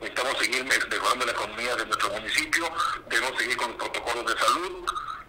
Necesitamos 0.00 0.38
seguir 0.38 0.64
mejorando 0.64 1.26
la 1.26 1.32
economía 1.32 1.76
de 1.76 1.86
nuestro 1.86 2.08
municipio, 2.10 2.70
debemos 3.08 3.38
seguir 3.38 3.56
con 3.56 3.68
los 3.68 3.76
protocolos 3.76 4.26
de 4.26 4.40
salud 4.40 4.86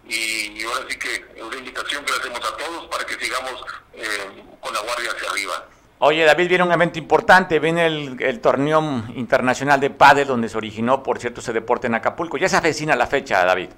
y, 0.10 0.64
ahora 0.64 0.86
sí 0.90 0.98
que 0.98 1.16
es 1.36 1.44
una 1.44 1.58
invitación 1.58 2.04
que 2.04 2.12
le 2.12 2.18
hacemos 2.18 2.40
a 2.40 2.58
todos 2.58 2.88
para 2.88 3.06
que 3.06 3.14
sigamos 3.24 3.64
eh, 3.94 4.44
con 4.60 4.74
la 4.74 4.82
guardia 4.82 5.12
hacia 5.12 5.30
arriba. 5.30 5.66
Oye, 6.00 6.24
David, 6.24 6.48
viene 6.48 6.64
un 6.64 6.72
evento 6.72 6.98
importante, 6.98 7.60
viene 7.60 7.86
el, 7.86 8.40
torneo 8.40 8.82
internacional 9.16 9.80
de 9.80 9.90
pádel 9.90 10.28
donde 10.28 10.48
se 10.48 10.58
originó, 10.58 11.04
por 11.04 11.20
cierto, 11.20 11.42
ese 11.42 11.52
deporte 11.52 11.88
en 11.88 11.96
Acapulco. 11.96 12.38
Ya 12.38 12.48
se 12.48 12.56
avecina 12.56 12.96
la 12.96 13.06
fecha, 13.06 13.44
David. 13.44 13.70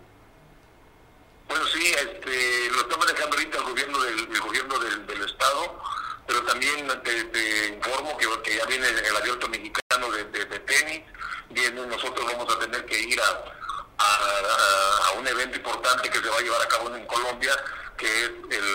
Bueno, 1.47 1.65
sí, 1.65 1.84
este, 1.84 2.69
lo 2.71 2.82
está 2.82 2.95
manejando 2.97 3.36
ahorita 3.36 3.57
el 3.57 3.63
gobierno 3.63 4.03
del, 4.03 4.39
gobierno 4.39 4.79
del, 4.79 5.23
estado, 5.23 5.82
pero 6.27 6.43
también 6.43 6.88
te, 7.03 7.67
informo 7.69 8.15
que, 8.17 8.55
ya 8.55 8.65
viene 8.67 8.88
el 8.88 9.15
abierto 9.15 9.47
mexicano 9.49 10.11
de, 10.11 10.25
tenis, 10.59 11.01
viene, 11.49 11.88
nosotros 11.88 12.23
vamos 12.32 12.55
a 12.55 12.59
tener 12.59 12.86
que 12.86 12.99
ir 12.99 13.19
a, 13.19 13.61
a, 14.02 15.12
un 15.18 15.28
evento 15.28 15.58
importante 15.58 16.10
que 16.10 16.20
se 16.20 16.30
va 16.30 16.38
a 16.38 16.41
llevar 16.41 16.62
a 16.62 16.68
cabo 16.68 16.95
en 16.95 17.06
Colombia, 17.06 17.56
que 17.97 18.26
es 18.26 18.32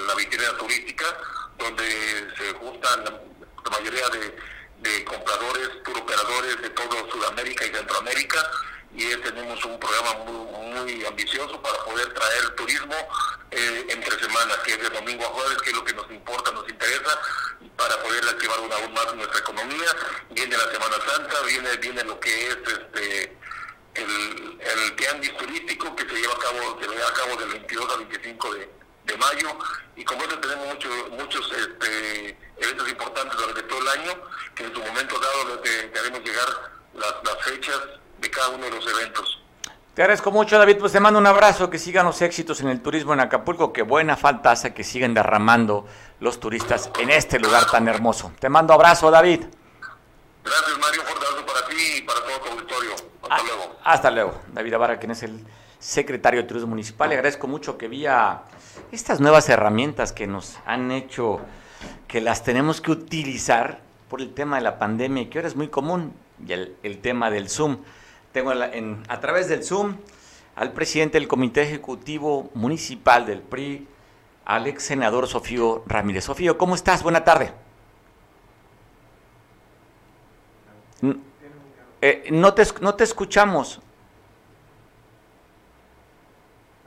la 0.07 0.15
vitrina 0.15 0.57
turística, 0.59 1.07
donde 1.59 2.29
se 2.37 2.53
juntan 2.55 3.05
la 3.05 3.71
mayoría 3.71 4.09
de, 4.11 5.05
compradores, 5.05 5.71
operadores 5.85 6.63
de 6.63 6.71
todo 6.71 7.11
Sudamérica 7.11 7.67
y 7.67 7.75
Centroamérica 7.75 8.51
y 8.95 9.15
tenemos 9.17 9.63
un 9.65 9.79
programa 9.81 10.25
muy, 10.25 11.05
ambicioso 11.05 11.61
para 11.61 11.79
poder 11.85 12.13
traer 12.15 12.51
turismo 12.51 12.95
eh, 13.51 13.87
entre 13.89 14.19
semanas, 14.21 14.59
que 14.65 14.73
es 14.73 14.81
de 14.81 14.91
domingo 14.91 15.25
a 15.25 15.29
jueves, 15.29 15.59
que 15.63 15.71
es 15.71 15.77
lo 15.77 15.85
que 15.85 15.93
nos 15.95 16.11
importa, 16.11 16.53
nos 16.53 16.69
interesa, 16.69 17.19
para 17.77 18.01
poder 18.03 18.25
activar 18.29 18.59
aún 18.59 18.95
más 18.95 19.15
nuestra 19.15 19.41
economía. 19.41 19.91
Viene 20.31 20.57
la 20.57 20.71
Semana 20.71 20.97
Santa, 21.07 21.41
viene 21.43 21.77
viene 21.79 22.05
lo 22.05 22.21
que 22.21 22.49
es 22.49 22.57
este 22.67 23.37
el, 23.99 24.59
el 24.61 25.37
turístico 25.37 25.95
que 25.97 26.09
se 26.09 26.15
lleva 26.15 26.35
a 26.35 26.39
cabo, 26.39 26.79
se 26.81 26.89
lleva 26.89 27.09
a 27.09 27.13
cabo 27.13 27.37
del 27.37 27.49
22 27.51 27.93
al 27.93 27.99
25 28.07 28.55
de, 28.55 28.71
de 29.07 29.17
mayo 29.17 29.49
y 29.97 30.05
como 30.05 30.23
eso 30.25 30.39
tenemos 30.39 30.67
muchos 30.67 30.93
muchos 31.11 31.53
este, 31.53 32.37
eventos 32.59 32.89
importantes 32.89 33.37
durante 33.39 33.63
todo 33.63 33.81
el 33.81 33.89
año 34.01 34.13
que 34.55 34.65
en 34.65 34.75
su 34.75 34.81
momento 34.81 35.19
dado 35.19 35.59
te, 35.61 35.99
haremos 35.99 36.21
llegar 36.21 36.47
las, 36.95 37.15
las, 37.25 37.45
fechas 37.45 37.81
de 38.21 38.31
cada 38.31 38.49
uno 38.49 38.65
de 38.65 38.71
los 38.71 38.87
eventos. 38.87 39.43
Te 39.95 40.03
agradezco 40.03 40.31
mucho 40.31 40.59
David, 40.59 40.77
pues 40.79 40.93
te 40.93 41.01
mando 41.01 41.19
un 41.19 41.27
abrazo, 41.27 41.71
que 41.71 41.79
sigan 41.79 42.05
los 42.05 42.21
éxitos 42.21 42.61
en 42.61 42.69
el 42.69 42.83
turismo 42.83 43.15
en 43.15 43.21
Acapulco, 43.21 43.73
que 43.73 43.83
buena 43.83 44.17
falta 44.17 44.51
hace 44.51 44.75
que 44.75 44.85
sigan 44.85 45.15
derramando 45.15 45.87
los 46.21 46.39
turistas 46.39 46.91
en 46.99 47.11
este 47.11 47.39
lugar 47.39 47.71
tan 47.71 47.89
hermoso. 47.89 48.33
Te 48.39 48.49
mando 48.51 48.75
abrazo 48.75 49.11
David. 49.11 49.45
Gracias 50.47 50.79
Mario, 50.79 51.01
un 51.01 51.07
fuerte 51.09 51.27
abrazo 51.27 51.47
para 51.47 51.67
ti 51.67 51.77
y 51.99 52.03
para 52.03 52.21
todo 52.21 52.39
tu 52.39 52.53
auditorio. 52.53 52.93
Hasta 53.23 53.35
ah, 53.35 53.43
luego. 53.45 53.77
Hasta 53.83 54.11
luego. 54.13 54.41
David 54.53 54.75
Abarra, 54.75 54.99
quien 55.01 55.11
es 55.11 55.23
el 55.25 55.45
secretario 55.81 56.43
de 56.43 56.47
Turismo 56.47 56.69
Municipal. 56.69 57.09
Le 57.09 57.17
agradezco 57.17 57.49
mucho 57.49 57.77
que 57.77 57.89
vía 57.89 58.43
estas 58.93 59.19
nuevas 59.19 59.49
herramientas 59.49 60.13
que 60.13 60.29
nos 60.29 60.57
han 60.65 60.93
hecho 60.93 61.41
que 62.07 62.21
las 62.21 62.45
tenemos 62.45 62.81
que 62.81 62.93
utilizar 62.93 63.81
por 64.09 64.21
el 64.21 64.35
tema 64.35 64.57
de 64.57 64.63
la 64.63 64.79
pandemia 64.79 65.29
que 65.29 65.39
ahora 65.39 65.49
es 65.49 65.57
muy 65.57 65.69
común, 65.69 66.15
y 66.47 66.53
el, 66.53 66.99
tema 67.03 67.29
del 67.31 67.49
Zoom. 67.49 67.79
Tengo 68.33 68.53
en, 68.53 69.03
a 69.09 69.19
través 69.19 69.49
del 69.49 69.65
Zoom 69.65 69.97
al 70.55 70.73
presidente 70.73 71.19
del 71.19 71.27
Comité 71.27 71.63
Ejecutivo 71.63 72.51
Municipal 72.55 73.27
del 73.27 73.41
PRI, 73.41 73.89
al 74.45 74.69
ex 74.69 74.85
senador 74.85 75.27
Sofío 75.27 75.83
Ramírez. 75.87 76.25
Sofío, 76.25 76.57
¿cómo 76.57 76.77
estás? 76.77 77.03
Buena 77.03 77.25
tarde. 77.25 77.66
Eh, 82.01 82.29
no, 82.31 82.55
te, 82.55 82.65
no 82.81 82.95
te 82.95 83.05
escuchamos. 83.05 83.81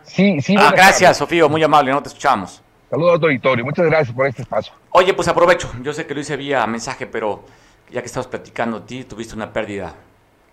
Sí, 0.04 0.42
sí. 0.42 0.56
Ah, 0.58 0.72
gracias, 0.72 1.18
Sofío, 1.18 1.50
muy 1.50 1.64
amable, 1.64 1.92
no 1.92 2.02
te 2.02 2.10
escuchamos. 2.10 2.62
Saludos 2.90 3.18
a 3.18 3.20
tu 3.20 3.26
auditorio, 3.28 3.64
muchas 3.64 3.86
gracias 3.86 4.16
por 4.16 4.26
este 4.26 4.42
espacio. 4.42 4.74
Oye, 4.92 5.14
pues 5.14 5.28
aprovecho, 5.28 5.72
yo 5.84 5.94
sé 5.94 6.08
que 6.08 6.16
lo 6.16 6.22
hice 6.22 6.36
vía 6.36 6.66
mensaje, 6.66 7.06
pero 7.06 7.46
ya 7.92 8.02
que 8.02 8.08
estamos 8.08 8.28
platicando 8.28 8.82
ti, 8.82 9.04
tuviste 9.04 9.36
una 9.36 9.54
pérdida 9.54 9.94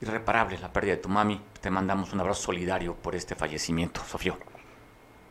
irreparable, 0.03 0.59
la 0.59 0.71
pérdida 0.71 0.97
de 0.97 1.01
tu 1.01 1.09
mami. 1.09 1.41
Te 1.61 1.71
mandamos 1.71 2.13
un 2.13 2.21
abrazo 2.21 2.43
solidario 2.43 2.95
por 2.95 3.15
este 3.15 3.35
fallecimiento, 3.35 4.03
Sofío. 4.07 4.37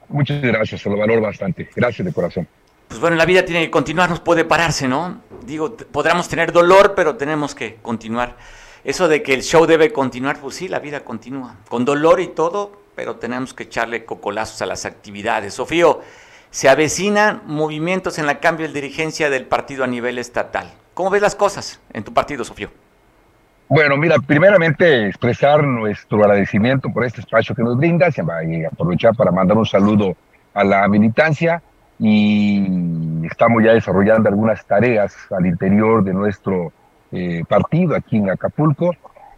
Muchas 0.10 0.42
gracias, 0.42 0.82
se 0.82 0.90
lo 0.90 0.98
valoro 0.98 1.22
bastante. 1.22 1.70
Gracias 1.76 2.06
de 2.06 2.14
corazón. 2.14 2.48
Pues 2.88 3.00
bueno, 3.00 3.16
la 3.16 3.26
vida 3.26 3.44
tiene 3.44 3.64
que 3.64 3.72
continuar, 3.72 4.10
nos 4.10 4.20
puede 4.20 4.46
pararse, 4.46 4.88
¿no? 4.88 5.22
Digo, 5.46 5.76
podremos 5.76 6.28
tener 6.28 6.52
dolor, 6.52 6.94
pero 6.96 7.16
tenemos 7.16 7.56
que 7.56 7.76
continuar. 7.82 8.36
Eso 8.84 9.08
de 9.08 9.24
que 9.24 9.34
el 9.34 9.42
show 9.42 9.66
debe 9.66 9.92
continuar, 9.92 10.40
pues 10.40 10.56
sí, 10.56 10.68
la 10.68 10.80
vida 10.80 11.02
continúa. 11.02 11.56
Con 11.68 11.86
dolor 11.86 12.20
y 12.20 12.28
todo, 12.28 12.80
pero 12.96 13.16
tenemos 13.16 13.54
que 13.54 13.64
echarle 13.64 14.06
cocolazos 14.06 14.62
a 14.62 14.66
las 14.66 14.86
actividades. 14.86 15.56
Sofío, 15.56 16.02
se 16.52 16.70
avecinan 16.70 17.42
movimientos 17.46 18.18
en 18.20 18.28
la 18.28 18.40
cambio 18.40 18.68
de 18.68 18.74
dirigencia 18.74 19.30
del 19.30 19.46
partido 19.46 19.84
a 19.84 19.88
nivel 19.88 20.18
estatal. 20.20 20.72
¿Cómo 20.94 21.10
ves 21.10 21.22
las 21.22 21.36
cosas 21.36 21.82
en 21.92 22.04
tu 22.04 22.14
partido, 22.14 22.46
Sofío? 22.46 22.70
Bueno, 23.68 23.98
mira, 23.98 24.18
primeramente 24.20 25.08
expresar 25.08 25.64
nuestro 25.64 26.20
agradecimiento 26.20 26.90
por 26.90 27.04
este 27.04 27.22
espacio 27.22 27.56
que 27.56 27.64
nos 27.64 27.76
brinda 27.76 28.08
y 28.48 28.64
aprovechar 28.64 29.16
para 29.16 29.32
mandar 29.32 29.58
un 29.58 29.66
saludo 29.66 30.16
a 30.54 30.64
la 30.64 30.88
militancia 30.88 31.62
y 32.00 33.26
estamos 33.26 33.64
ya 33.64 33.74
desarrollando 33.74 34.30
algunas 34.30 34.66
tareas 34.66 35.16
al 35.32 35.46
interior 35.46 36.04
de 36.04 36.14
nuestro 36.14 36.74
eh, 37.12 37.44
partido 37.48 37.96
aquí 37.96 38.18
en 38.18 38.30
Acapulco. 38.30 38.92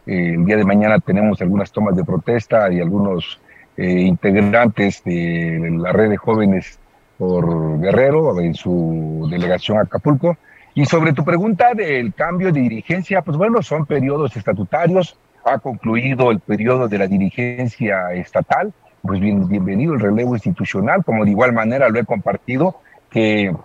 Eh, 0.05 0.33
el 0.35 0.45
día 0.45 0.57
de 0.57 0.65
mañana 0.65 0.99
tenemos 0.99 1.41
algunas 1.41 1.71
tomas 1.71 1.95
de 1.95 2.03
protesta 2.03 2.71
y 2.71 2.79
algunos 2.79 3.39
eh, 3.75 4.01
integrantes 4.01 5.03
de 5.03 5.77
la 5.77 5.91
red 5.91 6.09
de 6.09 6.17
jóvenes 6.17 6.79
por 7.17 7.79
Guerrero 7.79 8.39
en 8.39 8.53
su 8.53 9.27
delegación 9.29 9.77
Acapulco. 9.77 10.37
Y 10.73 10.85
sobre 10.85 11.13
tu 11.13 11.23
pregunta 11.23 11.73
del 11.73 12.13
cambio 12.13 12.51
de 12.51 12.61
dirigencia, 12.61 13.21
pues 13.21 13.37
bueno, 13.37 13.61
son 13.63 13.85
periodos 13.85 14.35
estatutarios, 14.37 15.17
ha 15.43 15.57
concluido 15.57 16.29
el 16.31 16.39
periodo 16.39 16.87
de 16.87 16.97
la 16.99 17.07
dirigencia 17.07 18.13
estatal, 18.13 18.73
pues 19.07 19.21
bien, 19.21 19.47
bienvenido 19.47 19.93
el 19.93 20.01
relevo 20.01 20.35
institucional, 20.35 21.03
como 21.03 21.23
de 21.23 21.31
igual 21.31 21.53
manera 21.53 21.89
lo 21.89 21.99
he 21.99 22.05
compartido, 22.05 22.75
que 23.09 23.55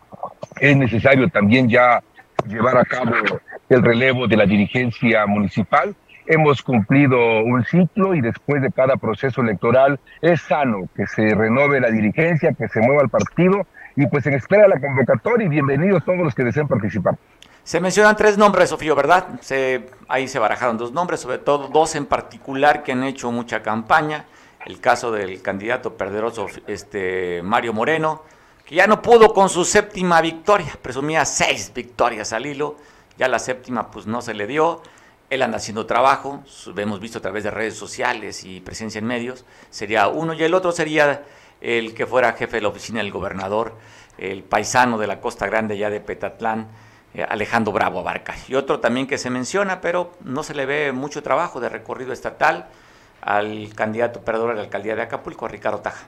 es 0.60 0.76
necesario 0.76 1.28
también 1.28 1.68
ya 1.68 2.02
llevar 2.46 2.78
a 2.78 2.84
cabo 2.84 3.12
el 3.68 3.82
relevo 3.82 4.28
de 4.28 4.36
la 4.36 4.46
dirigencia 4.46 5.26
municipal. 5.26 5.94
Hemos 6.26 6.62
cumplido 6.62 7.18
un 7.42 7.64
ciclo 7.64 8.14
y 8.14 8.20
después 8.20 8.62
de 8.62 8.70
cada 8.70 8.96
proceso 8.96 9.40
electoral 9.40 9.98
es 10.20 10.40
sano 10.42 10.88
que 10.94 11.06
se 11.08 11.34
renove 11.34 11.80
la 11.80 11.90
dirigencia, 11.90 12.52
que 12.52 12.68
se 12.68 12.80
mueva 12.80 13.02
el 13.02 13.08
partido 13.08 13.66
y 13.96 14.06
pues 14.06 14.24
en 14.26 14.34
espera 14.34 14.68
la 14.68 14.80
convocatoria 14.80 15.46
y 15.46 15.50
bienvenidos 15.50 16.04
todos 16.04 16.20
los 16.20 16.34
que 16.34 16.44
deseen 16.44 16.68
participar. 16.68 17.16
Se 17.64 17.80
mencionan 17.80 18.16
tres 18.16 18.38
nombres, 18.38 18.70
Sofío, 18.70 18.94
¿verdad? 18.94 19.26
Se, 19.40 19.86
ahí 20.08 20.26
se 20.28 20.38
barajaron 20.38 20.78
dos 20.78 20.92
nombres, 20.92 21.20
sobre 21.20 21.38
todo 21.38 21.68
dos 21.68 21.94
en 21.94 22.06
particular 22.06 22.82
que 22.82 22.92
han 22.92 23.04
hecho 23.04 23.30
mucha 23.30 23.62
campaña. 23.62 24.24
El 24.64 24.80
caso 24.80 25.10
del 25.10 25.42
candidato 25.42 25.96
perderoso 25.96 26.46
este, 26.66 27.42
Mario 27.42 27.72
Moreno, 27.72 28.22
que 28.64 28.76
ya 28.76 28.86
no 28.86 29.02
pudo 29.02 29.34
con 29.34 29.48
su 29.48 29.64
séptima 29.64 30.20
victoria, 30.20 30.78
presumía 30.80 31.24
seis 31.24 31.72
victorias 31.74 32.32
al 32.32 32.46
hilo, 32.46 32.76
ya 33.18 33.26
la 33.26 33.40
séptima 33.40 33.90
pues 33.90 34.06
no 34.06 34.22
se 34.22 34.34
le 34.34 34.46
dio. 34.46 34.80
Él 35.30 35.42
anda 35.42 35.56
haciendo 35.56 35.86
trabajo, 35.86 36.44
hemos 36.76 37.00
visto 37.00 37.18
a 37.18 37.22
través 37.22 37.42
de 37.42 37.50
redes 37.50 37.74
sociales 37.74 38.44
y 38.44 38.60
presencia 38.60 38.98
en 38.98 39.06
medios, 39.06 39.44
sería 39.70 40.08
uno, 40.08 40.34
y 40.34 40.42
el 40.42 40.54
otro 40.54 40.72
sería 40.72 41.24
el 41.60 41.94
que 41.94 42.06
fuera 42.06 42.34
jefe 42.34 42.56
de 42.56 42.62
la 42.62 42.68
oficina 42.68 43.00
del 43.00 43.10
gobernador, 43.10 43.74
el 44.18 44.44
paisano 44.44 44.98
de 44.98 45.06
la 45.06 45.20
Costa 45.20 45.46
Grande 45.46 45.78
ya 45.78 45.88
de 45.88 46.00
Petatlán, 46.00 46.68
eh, 47.14 47.24
Alejandro 47.26 47.72
Bravo 47.72 48.00
Abarca. 48.00 48.34
Y 48.46 48.54
otro 48.54 48.78
también 48.78 49.06
que 49.06 49.16
se 49.16 49.30
menciona, 49.30 49.80
pero 49.80 50.12
no 50.22 50.42
se 50.42 50.54
le 50.54 50.66
ve 50.66 50.92
mucho 50.92 51.22
trabajo 51.22 51.60
de 51.60 51.70
recorrido 51.70 52.12
estatal 52.12 52.68
al 53.22 53.72
candidato 53.74 54.20
perdedor 54.22 54.50
de 54.50 54.56
la 54.56 54.62
alcaldía 54.62 54.96
de 54.96 55.02
Acapulco, 55.02 55.48
Ricardo 55.48 55.80
Taja. 55.80 56.06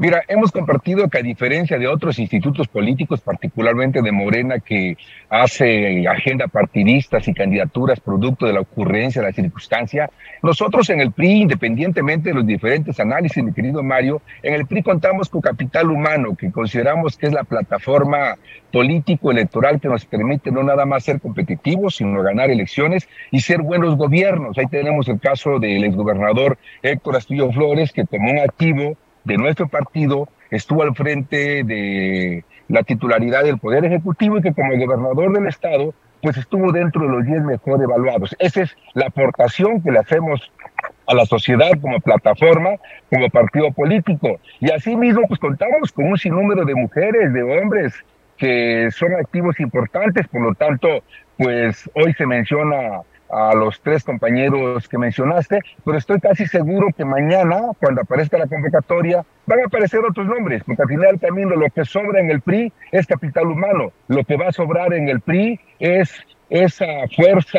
Mira, 0.00 0.22
hemos 0.28 0.50
compartido 0.50 1.10
que 1.10 1.18
a 1.18 1.22
diferencia 1.22 1.78
de 1.78 1.86
otros 1.86 2.18
institutos 2.18 2.66
políticos, 2.68 3.20
particularmente 3.20 4.00
de 4.00 4.10
Morena, 4.10 4.58
que 4.58 4.96
hace 5.28 6.08
agenda 6.08 6.46
partidistas 6.48 7.28
y 7.28 7.34
candidaturas 7.34 8.00
producto 8.00 8.46
de 8.46 8.54
la 8.54 8.60
ocurrencia, 8.60 9.20
de 9.20 9.28
la 9.28 9.34
circunstancia, 9.34 10.08
nosotros 10.42 10.88
en 10.88 11.02
el 11.02 11.12
PRI, 11.12 11.42
independientemente 11.42 12.30
de 12.30 12.34
los 12.34 12.46
diferentes 12.46 12.98
análisis, 12.98 13.44
mi 13.44 13.52
querido 13.52 13.82
Mario, 13.82 14.22
en 14.42 14.54
el 14.54 14.66
PRI 14.66 14.82
contamos 14.84 15.28
con 15.28 15.42
capital 15.42 15.90
humano, 15.90 16.34
que 16.34 16.50
consideramos 16.50 17.18
que 17.18 17.26
es 17.26 17.34
la 17.34 17.44
plataforma 17.44 18.38
político-electoral 18.72 19.82
que 19.82 19.88
nos 19.88 20.06
permite 20.06 20.50
no 20.50 20.62
nada 20.62 20.86
más 20.86 21.04
ser 21.04 21.20
competitivos, 21.20 21.96
sino 21.96 22.22
ganar 22.22 22.48
elecciones 22.48 23.06
y 23.30 23.40
ser 23.40 23.60
buenos 23.60 23.96
gobiernos. 23.96 24.56
Ahí 24.56 24.66
tenemos 24.70 25.08
el 25.08 25.20
caso 25.20 25.58
del 25.58 25.84
exgobernador 25.84 26.56
Héctor 26.82 27.16
Astudillo 27.16 27.52
Flores, 27.52 27.92
que 27.92 28.06
tomó 28.06 28.30
un 28.30 28.38
activo 28.38 28.96
de 29.24 29.36
nuestro 29.36 29.68
partido 29.68 30.28
estuvo 30.50 30.82
al 30.82 30.94
frente 30.94 31.64
de 31.64 32.44
la 32.68 32.82
titularidad 32.82 33.44
del 33.44 33.58
Poder 33.58 33.84
Ejecutivo 33.84 34.38
y 34.38 34.42
que 34.42 34.54
como 34.54 34.76
gobernador 34.76 35.32
del 35.32 35.46
Estado, 35.46 35.94
pues 36.22 36.36
estuvo 36.36 36.72
dentro 36.72 37.02
de 37.02 37.08
los 37.08 37.24
10 37.24 37.42
mejor 37.42 37.82
evaluados. 37.82 38.34
Esa 38.38 38.62
es 38.62 38.76
la 38.94 39.06
aportación 39.06 39.82
que 39.82 39.90
le 39.90 39.98
hacemos 39.98 40.50
a 41.06 41.14
la 41.14 41.26
sociedad 41.26 41.70
como 41.80 41.98
plataforma, 42.00 42.70
como 43.10 43.28
partido 43.30 43.72
político. 43.72 44.38
Y 44.60 44.70
asimismo, 44.70 45.22
pues 45.26 45.40
contamos 45.40 45.92
con 45.92 46.06
un 46.06 46.18
sinnúmero 46.18 46.64
de 46.64 46.74
mujeres, 46.74 47.32
de 47.32 47.42
hombres 47.42 47.94
que 48.36 48.88
son 48.92 49.14
activos 49.14 49.58
importantes, 49.60 50.26
por 50.28 50.40
lo 50.40 50.54
tanto, 50.54 51.02
pues 51.36 51.90
hoy 51.94 52.14
se 52.14 52.26
menciona 52.26 53.02
a 53.32 53.54
los 53.54 53.80
tres 53.80 54.04
compañeros 54.04 54.88
que 54.88 54.98
mencionaste, 54.98 55.60
pero 55.84 55.98
estoy 55.98 56.20
casi 56.20 56.46
seguro 56.46 56.88
que 56.96 57.04
mañana, 57.04 57.60
cuando 57.78 58.02
aparezca 58.02 58.38
la 58.38 58.46
convocatoria, 58.46 59.24
van 59.46 59.60
a 59.60 59.64
aparecer 59.66 60.00
otros 60.00 60.26
nombres, 60.26 60.62
porque 60.64 60.82
al 60.82 60.88
final 60.88 61.20
camino 61.20 61.56
lo 61.56 61.70
que 61.70 61.84
sobra 61.84 62.20
en 62.20 62.30
el 62.30 62.40
PRI 62.40 62.72
es 62.92 63.06
capital 63.06 63.46
humano, 63.46 63.92
lo 64.08 64.24
que 64.24 64.36
va 64.36 64.48
a 64.48 64.52
sobrar 64.52 64.92
en 64.92 65.08
el 65.08 65.20
PRI 65.20 65.60
es 65.78 66.12
esa 66.48 66.86
fuerza 67.14 67.58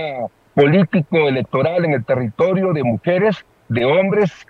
político-electoral 0.54 1.86
en 1.86 1.94
el 1.94 2.06
territorio 2.06 2.74
de 2.74 2.84
mujeres, 2.84 3.46
de 3.70 3.86
hombres 3.86 4.46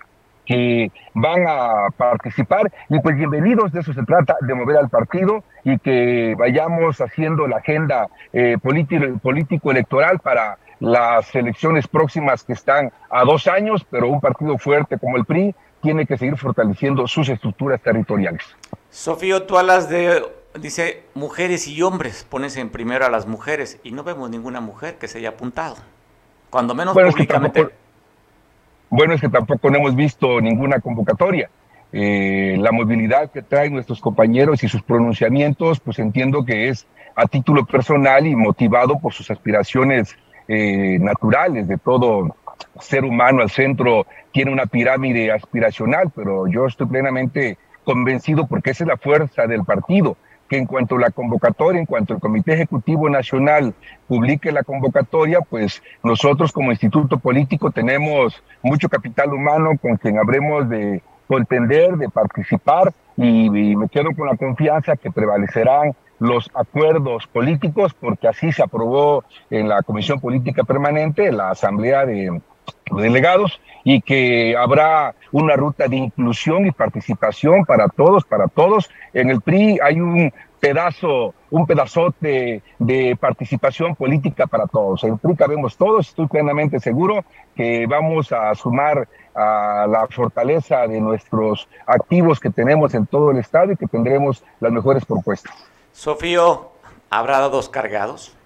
que 0.52 0.92
van 1.14 1.46
a 1.48 1.88
participar 1.96 2.70
y 2.90 3.00
pues 3.00 3.16
bienvenidos, 3.16 3.72
de 3.72 3.80
eso 3.80 3.94
se 3.94 4.02
trata, 4.02 4.36
de 4.42 4.52
mover 4.52 4.76
al 4.76 4.90
partido 4.90 5.42
y 5.64 5.78
que 5.78 6.34
vayamos 6.38 7.00
haciendo 7.00 7.46
la 7.46 7.56
agenda 7.56 8.08
eh, 8.34 8.58
político-electoral 8.60 10.18
para 10.18 10.58
las 10.78 11.34
elecciones 11.34 11.88
próximas 11.88 12.44
que 12.44 12.52
están 12.52 12.92
a 13.08 13.24
dos 13.24 13.46
años, 13.46 13.86
pero 13.90 14.08
un 14.08 14.20
partido 14.20 14.58
fuerte 14.58 14.98
como 14.98 15.16
el 15.16 15.24
PRI 15.24 15.54
tiene 15.80 16.04
que 16.04 16.18
seguir 16.18 16.36
fortaleciendo 16.36 17.06
sus 17.06 17.30
estructuras 17.30 17.80
territoriales. 17.80 18.44
Sofío, 18.90 19.44
tú 19.44 19.56
hablas 19.56 19.88
de, 19.88 20.22
dice, 20.60 21.04
mujeres 21.14 21.66
y 21.66 21.80
hombres, 21.80 22.26
pones 22.28 22.58
en 22.58 22.68
primero 22.68 23.06
a 23.06 23.08
las 23.08 23.26
mujeres 23.26 23.80
y 23.84 23.92
no 23.92 24.04
vemos 24.04 24.28
ninguna 24.28 24.60
mujer 24.60 24.96
que 24.98 25.08
se 25.08 25.18
haya 25.18 25.30
apuntado, 25.30 25.76
cuando 26.50 26.74
menos 26.74 26.92
bueno, 26.92 27.10
públicamente. 27.10 27.60
Es 27.62 27.68
bueno, 28.92 29.14
es 29.14 29.22
que 29.22 29.30
tampoco 29.30 29.70
no 29.70 29.78
hemos 29.78 29.96
visto 29.96 30.38
ninguna 30.42 30.78
convocatoria. 30.78 31.48
Eh, 31.94 32.56
la 32.58 32.72
movilidad 32.72 33.30
que 33.30 33.40
traen 33.40 33.72
nuestros 33.72 34.02
compañeros 34.02 34.62
y 34.64 34.68
sus 34.68 34.82
pronunciamientos, 34.82 35.80
pues 35.80 35.98
entiendo 35.98 36.44
que 36.44 36.68
es 36.68 36.86
a 37.16 37.26
título 37.26 37.64
personal 37.64 38.26
y 38.26 38.36
motivado 38.36 38.98
por 38.98 39.14
sus 39.14 39.30
aspiraciones 39.30 40.14
eh, 40.46 40.98
naturales 41.00 41.68
de 41.68 41.78
todo 41.78 42.36
ser 42.80 43.06
humano 43.06 43.40
al 43.40 43.48
centro 43.48 44.06
tiene 44.30 44.52
una 44.52 44.66
pirámide 44.66 45.32
aspiracional, 45.32 46.12
pero 46.14 46.46
yo 46.46 46.66
estoy 46.66 46.86
plenamente 46.86 47.56
convencido 47.84 48.46
porque 48.46 48.72
esa 48.72 48.84
es 48.84 48.88
la 48.88 48.98
fuerza 48.98 49.46
del 49.46 49.64
partido, 49.64 50.18
que 50.52 50.58
en 50.58 50.66
cuanto 50.66 50.96
a 50.96 51.00
la 51.00 51.10
convocatoria, 51.10 51.80
en 51.80 51.86
cuanto 51.86 52.12
el 52.12 52.20
Comité 52.20 52.52
Ejecutivo 52.52 53.08
Nacional 53.08 53.72
publique 54.06 54.52
la 54.52 54.62
convocatoria, 54.62 55.38
pues 55.40 55.82
nosotros 56.04 56.52
como 56.52 56.70
instituto 56.70 57.18
político 57.18 57.70
tenemos 57.70 58.34
mucho 58.62 58.90
capital 58.90 59.32
humano 59.32 59.70
con 59.80 59.96
quien 59.96 60.18
habremos 60.18 60.68
de 60.68 61.00
contender, 61.26 61.96
de 61.96 62.10
participar 62.10 62.92
y 63.16 63.48
me 63.48 63.88
quedo 63.88 64.10
con 64.14 64.26
la 64.26 64.36
confianza 64.36 64.94
que 64.98 65.10
prevalecerán 65.10 65.94
los 66.18 66.50
acuerdos 66.54 67.26
políticos, 67.28 67.94
porque 67.98 68.28
así 68.28 68.52
se 68.52 68.62
aprobó 68.62 69.24
en 69.48 69.70
la 69.70 69.82
Comisión 69.82 70.20
Política 70.20 70.64
Permanente, 70.64 71.32
la 71.32 71.48
Asamblea 71.48 72.04
de 72.04 72.42
Delegados, 72.90 73.60
y 73.84 74.00
que 74.00 74.56
habrá 74.56 75.14
una 75.30 75.56
ruta 75.56 75.88
de 75.88 75.96
inclusión 75.96 76.66
y 76.66 76.70
participación 76.70 77.64
para 77.64 77.88
todos, 77.88 78.24
para 78.24 78.48
todos. 78.48 78.90
En 79.12 79.30
el 79.30 79.40
PRI 79.40 79.78
hay 79.82 80.00
un 80.00 80.32
pedazo, 80.60 81.34
un 81.50 81.66
pedazote 81.66 82.62
de 82.78 83.16
participación 83.16 83.96
política 83.96 84.46
para 84.46 84.66
todos. 84.66 85.02
En 85.04 85.14
el 85.14 85.18
PRI 85.18 85.36
cabemos 85.36 85.76
todos, 85.76 86.08
estoy 86.08 86.28
plenamente 86.28 86.78
seguro 86.78 87.24
que 87.56 87.86
vamos 87.86 88.30
a 88.30 88.54
sumar 88.54 89.08
a 89.34 89.86
la 89.88 90.06
fortaleza 90.08 90.86
de 90.86 91.00
nuestros 91.00 91.68
activos 91.86 92.38
que 92.38 92.50
tenemos 92.50 92.94
en 92.94 93.06
todo 93.06 93.30
el 93.30 93.38
Estado 93.38 93.72
y 93.72 93.76
que 93.76 93.86
tendremos 93.86 94.44
las 94.60 94.70
mejores 94.70 95.04
propuestas. 95.04 95.52
Sofío, 95.92 96.70
¿habrá 97.10 97.40
dados 97.40 97.68
cargados? 97.68 98.36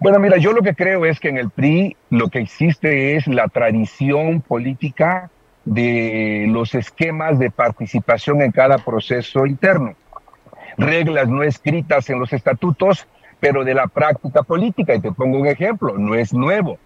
Bueno, 0.00 0.18
mira, 0.18 0.38
yo 0.38 0.52
lo 0.52 0.62
que 0.62 0.74
creo 0.74 1.04
es 1.04 1.20
que 1.20 1.28
en 1.28 1.36
el 1.36 1.50
PRI 1.50 1.94
lo 2.08 2.28
que 2.28 2.38
existe 2.38 3.16
es 3.16 3.26
la 3.26 3.48
tradición 3.48 4.40
política 4.40 5.30
de 5.66 6.46
los 6.48 6.74
esquemas 6.74 7.38
de 7.38 7.50
participación 7.50 8.40
en 8.40 8.50
cada 8.50 8.78
proceso 8.78 9.44
interno. 9.44 9.94
Reglas 10.78 11.28
no 11.28 11.42
escritas 11.42 12.08
en 12.08 12.18
los 12.18 12.32
estatutos, 12.32 13.06
pero 13.40 13.62
de 13.62 13.74
la 13.74 13.88
práctica 13.88 14.42
política. 14.42 14.94
Y 14.94 15.00
te 15.00 15.12
pongo 15.12 15.38
un 15.38 15.46
ejemplo, 15.46 15.98
no 15.98 16.14
es 16.14 16.32
nuevo. 16.32 16.78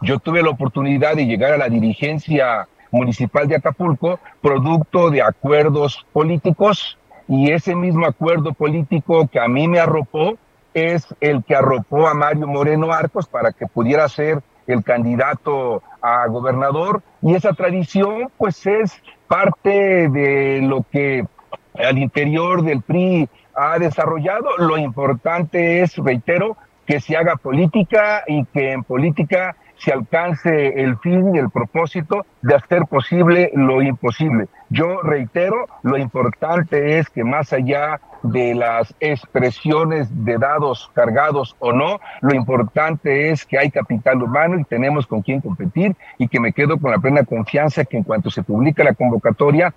Yo 0.00 0.18
tuve 0.18 0.42
la 0.42 0.48
oportunidad 0.48 1.14
de 1.14 1.26
llegar 1.26 1.52
a 1.52 1.58
la 1.58 1.68
dirigencia 1.68 2.66
municipal 2.90 3.48
de 3.48 3.56
Acapulco, 3.56 4.18
producto 4.40 5.10
de 5.10 5.20
acuerdos 5.20 6.06
políticos 6.14 6.96
y 7.28 7.50
ese 7.50 7.74
mismo 7.74 8.06
acuerdo 8.06 8.54
político 8.54 9.28
que 9.28 9.40
a 9.40 9.46
mí 9.46 9.68
me 9.68 9.78
arropó 9.78 10.38
es 10.74 11.06
el 11.20 11.44
que 11.44 11.56
arropó 11.56 12.08
a 12.08 12.14
Mario 12.14 12.46
Moreno 12.46 12.92
Arcos 12.92 13.26
para 13.26 13.52
que 13.52 13.66
pudiera 13.66 14.08
ser 14.08 14.42
el 14.66 14.84
candidato 14.84 15.82
a 16.00 16.26
gobernador 16.28 17.02
y 17.20 17.34
esa 17.34 17.52
tradición 17.52 18.30
pues 18.38 18.66
es 18.66 19.02
parte 19.26 20.08
de 20.08 20.60
lo 20.62 20.84
que 20.90 21.26
al 21.74 21.98
interior 21.98 22.62
del 22.62 22.82
PRI 22.82 23.28
ha 23.54 23.78
desarrollado. 23.78 24.56
Lo 24.58 24.76
importante 24.76 25.82
es, 25.82 25.96
reitero, 25.96 26.56
que 26.86 27.00
se 27.00 27.16
haga 27.16 27.36
política 27.36 28.24
y 28.26 28.44
que 28.46 28.72
en 28.72 28.84
política 28.84 29.56
se 29.76 29.92
alcance 29.92 30.80
el 30.80 30.96
fin 30.98 31.34
y 31.34 31.38
el 31.38 31.50
propósito 31.50 32.24
de 32.40 32.54
hacer 32.54 32.82
posible 32.86 33.50
lo 33.54 33.82
imposible. 33.82 34.46
Yo 34.72 35.02
reitero, 35.02 35.66
lo 35.82 35.98
importante 35.98 36.98
es 36.98 37.10
que 37.10 37.24
más 37.24 37.52
allá 37.52 38.00
de 38.22 38.54
las 38.54 38.94
expresiones 39.00 40.08
de 40.24 40.38
dados 40.38 40.90
cargados 40.94 41.54
o 41.58 41.72
no, 41.72 42.00
lo 42.22 42.34
importante 42.34 43.28
es 43.28 43.44
que 43.44 43.58
hay 43.58 43.70
capital 43.70 44.22
humano 44.22 44.58
y 44.58 44.64
tenemos 44.64 45.06
con 45.06 45.20
quién 45.20 45.42
competir 45.42 45.94
y 46.16 46.26
que 46.26 46.40
me 46.40 46.54
quedo 46.54 46.78
con 46.78 46.90
la 46.90 46.98
plena 46.98 47.22
confianza 47.24 47.84
que 47.84 47.98
en 47.98 48.02
cuanto 48.02 48.30
se 48.30 48.42
publique 48.42 48.82
la 48.82 48.94
convocatoria 48.94 49.74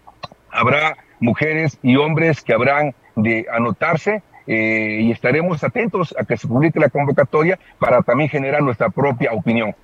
habrá 0.50 0.96
mujeres 1.20 1.78
y 1.84 1.98
hombres 1.98 2.42
que 2.42 2.54
habrán 2.54 2.96
de 3.18 3.48
anotarse 3.52 4.24
eh, 4.48 5.00
y 5.02 5.12
estaremos 5.12 5.62
atentos 5.66 6.16
a 6.18 6.24
que 6.24 6.38
se 6.38 6.48
publique 6.48 6.80
la 6.80 6.88
convocatoria 6.88 7.60
para 7.80 8.02
también 8.02 8.30
generar 8.30 8.64
nuestra 8.64 8.90
propia 8.90 9.34
opinión. 9.34 9.76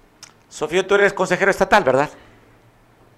Sofía, 0.48 0.88
tú 0.88 0.96
eres 0.96 1.12
consejero 1.12 1.52
estatal, 1.52 1.84
¿verdad? 1.84 2.10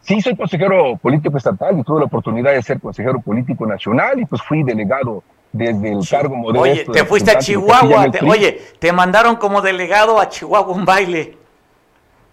Sí, 0.04 0.22
soy 0.22 0.36
consejero 0.36 0.98
político 0.98 1.38
estatal 1.38 1.80
y 1.80 1.84
tuve 1.84 2.00
la 2.00 2.06
oportunidad 2.06 2.52
de 2.52 2.62
ser 2.62 2.80
consejero 2.80 3.22
político 3.22 3.66
nacional 3.66 4.20
y 4.20 4.26
pues 4.26 4.42
fui 4.42 4.62
delegado 4.62 5.24
desde 5.54 5.94
el 5.94 6.08
cargo 6.08 6.36
modesto. 6.36 6.92
Oye, 6.92 7.00
te 7.00 7.06
fuiste 7.06 7.32
a 7.32 7.38
Chihuahua, 7.38 8.08
oye, 8.28 8.60
te 8.80 8.92
mandaron 8.92 9.38
como 9.38 9.62
delegado 9.62 10.20
a 10.20 10.28
Chihuahua 10.28 10.76
un 10.76 10.84
baile. 10.84 11.38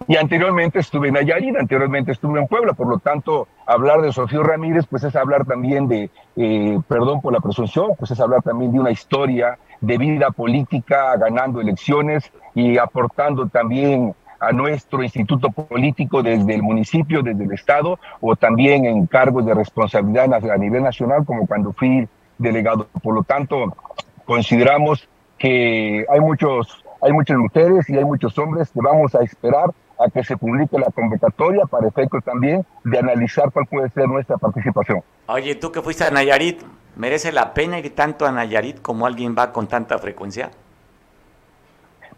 Y 0.08 0.16
anteriormente 0.16 0.80
estuve 0.80 1.08
en 1.08 1.14
Nayarit, 1.14 1.54
anteriormente 1.56 2.10
estuve 2.10 2.40
en 2.40 2.48
Puebla, 2.48 2.72
por 2.72 2.88
lo 2.88 2.98
tanto, 2.98 3.46
hablar 3.66 4.00
de 4.00 4.12
Sofía 4.12 4.40
Ramírez, 4.42 4.86
pues 4.90 5.04
es 5.04 5.14
hablar 5.14 5.44
también 5.44 5.86
de, 5.86 6.10
eh, 6.36 6.78
perdón 6.88 7.20
por 7.20 7.32
la 7.32 7.38
presunción, 7.38 7.90
pues 7.96 8.10
es 8.10 8.18
hablar 8.18 8.42
también 8.42 8.72
de 8.72 8.80
una 8.80 8.90
historia 8.90 9.58
de 9.80 9.98
vida 9.98 10.30
política, 10.30 11.16
ganando 11.16 11.60
elecciones 11.60 12.32
y 12.54 12.78
aportando 12.78 13.46
también 13.46 14.14
a 14.40 14.52
nuestro 14.52 15.02
instituto 15.02 15.50
político 15.50 16.22
desde 16.22 16.54
el 16.54 16.62
municipio, 16.62 17.22
desde 17.22 17.44
el 17.44 17.52
Estado, 17.52 17.98
o 18.20 18.34
también 18.36 18.86
en 18.86 19.06
cargos 19.06 19.44
de 19.44 19.54
responsabilidad 19.54 20.32
a 20.32 20.56
nivel 20.56 20.82
nacional, 20.82 21.24
como 21.26 21.46
cuando 21.46 21.72
fui 21.72 22.08
delegado. 22.38 22.88
Por 23.02 23.14
lo 23.14 23.22
tanto, 23.22 23.76
consideramos 24.24 25.08
que 25.38 26.06
hay 26.08 26.20
muchos, 26.20 26.84
hay 27.02 27.12
muchas 27.12 27.36
mujeres 27.36 27.88
y 27.88 27.96
hay 27.96 28.04
muchos 28.04 28.36
hombres 28.38 28.70
que 28.70 28.80
vamos 28.80 29.14
a 29.14 29.22
esperar 29.22 29.70
a 29.98 30.08
que 30.08 30.24
se 30.24 30.36
publique 30.36 30.78
la 30.78 30.90
convocatoria 30.90 31.66
para 31.66 31.86
efecto 31.88 32.20
también 32.22 32.64
de 32.84 32.98
analizar 32.98 33.50
cuál 33.52 33.66
puede 33.66 33.90
ser 33.90 34.08
nuestra 34.08 34.38
participación. 34.38 35.02
Oye, 35.26 35.54
tú 35.56 35.70
que 35.70 35.82
fuiste 35.82 36.04
a 36.04 36.10
Nayarit, 36.10 36.62
¿merece 36.96 37.32
la 37.32 37.52
pena 37.52 37.78
ir 37.78 37.94
tanto 37.94 38.24
a 38.24 38.32
Nayarit 38.32 38.80
como 38.80 39.06
alguien 39.06 39.34
va 39.38 39.52
con 39.52 39.66
tanta 39.66 39.98
frecuencia? 39.98 40.50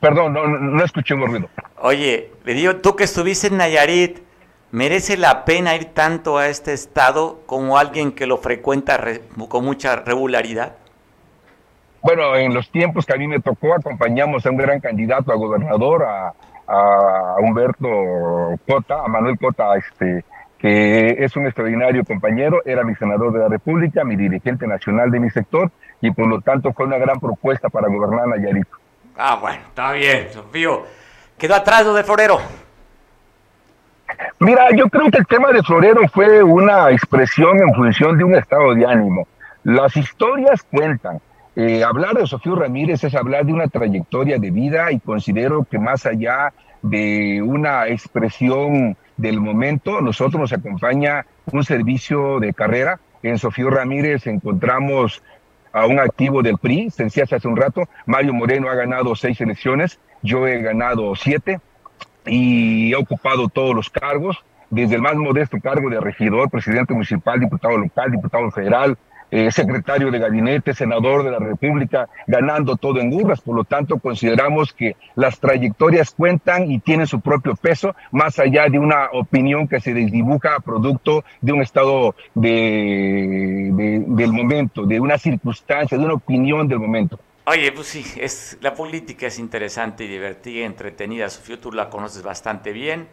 Perdón, 0.03 0.33
no, 0.33 0.49
no 0.49 0.85
escuché 0.85 1.15
un 1.15 1.25
ruido. 1.29 1.49
Oye, 1.81 2.33
le 2.45 2.55
digo, 2.55 2.75
tú 2.79 2.97
que 2.97 3.05
estuviste 3.05 3.47
en 3.47 3.57
Nayarit, 3.57 4.19
¿merece 4.73 5.17
la 5.17 5.45
pena 5.45 5.77
ir 5.77 5.95
tanto 5.95 6.39
a 6.39 6.49
este 6.49 6.73
estado 6.73 7.43
como 7.47 7.79
alguien 7.79 8.11
que 8.11 8.27
lo 8.27 8.37
frecuenta 8.39 9.01
con 9.49 9.65
mucha 9.65 9.95
regularidad? 9.95 10.75
Bueno, 12.03 12.35
en 12.35 12.53
los 12.53 12.69
tiempos 12.73 13.07
que 13.07 13.13
a 13.13 13.17
mí 13.17 13.29
me 13.29 13.39
tocó, 13.39 13.75
acompañamos 13.75 14.45
a 14.45 14.51
un 14.51 14.57
gran 14.57 14.81
candidato 14.81 15.31
a 15.31 15.37
gobernador, 15.37 16.03
a, 16.03 16.33
a 16.67 17.37
Humberto 17.39 18.59
Cota, 18.67 19.05
a 19.05 19.07
Manuel 19.07 19.39
Cota, 19.39 19.77
este, 19.77 20.25
que 20.59 21.11
es 21.25 21.37
un 21.37 21.47
extraordinario 21.47 22.05
compañero, 22.05 22.61
era 22.65 22.83
mi 22.83 22.97
senador 22.97 23.33
de 23.33 23.39
la 23.39 23.49
República, 23.49 24.03
mi 24.03 24.17
dirigente 24.17 24.67
nacional 24.67 25.13
de 25.13 25.21
mi 25.21 25.31
sector, 25.31 25.71
y 26.01 26.11
por 26.11 26.27
lo 26.27 26.41
tanto 26.41 26.73
fue 26.73 26.87
una 26.87 26.99
gran 26.99 27.21
propuesta 27.21 27.69
para 27.69 27.87
gobernar 27.87 28.27
Nayarit. 28.27 28.67
Ah, 29.25 29.37
bueno, 29.37 29.61
está 29.69 29.93
bien, 29.93 30.33
Sofío. 30.33 30.83
¿Quedó 31.39 31.55
atrás 31.55 31.87
lo 31.87 31.95
de 31.95 32.03
Florero? 32.03 32.41
Mira, 34.41 34.67
yo 34.75 34.89
creo 34.89 35.09
que 35.13 35.19
el 35.19 35.27
tema 35.29 35.53
de 35.53 35.63
Florero 35.63 36.01
fue 36.09 36.43
una 36.43 36.91
expresión 36.91 37.57
en 37.63 37.73
función 37.73 38.19
de 38.19 38.25
un 38.25 38.35
estado 38.35 38.75
de 38.75 38.85
ánimo. 38.85 39.29
Las 39.63 39.97
historias 39.97 40.65
cuentan. 40.65 41.21
Eh, 41.55 41.85
hablar 41.85 42.15
de 42.15 42.27
Sofío 42.27 42.57
Ramírez 42.57 43.05
es 43.05 43.15
hablar 43.15 43.47
de 43.47 43.53
una 43.53 43.69
trayectoria 43.69 44.41
de 44.41 44.51
vida 44.51 44.91
y 44.91 44.99
considero 44.99 45.65
que 45.71 45.79
más 45.79 46.05
allá 46.05 46.53
de 46.83 47.41
una 47.43 47.87
expresión 47.87 48.97
del 49.17 49.39
momento, 49.39 50.01
nosotros 50.01 50.41
nos 50.41 50.53
acompaña 50.53 51.27
un 51.53 51.63
servicio 51.63 52.41
de 52.41 52.53
carrera. 52.53 52.99
En 53.23 53.39
Sofío 53.39 53.71
Ramírez 53.71 54.27
encontramos 54.27 55.23
a 55.73 55.87
un 55.87 55.99
activo 55.99 56.43
del 56.43 56.59
PRI, 56.59 56.91
se 56.91 57.05
hace 57.23 57.49
un 57.49 57.57
rato, 57.57 57.89
Mario 58.07 58.35
Moreno 58.35 58.69
ha 58.69 58.75
ganado 58.75 59.15
seis 59.17 59.41
elecciones, 59.41 59.99
yo 60.23 60.47
he 60.47 60.61
ganado 60.61 61.15
siete 61.17 61.61
y 62.27 62.93
he 62.93 62.97
ocupado 62.97 63.49
todos 63.49 63.75
los 63.75 63.91
cargos, 63.91 64.37
desde 64.71 64.95
el 64.95 65.03
más 65.03 65.17
modesto 65.17 65.59
cargo 65.61 65.91
de 65.91 66.01
regidor, 66.01 66.51
presidente 66.51 66.95
municipal, 66.95 67.39
diputado 67.41 67.77
local, 67.77 68.11
diputado 68.11 68.51
federal, 68.51 68.97
eh, 69.33 69.51
secretario 69.51 70.11
de 70.11 70.19
gabinete, 70.19 70.75
senador 70.75 71.25
de 71.25 71.31
la 71.31 71.39
República, 71.39 72.07
ganando 72.27 72.77
todo 72.77 73.01
en 73.01 73.15
urras. 73.15 73.41
Por 73.41 73.57
lo 73.57 73.65
tanto, 73.65 73.99
consideramos 73.99 74.75
que 74.75 74.95
las 75.15 75.41
trayectorias 75.41 76.11
cuentan 76.11 76.71
y 76.71 76.81
tienen 76.81 77.07
su 77.07 77.19
propio 77.21 77.57
peso, 77.57 77.97
más 78.11 78.39
allá 78.39 78.69
de 78.69 78.79
una 78.79 79.09
opinión 79.13 79.67
que 79.69 79.81
se 79.81 79.95
desdibuja 79.95 80.61
producto 80.61 81.25
de 81.41 81.53
un 81.53 81.63
estado 81.63 82.15
de, 82.35 84.05
del 84.07 84.33
momento, 84.35 84.85
de 84.85 85.01
una 85.01 85.17
circunstancia, 85.17 85.97
de 85.97 86.05
una 86.05 86.15
opinión 86.15 86.69
del 86.69 86.79
momento. 86.79 87.19
Oye, 87.47 87.73
pues 87.73 87.87
sí, 87.87 88.05
es, 88.19 88.59
la 88.61 88.75
política 88.75 89.29
es 89.29 89.39
interesante 89.39 90.05
y 90.05 90.09
divertida, 90.09 90.67
entretenida. 90.67 91.31
Sofía, 91.31 91.59
tú 91.59 91.73
la 91.73 91.89
conoces 91.89 92.23
bastante 92.23 92.73
bien. 92.73 93.09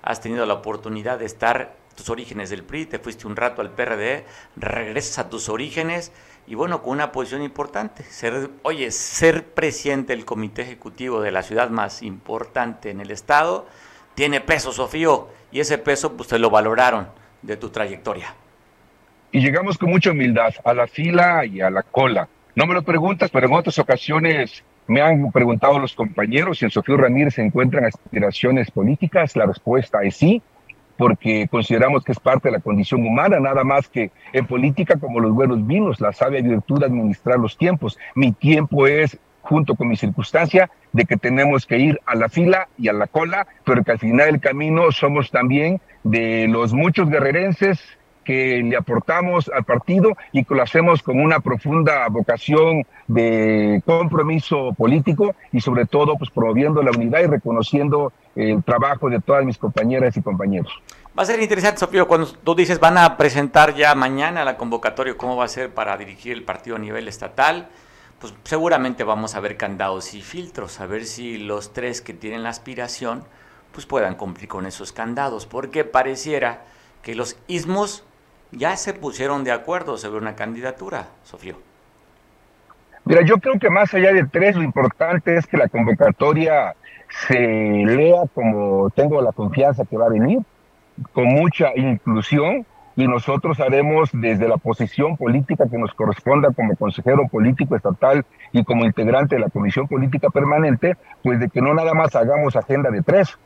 Has 0.00 0.22
tenido 0.22 0.46
la 0.46 0.54
oportunidad 0.54 1.18
de 1.18 1.26
estar 1.26 1.76
tus 1.98 2.10
orígenes 2.10 2.48
del 2.48 2.62
PRI, 2.62 2.86
te 2.86 3.00
fuiste 3.00 3.26
un 3.26 3.34
rato 3.34 3.60
al 3.60 3.70
PRD, 3.70 4.24
regresas 4.54 5.18
a 5.18 5.28
tus 5.28 5.48
orígenes 5.48 6.12
y 6.46 6.54
bueno, 6.54 6.80
con 6.80 6.92
una 6.92 7.10
posición 7.10 7.42
importante. 7.42 8.04
Ser, 8.04 8.50
oye, 8.62 8.92
ser 8.92 9.44
presidente 9.44 10.14
del 10.14 10.24
comité 10.24 10.62
ejecutivo 10.62 11.20
de 11.20 11.32
la 11.32 11.42
ciudad 11.42 11.70
más 11.70 12.02
importante 12.02 12.90
en 12.90 13.00
el 13.00 13.10
estado 13.10 13.66
tiene 14.14 14.40
peso, 14.40 14.72
Sofío, 14.72 15.28
y 15.50 15.58
ese 15.58 15.76
peso 15.76 16.16
pues 16.16 16.28
te 16.28 16.38
lo 16.38 16.50
valoraron 16.50 17.08
de 17.42 17.56
tu 17.56 17.70
trayectoria. 17.70 18.32
Y 19.32 19.40
llegamos 19.40 19.76
con 19.76 19.90
mucha 19.90 20.12
humildad 20.12 20.54
a 20.64 20.74
la 20.74 20.86
fila 20.86 21.44
y 21.44 21.60
a 21.60 21.68
la 21.68 21.82
cola. 21.82 22.28
No 22.54 22.66
me 22.66 22.74
lo 22.74 22.82
preguntas, 22.82 23.28
pero 23.32 23.48
en 23.48 23.54
otras 23.54 23.76
ocasiones 23.80 24.62
me 24.86 25.02
han 25.02 25.32
preguntado 25.32 25.80
los 25.80 25.94
compañeros 25.94 26.58
si 26.58 26.64
en 26.64 26.70
Sofío 26.70 26.96
Ramírez 26.96 27.34
se 27.34 27.42
encuentran 27.42 27.86
aspiraciones 27.86 28.70
políticas. 28.70 29.34
La 29.34 29.46
respuesta 29.46 29.98
es 30.04 30.16
sí 30.16 30.40
porque 30.98 31.46
consideramos 31.48 32.04
que 32.04 32.12
es 32.12 32.20
parte 32.20 32.48
de 32.48 32.56
la 32.56 32.60
condición 32.60 33.06
humana, 33.06 33.38
nada 33.38 33.62
más 33.62 33.88
que 33.88 34.10
en 34.32 34.46
política 34.46 34.98
como 34.98 35.20
los 35.20 35.32
buenos 35.32 35.64
vinos, 35.66 36.00
la 36.00 36.12
sabia 36.12 36.42
virtud 36.42 36.80
de 36.80 36.86
administrar 36.86 37.38
los 37.38 37.56
tiempos. 37.56 37.96
Mi 38.16 38.32
tiempo 38.32 38.86
es 38.86 39.16
junto 39.40 39.76
con 39.76 39.88
mi 39.88 39.96
circunstancia 39.96 40.70
de 40.92 41.04
que 41.04 41.16
tenemos 41.16 41.64
que 41.66 41.78
ir 41.78 42.00
a 42.04 42.16
la 42.16 42.28
fila 42.28 42.68
y 42.76 42.88
a 42.88 42.92
la 42.92 43.06
cola, 43.06 43.46
pero 43.64 43.84
que 43.84 43.92
al 43.92 43.98
final 44.00 44.26
del 44.26 44.40
camino 44.40 44.90
somos 44.90 45.30
también 45.30 45.80
de 46.02 46.48
los 46.48 46.74
muchos 46.74 47.08
guerrerenses 47.08 47.80
que 48.28 48.62
le 48.62 48.76
aportamos 48.76 49.48
al 49.48 49.64
partido 49.64 50.14
y 50.32 50.44
que 50.44 50.54
lo 50.54 50.62
hacemos 50.62 51.02
con 51.02 51.18
una 51.18 51.40
profunda 51.40 52.06
vocación 52.10 52.84
de 53.06 53.82
compromiso 53.86 54.74
político 54.76 55.34
y 55.50 55.62
sobre 55.62 55.86
todo 55.86 56.18
pues 56.18 56.30
promoviendo 56.30 56.82
la 56.82 56.90
unidad 56.90 57.20
y 57.20 57.26
reconociendo 57.26 58.12
el 58.36 58.62
trabajo 58.62 59.08
de 59.08 59.18
todas 59.22 59.46
mis 59.46 59.56
compañeras 59.56 60.14
y 60.18 60.20
compañeros. 60.20 60.70
Va 61.18 61.22
a 61.22 61.24
ser 61.24 61.40
interesante, 61.40 61.80
Sofío, 61.80 62.06
cuando 62.06 62.26
tú 62.26 62.54
dices 62.54 62.78
van 62.78 62.98
a 62.98 63.16
presentar 63.16 63.74
ya 63.74 63.94
mañana 63.94 64.44
la 64.44 64.58
convocatoria, 64.58 65.16
cómo 65.16 65.34
va 65.34 65.46
a 65.46 65.48
ser 65.48 65.70
para 65.70 65.96
dirigir 65.96 66.34
el 66.34 66.42
partido 66.42 66.76
a 66.76 66.78
nivel 66.78 67.08
estatal, 67.08 67.68
pues 68.20 68.34
seguramente 68.44 69.04
vamos 69.04 69.36
a 69.36 69.40
ver 69.40 69.56
candados 69.56 70.12
y 70.12 70.20
filtros, 70.20 70.80
a 70.80 70.86
ver 70.86 71.06
si 71.06 71.38
los 71.38 71.72
tres 71.72 72.02
que 72.02 72.12
tienen 72.12 72.42
la 72.42 72.50
aspiración 72.50 73.24
pues 73.72 73.86
puedan 73.86 74.16
cumplir 74.16 74.48
con 74.48 74.66
esos 74.66 74.92
candados, 74.92 75.46
porque 75.46 75.84
pareciera 75.84 76.64
que 77.00 77.14
los 77.14 77.38
ismos 77.46 78.04
ya 78.52 78.76
se 78.76 78.94
pusieron 78.94 79.44
de 79.44 79.52
acuerdo 79.52 79.96
sobre 79.96 80.18
una 80.18 80.34
candidatura, 80.34 81.08
Sofío. 81.24 81.56
Mira, 83.04 83.22
yo 83.22 83.38
creo 83.38 83.58
que 83.58 83.70
más 83.70 83.92
allá 83.94 84.12
de 84.12 84.24
tres, 84.26 84.56
lo 84.56 84.62
importante 84.62 85.36
es 85.36 85.46
que 85.46 85.56
la 85.56 85.68
convocatoria 85.68 86.74
se 87.26 87.38
lea 87.38 88.22
como 88.34 88.90
tengo 88.90 89.22
la 89.22 89.32
confianza 89.32 89.84
que 89.84 89.96
va 89.96 90.06
a 90.06 90.10
venir, 90.10 90.40
con 91.12 91.24
mucha 91.24 91.74
inclusión 91.76 92.66
y 92.96 93.06
nosotros 93.06 93.60
haremos 93.60 94.10
desde 94.12 94.48
la 94.48 94.56
posición 94.56 95.16
política 95.16 95.66
que 95.70 95.78
nos 95.78 95.94
corresponda 95.94 96.50
como 96.52 96.74
consejero 96.74 97.28
político 97.28 97.76
estatal 97.76 98.26
y 98.52 98.64
como 98.64 98.84
integrante 98.84 99.36
de 99.36 99.40
la 99.40 99.50
Comisión 99.50 99.86
Política 99.86 100.30
Permanente, 100.30 100.96
pues 101.22 101.38
de 101.38 101.48
que 101.48 101.62
no 101.62 101.74
nada 101.74 101.94
más 101.94 102.16
hagamos 102.16 102.56
agenda 102.56 102.90
de 102.90 103.02
tres, 103.02 103.38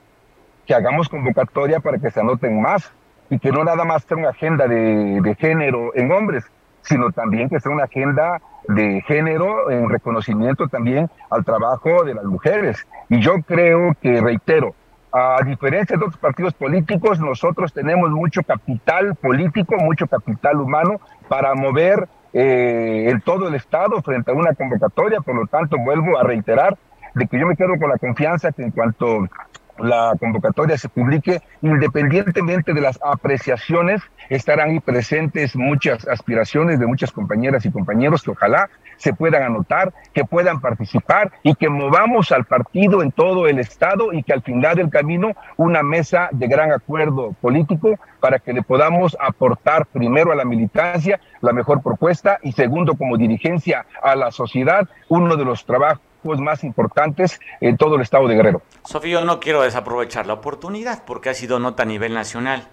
que 0.66 0.74
hagamos 0.74 1.08
convocatoria 1.08 1.80
para 1.80 1.98
que 1.98 2.10
se 2.10 2.20
anoten 2.20 2.62
más 2.62 2.90
y 3.30 3.38
que 3.38 3.50
no 3.50 3.64
nada 3.64 3.84
más 3.84 4.04
sea 4.04 4.16
una 4.16 4.30
agenda 4.30 4.66
de, 4.66 5.20
de 5.20 5.34
género 5.36 5.94
en 5.94 6.12
hombres, 6.12 6.44
sino 6.82 7.10
también 7.12 7.48
que 7.48 7.60
sea 7.60 7.72
una 7.72 7.84
agenda 7.84 8.40
de 8.68 9.02
género 9.02 9.70
en 9.70 9.88
reconocimiento 9.88 10.68
también 10.68 11.10
al 11.30 11.44
trabajo 11.44 12.04
de 12.04 12.14
las 12.14 12.24
mujeres. 12.24 12.86
Y 13.08 13.20
yo 13.20 13.34
creo 13.42 13.96
que, 14.00 14.20
reitero, 14.20 14.74
a 15.12 15.42
diferencia 15.44 15.96
de 15.96 16.04
otros 16.04 16.18
partidos 16.18 16.54
políticos, 16.54 17.20
nosotros 17.20 17.72
tenemos 17.72 18.10
mucho 18.10 18.42
capital 18.42 19.14
político, 19.16 19.76
mucho 19.76 20.06
capital 20.06 20.60
humano 20.60 21.00
para 21.28 21.54
mover 21.54 22.08
eh, 22.32 23.08
en 23.10 23.20
todo 23.20 23.48
el 23.48 23.54
Estado 23.54 24.00
frente 24.02 24.30
a 24.30 24.34
una 24.34 24.54
convocatoria. 24.54 25.20
Por 25.20 25.34
lo 25.34 25.46
tanto, 25.46 25.76
vuelvo 25.78 26.18
a 26.18 26.22
reiterar 26.22 26.78
de 27.14 27.26
que 27.26 27.38
yo 27.38 27.46
me 27.46 27.56
quedo 27.56 27.78
con 27.78 27.90
la 27.90 27.98
confianza 27.98 28.52
que 28.52 28.62
en 28.62 28.70
cuanto 28.70 29.28
la 29.78 30.14
convocatoria 30.18 30.76
se 30.76 30.88
publique, 30.88 31.40
independientemente 31.62 32.72
de 32.72 32.80
las 32.80 32.98
apreciaciones, 33.02 34.02
estarán 34.28 34.70
ahí 34.70 34.80
presentes 34.80 35.56
muchas 35.56 36.06
aspiraciones 36.06 36.78
de 36.78 36.86
muchas 36.86 37.12
compañeras 37.12 37.64
y 37.64 37.70
compañeros 37.70 38.22
que 38.22 38.30
ojalá 38.30 38.70
se 38.96 39.12
puedan 39.12 39.42
anotar, 39.42 39.92
que 40.12 40.24
puedan 40.24 40.60
participar 40.60 41.32
y 41.42 41.54
que 41.54 41.68
movamos 41.68 42.30
al 42.32 42.44
partido 42.44 43.02
en 43.02 43.10
todo 43.10 43.48
el 43.48 43.58
Estado 43.58 44.12
y 44.12 44.22
que 44.22 44.32
al 44.32 44.42
final 44.42 44.76
del 44.76 44.90
camino 44.90 45.32
una 45.56 45.82
mesa 45.82 46.28
de 46.32 46.46
gran 46.46 46.72
acuerdo 46.72 47.32
político 47.40 47.98
para 48.20 48.38
que 48.38 48.52
le 48.52 48.62
podamos 48.62 49.16
aportar 49.20 49.86
primero 49.86 50.32
a 50.32 50.36
la 50.36 50.44
militancia 50.44 51.20
la 51.40 51.52
mejor 51.52 51.82
propuesta 51.82 52.38
y 52.42 52.52
segundo 52.52 52.94
como 52.94 53.16
dirigencia 53.16 53.86
a 54.02 54.14
la 54.14 54.30
sociedad 54.30 54.88
uno 55.08 55.36
de 55.36 55.44
los 55.44 55.64
trabajos 55.66 56.11
más 56.24 56.64
importantes 56.64 57.40
en 57.60 57.76
todo 57.76 57.96
el 57.96 58.02
estado 58.02 58.28
de 58.28 58.36
Guerrero. 58.36 58.62
Sofía, 58.84 59.20
yo 59.20 59.24
no 59.24 59.40
quiero 59.40 59.62
desaprovechar 59.62 60.26
la 60.26 60.34
oportunidad 60.34 61.04
porque 61.04 61.30
ha 61.30 61.34
sido 61.34 61.58
nota 61.58 61.82
a 61.82 61.86
nivel 61.86 62.14
nacional. 62.14 62.68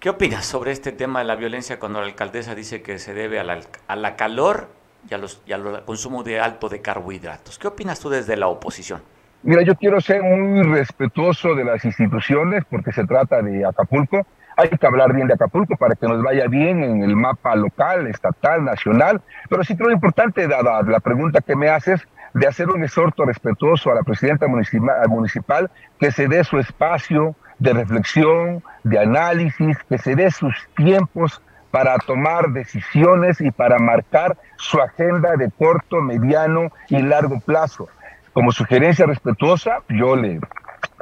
¿Qué 0.00 0.10
opinas 0.10 0.44
sobre 0.44 0.72
este 0.72 0.90
tema 0.90 1.20
de 1.20 1.26
la 1.26 1.36
violencia 1.36 1.78
cuando 1.78 2.00
la 2.00 2.06
alcaldesa 2.06 2.54
dice 2.54 2.82
que 2.82 2.98
se 2.98 3.14
debe 3.14 3.38
a 3.38 3.44
la, 3.44 3.60
a 3.86 3.96
la 3.96 4.16
calor 4.16 4.68
y, 5.08 5.14
a 5.14 5.18
los, 5.18 5.42
y 5.46 5.52
al 5.52 5.84
consumo 5.84 6.24
de 6.24 6.40
alto 6.40 6.68
de 6.68 6.82
carbohidratos? 6.82 7.58
¿Qué 7.58 7.68
opinas 7.68 8.00
tú 8.00 8.10
desde 8.10 8.36
la 8.36 8.48
oposición? 8.48 9.00
Mira, 9.44 9.62
yo 9.62 9.74
quiero 9.74 10.00
ser 10.00 10.22
muy 10.22 10.62
respetuoso 10.62 11.54
de 11.54 11.64
las 11.64 11.84
instituciones 11.84 12.64
porque 12.70 12.92
se 12.92 13.04
trata 13.04 13.42
de 13.42 13.64
Acapulco. 13.64 14.26
Hay 14.56 14.68
que 14.68 14.86
hablar 14.86 15.12
bien 15.14 15.28
de 15.28 15.34
Acapulco 15.34 15.76
para 15.76 15.94
que 15.94 16.06
nos 16.06 16.22
vaya 16.22 16.46
bien 16.46 16.82
en 16.82 17.02
el 17.02 17.16
mapa 17.16 17.54
local, 17.56 18.06
estatal, 18.06 18.64
nacional. 18.64 19.20
Pero 19.48 19.64
sí 19.64 19.76
creo 19.76 19.90
importante, 19.90 20.46
dada 20.46 20.82
la 20.82 21.00
pregunta 21.00 21.40
que 21.40 21.56
me 21.56 21.68
haces, 21.68 22.06
de 22.34 22.46
hacer 22.46 22.68
un 22.70 22.82
exhorto 22.82 23.24
respetuoso 23.24 23.90
a 23.90 23.94
la 23.94 24.02
presidenta 24.02 24.46
municipal, 24.48 25.70
que 25.98 26.10
se 26.10 26.28
dé 26.28 26.44
su 26.44 26.58
espacio 26.58 27.34
de 27.58 27.72
reflexión, 27.74 28.62
de 28.84 28.98
análisis, 28.98 29.76
que 29.88 29.98
se 29.98 30.16
dé 30.16 30.30
sus 30.30 30.54
tiempos 30.76 31.42
para 31.70 31.96
tomar 31.98 32.50
decisiones 32.50 33.40
y 33.40 33.50
para 33.50 33.78
marcar 33.78 34.36
su 34.56 34.80
agenda 34.80 35.36
de 35.36 35.50
corto, 35.50 36.00
mediano 36.00 36.70
y 36.88 37.00
largo 37.02 37.40
plazo. 37.40 37.88
Como 38.32 38.52
sugerencia 38.52 39.06
respetuosa, 39.06 39.78
yo 39.88 40.16
le 40.16 40.40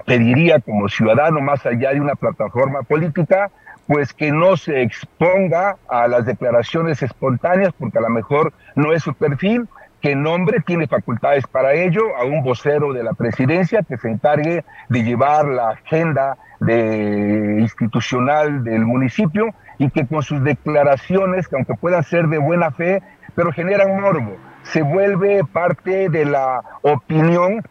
pediría 0.04 0.60
como 0.60 0.88
ciudadano, 0.88 1.40
más 1.40 1.64
allá 1.66 1.92
de 1.92 2.00
una 2.00 2.14
plataforma 2.14 2.82
política, 2.82 3.50
pues 3.86 4.12
que 4.12 4.30
no 4.30 4.56
se 4.56 4.82
exponga 4.82 5.76
a 5.88 6.06
las 6.06 6.24
declaraciones 6.24 7.02
espontáneas, 7.02 7.72
porque 7.78 7.98
a 7.98 8.02
lo 8.02 8.10
mejor 8.10 8.52
no 8.76 8.92
es 8.92 9.02
su 9.02 9.14
perfil, 9.14 9.68
que 10.00 10.14
nombre, 10.14 10.60
tiene 10.60 10.86
facultades 10.86 11.46
para 11.46 11.74
ello, 11.74 12.16
a 12.16 12.24
un 12.24 12.42
vocero 12.42 12.92
de 12.92 13.02
la 13.02 13.12
presidencia 13.12 13.82
que 13.82 13.98
se 13.98 14.08
encargue 14.08 14.64
de 14.88 15.02
llevar 15.02 15.46
la 15.46 15.70
agenda 15.70 16.38
de, 16.60 17.58
institucional 17.60 18.64
del 18.64 18.86
municipio 18.86 19.54
y 19.78 19.90
que 19.90 20.06
con 20.06 20.22
sus 20.22 20.42
declaraciones, 20.42 21.48
que 21.48 21.56
aunque 21.56 21.74
puedan 21.74 22.02
ser 22.04 22.28
de 22.28 22.38
buena 22.38 22.70
fe, 22.70 23.02
pero 23.34 23.52
generan 23.52 24.00
morbo, 24.00 24.36
se 24.62 24.82
vuelve 24.82 25.42
parte 25.52 26.08
de 26.08 26.24
la 26.24 26.62
opinión 26.82 27.62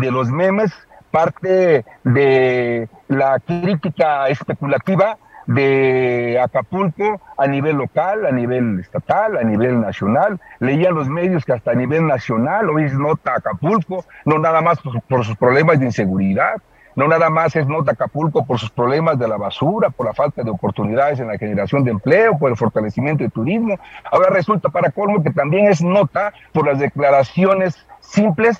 de 0.00 0.10
los 0.10 0.30
memes, 0.30 0.72
parte 1.16 1.86
de 2.04 2.90
la 3.08 3.40
crítica 3.40 4.28
especulativa 4.28 5.16
de 5.46 6.38
Acapulco 6.38 7.22
a 7.38 7.46
nivel 7.46 7.76
local, 7.76 8.26
a 8.26 8.32
nivel 8.32 8.80
estatal, 8.80 9.38
a 9.38 9.42
nivel 9.42 9.80
nacional. 9.80 10.38
Leía 10.58 10.90
los 10.90 11.08
medios 11.08 11.46
que 11.46 11.54
hasta 11.54 11.70
a 11.70 11.74
nivel 11.74 12.06
nacional 12.06 12.68
hoy 12.68 12.84
es 12.84 12.92
nota 12.92 13.32
Acapulco, 13.34 14.04
no 14.26 14.38
nada 14.38 14.60
más 14.60 14.78
por, 15.08 15.24
sus 15.24 15.36
problemas 15.36 15.80
de 15.80 15.86
inseguridad, 15.86 16.56
no 16.96 17.08
nada 17.08 17.30
más 17.30 17.56
es 17.56 17.66
nota 17.66 17.92
Acapulco 17.92 18.44
por 18.44 18.58
sus 18.58 18.70
problemas 18.70 19.18
de 19.18 19.26
la 19.26 19.38
basura, 19.38 19.88
por 19.88 20.04
la 20.04 20.12
falta 20.12 20.42
de 20.42 20.50
oportunidades 20.50 21.18
en 21.18 21.28
la 21.28 21.38
generación 21.38 21.82
de 21.82 21.92
empleo, 21.92 22.36
por 22.36 22.50
el 22.50 22.58
fortalecimiento 22.58 23.24
del 23.24 23.32
turismo. 23.32 23.78
Ahora 24.12 24.28
resulta 24.28 24.68
para 24.68 24.90
colmo 24.90 25.22
que 25.22 25.30
también 25.30 25.68
es 25.68 25.80
nota 25.80 26.34
por 26.52 26.66
las 26.66 26.78
declaraciones 26.78 27.74
simples, 28.00 28.58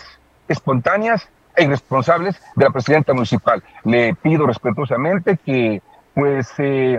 espontáneas 0.49 1.29
e 1.57 1.65
irresponsables 1.65 2.41
de 2.55 2.65
la 2.65 2.71
presidenta 2.71 3.13
municipal. 3.13 3.63
Le 3.85 4.15
pido 4.15 4.47
respetuosamente 4.47 5.39
que 5.45 5.83
pues 6.15 6.53
eh, 6.59 6.99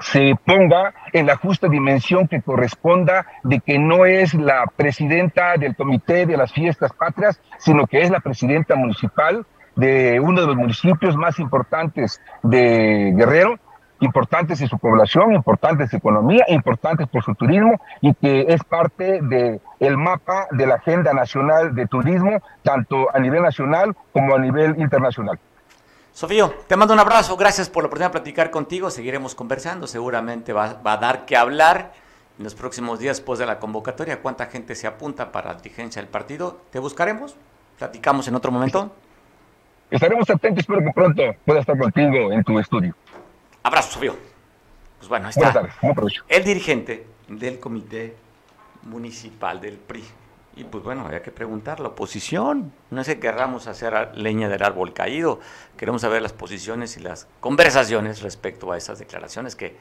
se 0.00 0.34
ponga 0.44 0.94
en 1.12 1.26
la 1.26 1.36
justa 1.36 1.68
dimensión 1.68 2.28
que 2.28 2.42
corresponda 2.42 3.26
de 3.44 3.60
que 3.60 3.78
no 3.78 4.04
es 4.04 4.34
la 4.34 4.64
presidenta 4.76 5.56
del 5.56 5.76
comité 5.76 6.26
de 6.26 6.36
las 6.36 6.52
fiestas 6.52 6.92
patrias, 6.92 7.40
sino 7.58 7.86
que 7.86 8.02
es 8.02 8.10
la 8.10 8.20
presidenta 8.20 8.74
municipal 8.74 9.46
de 9.76 10.20
uno 10.20 10.40
de 10.40 10.46
los 10.48 10.56
municipios 10.56 11.16
más 11.16 11.38
importantes 11.38 12.20
de 12.42 13.12
Guerrero, 13.16 13.58
importantes 14.02 14.60
en 14.60 14.68
su 14.68 14.78
población, 14.78 15.32
importantes 15.32 15.84
en 15.84 15.90
su 15.90 15.96
economía, 15.96 16.44
importantes 16.48 17.08
por 17.08 17.22
su 17.22 17.34
turismo 17.34 17.80
y 18.00 18.12
que 18.14 18.46
es 18.48 18.62
parte 18.64 19.20
del 19.22 19.60
el 19.78 19.96
mapa 19.96 20.48
de 20.50 20.66
la 20.66 20.74
agenda 20.74 21.12
nacional 21.12 21.74
de 21.74 21.86
turismo, 21.86 22.42
tanto 22.62 23.08
a 23.14 23.18
nivel 23.18 23.42
nacional 23.42 23.96
como 24.12 24.34
a 24.34 24.38
nivel 24.38 24.78
internacional. 24.78 25.38
Sofío, 26.12 26.52
te 26.66 26.76
mando 26.76 26.92
un 26.92 27.00
abrazo, 27.00 27.36
gracias 27.36 27.70
por 27.70 27.84
la 27.84 27.86
oportunidad 27.86 28.10
de 28.10 28.20
platicar 28.20 28.50
contigo, 28.50 28.90
seguiremos 28.90 29.34
conversando, 29.34 29.86
seguramente 29.86 30.52
va, 30.52 30.76
a 30.84 30.96
dar 30.98 31.24
que 31.24 31.36
hablar 31.36 31.92
en 32.38 32.44
los 32.44 32.54
próximos 32.54 32.98
días 32.98 33.16
después 33.16 33.38
de 33.38 33.46
la 33.46 33.58
convocatoria, 33.58 34.20
cuánta 34.20 34.46
gente 34.46 34.74
se 34.74 34.86
apunta 34.86 35.32
para 35.32 35.52
la 35.52 35.60
dirigencia 35.60 36.02
del 36.02 36.10
partido, 36.10 36.60
te 36.70 36.78
buscaremos, 36.78 37.36
platicamos 37.78 38.28
en 38.28 38.34
otro 38.34 38.52
momento. 38.52 38.92
Estaremos 39.90 40.28
atentos, 40.28 40.60
espero 40.60 40.80
que 40.80 40.90
pronto 40.92 41.22
pueda 41.44 41.60
estar 41.60 41.78
contigo 41.78 42.32
en 42.32 42.44
tu 42.44 42.58
estudio. 42.58 42.94
Abrazo, 43.62 43.92
Sofío. 43.92 44.16
Pues 44.98 45.08
bueno, 45.08 45.28
está 45.28 45.68
el 46.28 46.44
dirigente 46.44 47.06
del 47.28 47.58
comité 47.58 48.16
municipal 48.82 49.60
del 49.60 49.76
PRI. 49.76 50.04
Y 50.54 50.64
pues 50.64 50.84
bueno, 50.84 51.06
había 51.06 51.22
que 51.22 51.32
preguntar, 51.32 51.80
la 51.80 51.88
oposición, 51.88 52.72
no 52.90 53.00
es 53.00 53.06
que 53.06 53.18
querramos 53.18 53.66
hacer 53.66 54.10
leña 54.14 54.48
del 54.48 54.62
árbol 54.62 54.92
caído, 54.92 55.40
queremos 55.78 56.02
saber 56.02 56.20
las 56.20 56.34
posiciones 56.34 56.96
y 56.98 57.00
las 57.00 57.26
conversaciones 57.40 58.20
respecto 58.20 58.70
a 58.70 58.76
esas 58.76 58.98
declaraciones 58.98 59.56
que 59.56 59.76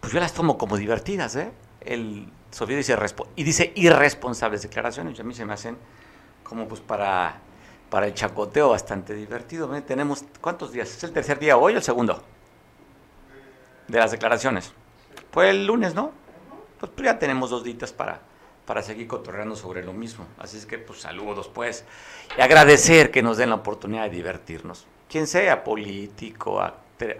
pues 0.00 0.12
yo 0.12 0.18
las 0.20 0.34
tomo 0.34 0.58
como 0.58 0.76
divertidas, 0.76 1.36
¿eh? 1.36 1.52
El 1.80 2.28
Sofía 2.50 2.76
dice, 2.76 2.96
y 3.36 3.44
dice 3.44 3.72
irresponsables 3.76 4.62
declaraciones, 4.62 5.16
y 5.16 5.20
a 5.20 5.24
mí 5.24 5.32
se 5.32 5.44
me 5.44 5.52
hacen 5.52 5.78
como 6.42 6.66
pues 6.66 6.80
para, 6.80 7.36
para 7.88 8.06
el 8.06 8.14
chacoteo 8.14 8.70
bastante 8.70 9.14
divertido. 9.14 9.68
Tenemos, 9.82 10.24
¿cuántos 10.40 10.72
días? 10.72 10.94
¿Es 10.94 11.04
el 11.04 11.12
tercer 11.12 11.38
día 11.38 11.56
hoy 11.56 11.74
o 11.74 11.76
el 11.76 11.82
segundo? 11.82 12.22
De 13.88 13.98
las 13.98 14.10
declaraciones. 14.10 14.72
Fue 15.30 15.50
el 15.50 15.66
lunes, 15.66 15.94
¿no? 15.94 16.12
Pues, 16.78 16.92
ya 17.02 17.18
tenemos 17.18 17.50
dos 17.50 17.64
días 17.64 17.92
para 17.92 18.20
para 18.66 18.82
seguir 18.82 19.06
cotorreando 19.06 19.56
sobre 19.56 19.84
lo 19.84 19.92
mismo. 19.92 20.26
Así 20.38 20.56
es 20.56 20.66
que, 20.66 20.78
pues 20.78 21.00
saludos, 21.00 21.50
pues. 21.52 21.84
Y 22.36 22.40
agradecer 22.40 23.10
que 23.10 23.22
nos 23.22 23.36
den 23.36 23.50
la 23.50 23.56
oportunidad 23.56 24.04
de 24.04 24.10
divertirnos. 24.10 24.86
Quien 25.08 25.26
sea, 25.26 25.64
político, 25.64 26.60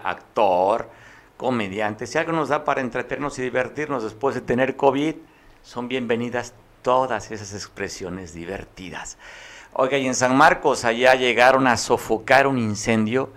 actor, 0.03 0.89
comediante, 1.37 2.07
si 2.07 2.17
algo 2.17 2.31
nos 2.31 2.49
da 2.49 2.63
para 2.63 2.81
entretenernos 2.81 3.37
y 3.39 3.43
divertirnos 3.43 4.03
después 4.03 4.35
de 4.35 4.41
tener 4.41 4.75
COVID, 4.75 5.15
son 5.61 5.87
bienvenidas 5.87 6.53
todas 6.81 7.31
esas 7.31 7.53
expresiones 7.53 8.33
divertidas. 8.33 9.17
Oiga, 9.73 9.97
y 9.97 10.07
en 10.07 10.15
San 10.15 10.35
Marcos 10.37 10.85
allá 10.85 11.15
llegaron 11.15 11.67
a 11.67 11.77
sofocar 11.77 12.47
un 12.47 12.57
incendio 12.57 13.31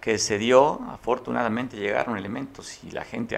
que 0.00 0.18
se 0.18 0.38
dio, 0.38 0.80
afortunadamente 0.90 1.76
llegaron 1.76 2.16
elementos 2.16 2.82
y 2.84 2.90
la 2.90 3.04
gente 3.04 3.36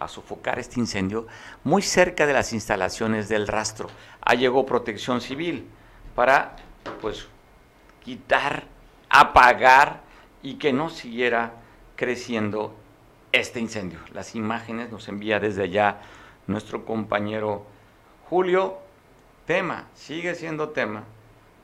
a 0.00 0.08
sofocar 0.08 0.58
este 0.58 0.80
incendio 0.80 1.26
muy 1.62 1.82
cerca 1.82 2.26
de 2.26 2.32
las 2.32 2.52
instalaciones 2.52 3.28
del 3.28 3.46
rastro. 3.46 3.88
Ahí 4.22 4.38
llegó 4.38 4.66
protección 4.66 5.20
civil 5.20 5.68
para 6.14 6.56
pues 7.00 7.28
quitar, 8.02 8.64
apagar 9.08 10.00
y 10.42 10.54
que 10.54 10.72
no 10.72 10.88
siguiera 10.88 11.52
creciendo 11.96 12.74
este 13.30 13.60
incendio. 13.60 13.98
Las 14.12 14.34
imágenes 14.34 14.90
nos 14.90 15.08
envía 15.08 15.38
desde 15.38 15.64
allá 15.64 15.98
nuestro 16.46 16.84
compañero 16.84 17.66
Julio. 18.28 18.78
Tema, 19.46 19.88
sigue 19.94 20.34
siendo 20.34 20.70
tema. 20.70 21.04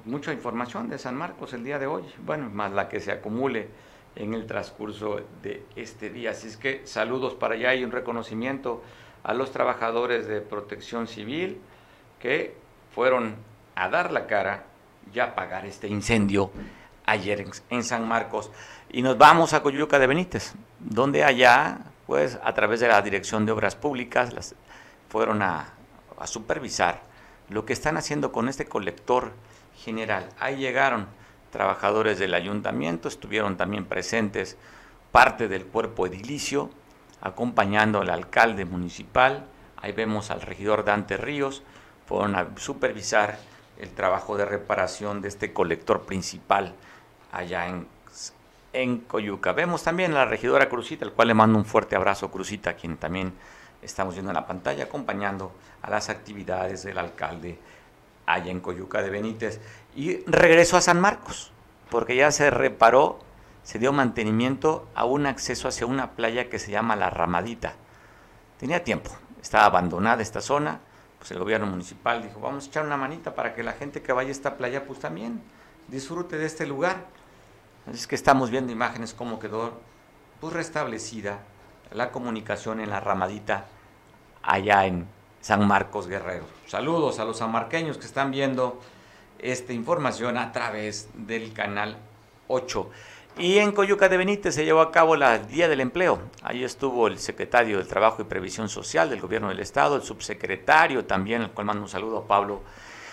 Mucha 0.04 0.32
información 0.32 0.88
de 0.88 0.98
San 0.98 1.16
Marcos 1.16 1.52
el 1.52 1.64
día 1.64 1.78
de 1.78 1.86
hoy, 1.86 2.04
bueno, 2.24 2.50
más 2.50 2.70
la 2.72 2.88
que 2.88 3.00
se 3.00 3.12
acumule 3.12 3.68
en 4.16 4.34
el 4.34 4.46
transcurso 4.46 5.20
de 5.42 5.64
este 5.76 6.10
día. 6.10 6.30
Así 6.30 6.48
es 6.48 6.56
que 6.56 6.86
saludos 6.86 7.34
para 7.34 7.54
allá 7.54 7.74
y 7.74 7.84
un 7.84 7.92
reconocimiento 7.92 8.82
a 9.22 9.34
los 9.34 9.52
trabajadores 9.52 10.26
de 10.26 10.40
protección 10.40 11.06
civil 11.06 11.60
que 12.18 12.56
fueron 12.94 13.36
a 13.74 13.88
dar 13.88 14.12
la 14.12 14.26
cara 14.26 14.64
y 15.12 15.18
a 15.18 15.24
apagar 15.24 15.66
este 15.66 15.86
incendio 15.86 16.50
ayer 17.04 17.44
en, 17.70 17.84
San 17.84 18.08
Marcos. 18.08 18.50
Y 18.90 19.02
nos 19.02 19.18
vamos 19.18 19.52
a 19.52 19.62
Coyuca 19.62 19.98
de 19.98 20.06
Benítez, 20.06 20.54
donde 20.80 21.24
allá, 21.24 21.78
pues 22.06 22.38
a 22.42 22.54
través 22.54 22.80
de 22.80 22.88
la 22.88 23.00
Dirección 23.02 23.46
de 23.46 23.52
Obras 23.52 23.76
Públicas, 23.76 24.32
las, 24.32 24.54
fueron 25.08 25.42
a, 25.42 25.74
a 26.18 26.26
supervisar 26.26 27.02
lo 27.48 27.64
que 27.64 27.72
están 27.72 27.96
haciendo 27.96 28.32
con 28.32 28.48
este 28.48 28.66
colector 28.66 29.32
general. 29.76 30.28
Ahí 30.40 30.56
llegaron 30.56 31.06
trabajadores 31.56 32.18
del 32.18 32.34
ayuntamiento, 32.34 33.08
estuvieron 33.08 33.56
también 33.56 33.86
presentes 33.86 34.58
parte 35.10 35.48
del 35.48 35.64
cuerpo 35.64 36.06
edilicio, 36.06 36.68
acompañando 37.22 38.02
al 38.02 38.10
alcalde 38.10 38.66
municipal, 38.66 39.46
ahí 39.78 39.92
vemos 39.92 40.30
al 40.30 40.42
regidor 40.42 40.84
Dante 40.84 41.16
Ríos, 41.16 41.62
fueron 42.04 42.36
a 42.36 42.46
supervisar 42.56 43.38
el 43.78 43.88
trabajo 43.88 44.36
de 44.36 44.44
reparación 44.44 45.22
de 45.22 45.28
este 45.28 45.54
colector 45.54 46.02
principal 46.02 46.74
allá 47.32 47.68
en, 47.68 47.86
en 48.74 48.98
Coyuca. 48.98 49.52
Vemos 49.52 49.82
también 49.82 50.12
a 50.12 50.16
la 50.16 50.24
regidora 50.26 50.68
Cruzita, 50.68 51.06
al 51.06 51.12
cual 51.12 51.28
le 51.28 51.34
mando 51.34 51.58
un 51.58 51.64
fuerte 51.64 51.96
abrazo, 51.96 52.30
Cruzita, 52.30 52.74
quien 52.74 52.98
también 52.98 53.32
estamos 53.80 54.12
viendo 54.12 54.30
en 54.30 54.36
la 54.36 54.46
pantalla, 54.46 54.84
acompañando 54.84 55.52
a 55.80 55.88
las 55.88 56.10
actividades 56.10 56.82
del 56.82 56.98
alcalde 56.98 57.58
allá 58.26 58.50
en 58.50 58.60
Coyuca 58.60 59.00
de 59.00 59.08
Benítez. 59.08 59.60
Y 59.96 60.18
regreso 60.26 60.76
a 60.76 60.82
San 60.82 61.00
Marcos, 61.00 61.50
porque 61.88 62.16
ya 62.16 62.30
se 62.30 62.50
reparó, 62.50 63.18
se 63.62 63.78
dio 63.78 63.94
mantenimiento 63.94 64.86
a 64.94 65.06
un 65.06 65.24
acceso 65.24 65.68
hacia 65.68 65.86
una 65.86 66.10
playa 66.10 66.50
que 66.50 66.58
se 66.58 66.70
llama 66.70 66.96
La 66.96 67.08
Ramadita. 67.08 67.72
Tenía 68.58 68.84
tiempo, 68.84 69.10
estaba 69.40 69.64
abandonada 69.64 70.20
esta 70.20 70.42
zona, 70.42 70.80
pues 71.18 71.30
el 71.30 71.38
gobierno 71.38 71.66
municipal 71.66 72.22
dijo, 72.22 72.40
vamos 72.40 72.64
a 72.64 72.68
echar 72.68 72.84
una 72.84 72.98
manita 72.98 73.34
para 73.34 73.54
que 73.54 73.62
la 73.62 73.72
gente 73.72 74.02
que 74.02 74.12
vaya 74.12 74.28
a 74.28 74.32
esta 74.32 74.58
playa 74.58 74.84
pues 74.84 74.98
también 74.98 75.40
disfrute 75.88 76.36
de 76.36 76.44
este 76.44 76.66
lugar. 76.66 77.06
Es 77.90 78.06
que 78.06 78.16
estamos 78.16 78.50
viendo 78.50 78.72
imágenes 78.72 79.14
cómo 79.14 79.38
quedó 79.38 79.80
pues 80.42 80.52
restablecida 80.52 81.38
la 81.90 82.12
comunicación 82.12 82.80
en 82.80 82.90
la 82.90 83.00
ramadita 83.00 83.64
allá 84.42 84.84
en 84.84 85.06
San 85.40 85.66
Marcos 85.66 86.06
Guerrero. 86.06 86.44
Saludos 86.66 87.18
a 87.18 87.24
los 87.24 87.38
sanmarqueños 87.38 87.96
que 87.96 88.04
están 88.04 88.30
viendo 88.30 88.78
esta 89.38 89.72
información 89.72 90.36
a 90.36 90.52
través 90.52 91.08
del 91.14 91.52
canal 91.52 91.96
8. 92.48 92.90
Y 93.38 93.58
en 93.58 93.72
Coyuca 93.72 94.08
de 94.08 94.16
Benítez 94.16 94.54
se 94.54 94.64
llevó 94.64 94.80
a 94.80 94.90
cabo 94.90 95.14
la 95.14 95.38
Día 95.38 95.68
del 95.68 95.80
Empleo. 95.80 96.20
Ahí 96.42 96.64
estuvo 96.64 97.06
el 97.06 97.18
secretario 97.18 97.76
del 97.76 97.86
Trabajo 97.86 98.22
y 98.22 98.24
Previsión 98.24 98.70
Social 98.70 99.10
del 99.10 99.20
Gobierno 99.20 99.48
del 99.48 99.60
Estado, 99.60 99.96
el 99.96 100.02
subsecretario 100.02 101.04
también, 101.04 101.42
al 101.42 101.50
cual 101.50 101.66
mando 101.66 101.82
un 101.82 101.88
saludo 101.88 102.18
a 102.18 102.26
Pablo 102.26 102.62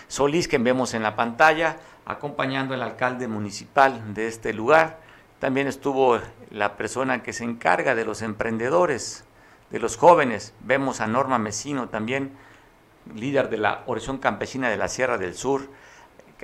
Solís, 0.08 0.48
que 0.48 0.56
vemos 0.56 0.94
en 0.94 1.02
la 1.02 1.14
pantalla, 1.14 1.76
acompañando 2.06 2.72
al 2.72 2.82
alcalde 2.82 3.28
municipal 3.28 4.14
de 4.14 4.26
este 4.26 4.54
lugar. 4.54 4.98
También 5.40 5.66
estuvo 5.66 6.18
la 6.50 6.78
persona 6.78 7.22
que 7.22 7.34
se 7.34 7.44
encarga 7.44 7.94
de 7.94 8.06
los 8.06 8.22
emprendedores, 8.22 9.24
de 9.70 9.78
los 9.78 9.98
jóvenes. 9.98 10.54
Vemos 10.60 11.02
a 11.02 11.06
Norma 11.06 11.38
Mesino 11.38 11.90
también, 11.90 12.32
líder 13.14 13.50
de 13.50 13.58
la 13.58 13.82
Horizon 13.84 14.16
Campesina 14.16 14.70
de 14.70 14.78
la 14.78 14.88
Sierra 14.88 15.18
del 15.18 15.34
Sur, 15.34 15.68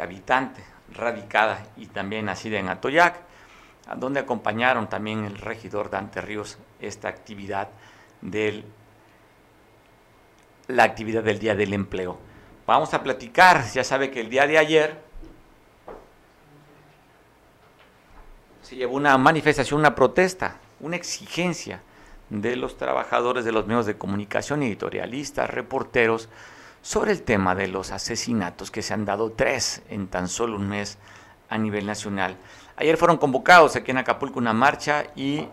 habitante, 0.00 0.64
radicada 0.92 1.66
y 1.76 1.86
también 1.86 2.26
nacida 2.26 2.58
en 2.58 2.68
Atoyac 2.68 3.30
donde 3.96 4.20
acompañaron 4.20 4.88
también 4.88 5.24
el 5.24 5.36
regidor 5.36 5.90
Dante 5.90 6.20
Ríos 6.20 6.58
esta 6.80 7.08
actividad 7.08 7.68
del 8.20 8.64
la 10.68 10.84
actividad 10.84 11.24
del 11.24 11.40
Día 11.40 11.56
del 11.56 11.72
Empleo. 11.72 12.18
Vamos 12.64 12.94
a 12.94 13.02
platicar, 13.02 13.64
ya 13.72 13.82
sabe 13.82 14.12
que 14.12 14.20
el 14.20 14.30
día 14.30 14.46
de 14.46 14.56
ayer 14.56 15.02
se 18.62 18.76
llevó 18.76 18.94
una 18.94 19.18
manifestación, 19.18 19.80
una 19.80 19.96
protesta, 19.96 20.58
una 20.78 20.94
exigencia 20.94 21.82
de 22.28 22.54
los 22.54 22.76
trabajadores 22.76 23.44
de 23.44 23.50
los 23.50 23.66
medios 23.66 23.86
de 23.86 23.98
comunicación, 23.98 24.62
editorialistas, 24.62 25.50
reporteros, 25.50 26.28
sobre 26.82 27.12
el 27.12 27.22
tema 27.22 27.54
de 27.54 27.68
los 27.68 27.90
asesinatos 27.90 28.70
que 28.70 28.82
se 28.82 28.94
han 28.94 29.04
dado 29.04 29.32
tres 29.32 29.82
en 29.90 30.08
tan 30.08 30.28
solo 30.28 30.56
un 30.56 30.68
mes 30.68 30.98
a 31.48 31.58
nivel 31.58 31.86
nacional. 31.86 32.36
Ayer 32.76 32.96
fueron 32.96 33.18
convocados 33.18 33.76
aquí 33.76 33.90
en 33.90 33.98
Acapulco 33.98 34.38
una 34.38 34.54
marcha 34.54 35.04
y, 35.14 35.48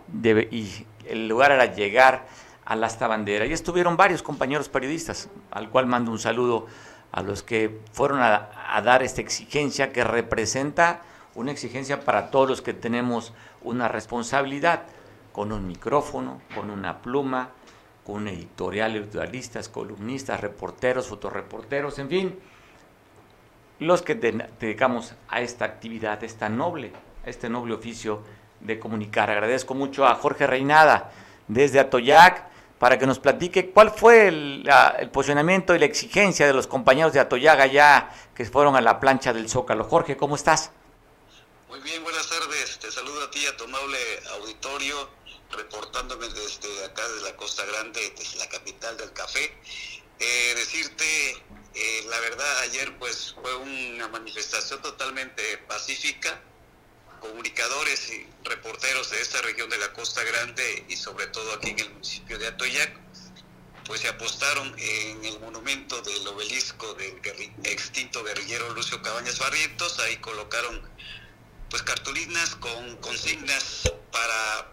el 1.06 1.28
lugar 1.28 1.52
era 1.52 1.66
llegar 1.66 2.28
a 2.66 2.76
la 2.76 2.90
bandera. 3.08 3.46
Y 3.46 3.54
estuvieron 3.54 3.98
varios 3.98 4.22
compañeros 4.22 4.70
periodistas, 4.70 5.30
al 5.52 5.70
cual 5.70 5.88
mando 5.88 6.12
un 6.12 6.20
saludo 6.20 6.68
a 7.12 7.22
los 7.22 7.44
que 7.44 7.80
fueron 7.92 8.22
a, 8.22 8.50
a 8.70 8.82
dar 8.82 9.04
esta 9.04 9.22
exigencia 9.22 9.92
que 9.92 10.04
representa 10.04 11.02
una 11.36 11.52
exigencia 11.52 12.02
para 12.02 12.32
todos 12.32 12.50
los 12.50 12.62
que 12.62 12.74
tenemos 12.74 13.34
una 13.62 13.88
responsabilidad, 13.88 14.84
con 15.32 15.52
un 15.52 15.68
micrófono, 15.68 16.42
con 16.56 16.70
una 16.70 17.02
pluma, 17.02 17.52
con 18.08 18.16
un 18.16 18.28
editorial, 18.30 18.96
editorialistas, 18.96 19.68
columnistas, 19.68 20.40
reporteros, 20.40 21.08
fotoreporteros, 21.08 22.00
en 22.00 22.08
fin, 22.08 22.40
los 23.80 24.02
que 24.02 24.16
dedicamos 24.16 25.14
a 25.28 25.42
esta 25.42 25.66
actividad, 25.66 26.24
esta 26.24 26.48
noble 26.48 26.94
este 27.28 27.50
noble 27.50 27.74
oficio 27.74 28.24
de 28.62 28.80
comunicar. 28.80 29.30
Agradezco 29.30 29.74
mucho 29.74 30.08
a 30.08 30.16
Jorge 30.16 30.48
Reinada 30.48 31.12
desde 31.48 31.80
Atoyac 31.80 32.48
para 32.80 32.98
que 32.98 33.06
nos 33.06 33.20
platique 33.20 33.72
cuál 33.72 33.92
fue 33.92 34.28
el, 34.28 34.70
posicionamiento 35.12 35.76
y 35.76 35.80
la 35.80 35.86
exigencia 35.86 36.48
de 36.48 36.54
los 36.54 36.68
compañeros 36.68 37.14
de 37.14 37.20
Atoyac 37.20 37.60
allá 37.60 38.10
que 38.34 38.46
fueron 38.46 38.76
a 38.76 38.82
la 38.82 39.00
plancha 39.00 39.34
del 39.34 39.50
Zócalo. 39.50 39.84
Jorge, 39.84 40.16
¿cómo 40.16 40.36
estás? 40.36 40.72
Muy 41.70 41.82
bien, 41.82 42.02
buenas 42.04 42.30
tardes. 42.30 42.80
Te 42.80 42.90
saludo 42.90 43.26
a 43.26 43.32
ti, 43.32 43.46
a 43.46 43.58
tu 43.58 43.66
amable 43.66 43.98
auditorio, 44.40 45.10
reportándome 45.52 46.28
desde 46.30 46.86
acá, 46.86 47.08
de 47.08 47.22
la 47.22 47.36
Costa 47.36 47.66
Grande, 47.66 48.14
desde 48.18 48.38
la 48.40 48.50
capital 48.50 48.98
del 48.98 49.12
café. 49.14 49.54
Eh, 50.20 50.54
decirte, 50.56 51.44
eh, 51.76 52.06
la 52.10 52.20
verdad, 52.22 52.60
ayer 52.60 52.98
pues 52.98 53.36
fue 53.40 53.56
una 53.56 54.08
manifestación 54.08 54.82
totalmente 54.82 55.60
pacífica, 55.68 56.42
comunicadores 57.20 58.10
y 58.12 58.28
reporteros 58.44 59.10
de 59.12 59.22
esta 59.22 59.42
región 59.42 59.70
de 59.70 59.78
la 59.78 59.94
Costa 59.94 60.24
Grande 60.24 60.86
y 60.90 60.96
sobre 60.96 61.28
todo 61.28 61.54
aquí 61.54 61.70
en 61.70 61.80
el 61.80 61.90
municipio 61.92 62.38
de 62.40 62.48
Atoyac, 62.48 63.00
pues 63.86 64.02
se 64.02 64.10
apostaron 64.10 64.76
en 64.78 65.24
el 65.24 65.40
monumento 65.40 66.02
del 66.02 66.28
obelisco 66.28 66.94
del 66.96 67.22
extinto 67.64 68.24
guerrillero 68.24 68.74
Lucio 68.74 69.02
Cabañas 69.02 69.40
Barrientos, 69.40 70.00
ahí 70.00 70.18
colocaron 70.18 70.82
pues 71.70 71.84
cartulinas 71.84 72.56
con 72.56 72.98
consignas 72.98 73.92
para 74.12 74.72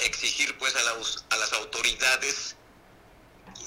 exigir 0.00 0.56
pues 0.58 0.74
a, 0.76 0.80
a 1.34 1.36
las 1.38 1.52
autoridades 1.52 2.56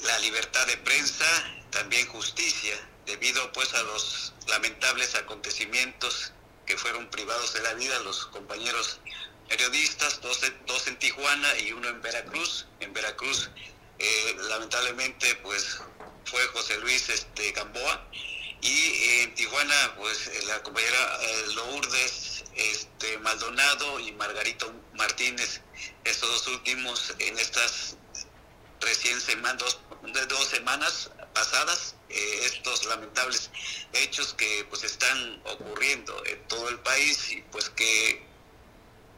la 0.02 0.18
libertad 0.20 0.66
de 0.66 0.76
prensa, 0.78 1.24
también 1.70 2.06
justicia, 2.08 2.74
debido 3.06 3.52
pues 3.52 3.72
a 3.74 3.82
los 3.82 4.34
lamentables 4.48 5.14
acontecimientos 5.14 6.32
que 6.66 6.76
fueron 6.76 7.08
privados 7.10 7.54
de 7.54 7.62
la 7.62 7.74
vida, 7.74 7.98
los 8.00 8.26
compañeros 8.26 9.00
periodistas, 9.48 10.20
dos, 10.20 10.40
dos 10.66 10.86
en 10.88 10.98
Tijuana 10.98 11.58
y 11.58 11.72
uno 11.72 11.88
en 11.88 12.02
Veracruz. 12.02 12.66
En 12.80 12.92
Veracruz, 12.92 13.50
eh, 13.98 14.36
lamentablemente, 14.48 15.34
pues 15.36 15.78
fue 16.24 16.44
José 16.48 16.78
Luis 16.78 17.08
este, 17.08 17.52
Gamboa. 17.52 18.08
Y 18.62 19.20
en 19.20 19.34
Tijuana, 19.34 19.94
pues 19.96 20.44
la 20.46 20.62
compañera 20.62 21.18
eh, 21.22 21.44
Lourdes 21.54 22.44
este, 22.56 23.18
Maldonado 23.18 24.00
y 24.00 24.12
Margarito 24.12 24.72
Martínez, 24.94 25.60
estos 26.06 26.30
dos 26.30 26.46
últimos 26.54 27.14
en 27.18 27.38
estas 27.38 27.96
recién 28.80 29.20
semanas, 29.20 29.78
dos 30.28 30.48
semanas 30.48 31.10
pasadas, 31.34 31.94
eh, 32.08 32.40
estos 32.44 32.84
lamentables 32.86 33.50
hechos 33.92 34.34
que 34.34 34.66
pues 34.70 34.84
están 34.84 35.40
ocurriendo 35.44 36.24
en 36.26 36.42
todo 36.48 36.68
el 36.68 36.78
país 36.80 37.32
y 37.32 37.42
pues 37.50 37.70
que 37.70 38.26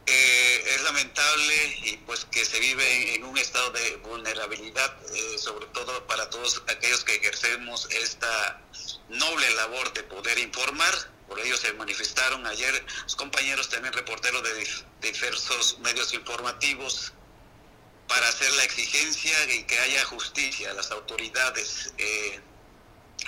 eh, 0.07 0.64
es 0.74 0.82
lamentable 0.84 1.76
y 1.84 1.97
pues 1.99 2.24
que 2.24 2.45
se 2.45 2.59
vive 2.61 3.14
en 3.14 3.24
un 3.24 3.36
estado 3.36 3.70
de 3.70 3.97
vulnerabilidad, 3.97 4.97
eh, 5.14 5.39
sobre 5.39 5.66
todo 5.66 6.07
para 6.07 6.30
todos 6.30 6.62
aquellos 6.68 7.05
que 7.05 7.16
ejercemos 7.16 7.86
esta 7.91 8.62
noble 9.11 9.51
labor 9.51 9.93
de 9.93 10.03
poder 10.05 10.39
informar. 10.39 11.18
Por 11.29 11.39
ello 11.41 11.57
se 11.57 11.72
manifestaron 11.74 12.47
ayer 12.47 12.85
los 13.03 13.16
compañeros 13.16 13.68
también 13.68 13.93
reporteros 13.93 14.43
de 14.43 15.11
diversos 15.12 15.79
medios 15.81 16.14
informativos 16.14 17.12
para 18.09 18.26
hacer 18.29 18.51
la 18.53 18.64
exigencia 18.64 19.37
y 19.55 19.64
que 19.64 19.79
haya 19.79 20.05
justicia 20.07 20.70
a 20.70 20.74
las 20.74 20.91
autoridades. 20.91 21.93
Eh, 21.99 22.41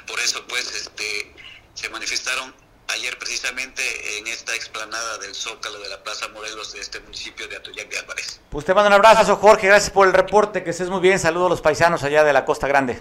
por 0.07 0.18
eso, 0.20 0.44
pues, 0.46 0.74
este, 0.74 1.34
se 1.74 1.88
manifestaron 1.90 2.55
ayer 2.88 3.16
precisamente 3.18 4.18
en 4.18 4.26
esta 4.26 4.55
explanada 4.55 5.18
del 5.18 5.34
Zócalo 5.34 5.78
de 5.78 5.88
la 5.88 6.03
Plaza 6.03 6.28
Morelos 6.28 6.72
de 6.72 6.80
este 6.80 6.98
municipio 7.01 7.46
de 7.46 7.57
Atoyac 7.57 7.88
de 7.88 7.98
Álvarez. 7.98 8.40
Pues 8.51 8.64
te 8.64 8.74
mando 8.74 8.88
un 8.88 8.94
abrazo, 8.94 9.36
Jorge, 9.36 9.68
gracias 9.68 9.90
por 9.90 10.09
el 10.09 10.14
reporte, 10.14 10.64
que 10.64 10.70
estés 10.70 10.88
muy 10.88 11.01
bien, 11.01 11.18
saludos 11.18 11.46
a 11.46 11.51
los 11.51 11.61
paisanos 11.61 12.03
allá 12.03 12.24
de 12.24 12.32
la 12.32 12.44
Costa 12.44 12.66
Grande. 12.66 13.01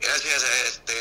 Gracias, 0.00 0.44
este, 0.66 0.94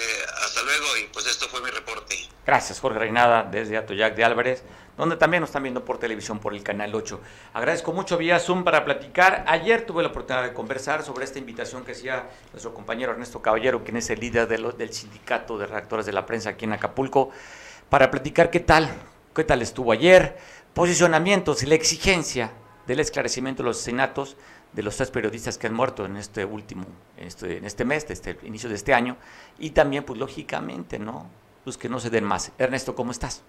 hasta 0.45 0.61
luego 0.61 0.97
y 0.97 1.03
pues 1.07 1.25
esto 1.25 1.49
fue 1.49 1.61
mi 1.61 1.71
reporte. 1.71 2.22
Gracias, 2.45 2.79
Jorge 2.79 2.99
Reinada, 2.99 3.43
desde 3.43 3.77
Atoyac 3.77 4.15
de 4.15 4.23
Álvarez 4.23 4.63
donde 4.97 5.17
también 5.17 5.41
nos 5.41 5.49
están 5.49 5.63
viendo 5.63 5.83
por 5.83 5.97
televisión 5.97 6.39
por 6.39 6.53
el 6.53 6.63
canal 6.63 6.93
8. 6.93 7.19
Agradezco 7.53 7.93
mucho 7.93 8.17
vía 8.17 8.39
Zoom 8.39 8.63
para 8.63 8.85
platicar. 8.85 9.43
Ayer 9.47 9.85
tuve 9.85 10.03
la 10.03 10.09
oportunidad 10.09 10.43
de 10.43 10.53
conversar 10.53 11.03
sobre 11.03 11.25
esta 11.25 11.39
invitación 11.39 11.83
que 11.83 11.93
hacía 11.93 12.29
nuestro 12.51 12.73
compañero 12.73 13.11
Ernesto 13.11 13.41
Caballero, 13.41 13.83
quien 13.83 13.97
es 13.97 14.09
el 14.09 14.19
líder 14.19 14.47
del 14.47 14.93
sindicato 14.93 15.57
de 15.57 15.65
redactores 15.65 16.05
de 16.05 16.13
la 16.13 16.25
prensa 16.25 16.51
aquí 16.51 16.65
en 16.65 16.73
Acapulco, 16.73 17.31
para 17.89 18.11
platicar 18.11 18.49
qué 18.49 18.59
tal, 18.59 18.89
qué 19.35 19.43
tal 19.43 19.61
estuvo 19.61 19.91
ayer, 19.91 20.37
posicionamientos 20.73 21.63
y 21.63 21.65
la 21.65 21.75
exigencia 21.75 22.51
del 22.85 22.99
esclarecimiento 22.99 23.63
de 23.63 23.69
los 23.69 23.77
asesinatos 23.77 24.37
de 24.73 24.83
los 24.83 24.95
tres 24.97 25.11
periodistas 25.11 25.57
que 25.57 25.67
han 25.67 25.73
muerto 25.73 26.05
en 26.05 26.17
este 26.17 26.45
último, 26.45 26.85
en 27.17 27.27
este, 27.27 27.57
en 27.57 27.65
este 27.65 27.85
mes, 27.85 28.05
este 28.09 28.37
inicio 28.43 28.69
de 28.69 28.75
este 28.75 28.93
año, 28.93 29.17
y 29.59 29.69
también, 29.69 30.03
pues 30.03 30.19
lógicamente, 30.19 30.97
¿no? 30.97 31.29
Pues 31.63 31.77
que 31.77 31.89
no 31.89 31.99
se 31.99 32.09
den 32.09 32.25
más. 32.25 32.51
Ernesto, 32.57 32.95
¿cómo 32.95 33.11
estás? 33.11 33.43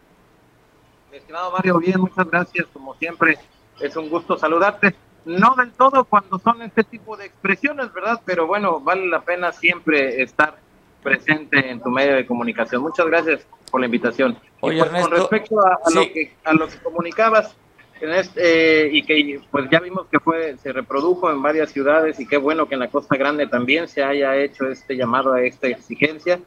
estimado 1.13 1.53
Mario, 1.53 1.79
bien, 1.79 2.01
muchas 2.01 2.29
gracias. 2.29 2.67
Como 2.73 2.95
siempre, 2.95 3.39
es 3.81 3.97
un 3.97 4.09
gusto 4.09 4.37
saludarte. 4.37 4.95
No 5.25 5.55
del 5.55 5.73
todo 5.73 6.05
cuando 6.05 6.39
son 6.39 6.61
este 6.63 6.85
tipo 6.85 7.17
de 7.17 7.27
expresiones, 7.27 7.93
¿verdad? 7.93 8.21
Pero 8.25 8.47
bueno, 8.47 8.81
vale 8.81 9.07
la 9.07 9.23
pena 9.23 9.53
siempre 9.53 10.23
estar 10.23 10.59
presente 11.03 11.71
en 11.71 11.81
tu 11.81 11.91
medio 11.91 12.15
de 12.15 12.27
comunicación. 12.27 12.83
Muchas 12.83 13.07
gracias 13.07 13.47
por 13.71 13.81
la 13.81 13.87
invitación. 13.87 14.39
Oye, 14.61 14.85
pues, 14.85 15.03
con 15.03 15.11
respecto 15.11 15.61
a, 15.61 15.91
lo 15.95 16.03
que, 16.13 16.35
a 16.45 16.53
lo 16.53 16.69
que 16.69 16.79
comunicabas, 16.79 17.57
en 18.01 18.13
este, 18.13 18.87
eh, 18.87 18.91
y 18.93 19.03
que 19.03 19.41
pues 19.51 19.71
ya 19.71 19.81
vimos 19.81 20.07
que 20.11 20.21
fue 20.21 20.57
se 20.59 20.73
reprodujo 20.73 21.31
en 21.31 21.41
varias 21.41 21.71
ciudades 21.71 22.19
y 22.21 22.27
qué 22.27 22.37
bueno 22.37 22.69
que 22.69 22.75
en 22.75 22.81
la 22.81 22.89
Costa 22.89 23.17
Grande 23.17 23.47
también 23.47 23.89
se 23.89 24.03
haya 24.03 24.37
hecho 24.37 24.69
este 24.69 24.97
llamado 24.97 25.33
a 25.33 25.43
esta 25.43 25.69
exigencia. 25.69 26.41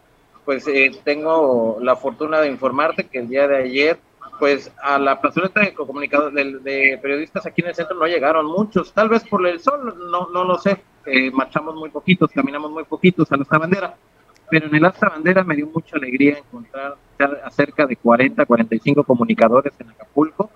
Pues 0.48 0.66
eh, 0.70 0.92
tengo 1.04 1.78
la 1.82 1.98
fortuna 1.98 2.40
de 2.40 2.48
informarte 2.48 3.04
que 3.04 3.20
el 3.20 3.28
día 3.28 3.50
de 3.50 3.58
ayer 3.58 4.00
pues 4.40 4.72
a 4.82 4.98
la 4.98 5.20
plazoleta 5.20 5.60
de 5.60 5.74
comunicadores 5.74 6.64
de, 6.64 6.98
periodistas 7.02 7.46
aquí 7.46 7.62
en 7.64 7.68
el 7.68 7.76
centro 7.76 7.98
no 7.98 8.06
llegaron 8.06 8.46
muchos, 8.46 8.94
tal 8.94 9.10
vez 9.10 9.26
por 9.26 9.46
el 9.46 9.60
sol, 9.60 9.94
no, 10.10 10.30
no 10.30 10.46
lo 10.46 10.58
sé, 10.58 10.78
eh, 11.06 11.32
marchamos 11.32 11.76
muy 11.76 11.90
poquitos, 11.90 12.32
caminamos 12.32 12.72
muy 12.72 12.86
poquitos 12.86 13.30
a 13.30 13.36
nuestra 13.36 13.58
bandera, 13.58 13.98
pero 14.50 14.68
en 14.68 14.76
el 14.76 14.86
asta 14.86 15.10
bandera 15.10 15.44
me 15.44 15.58
dio 15.58 15.68
mucha 15.68 15.98
alegría 15.98 16.38
encontrar 16.38 16.96
a 17.44 17.50
cerca 17.50 17.86
de 17.86 17.98
40, 17.98 18.46
45 18.46 19.04
comunicadores 19.04 19.74
en 19.80 19.90
Acapulco, 19.90 20.50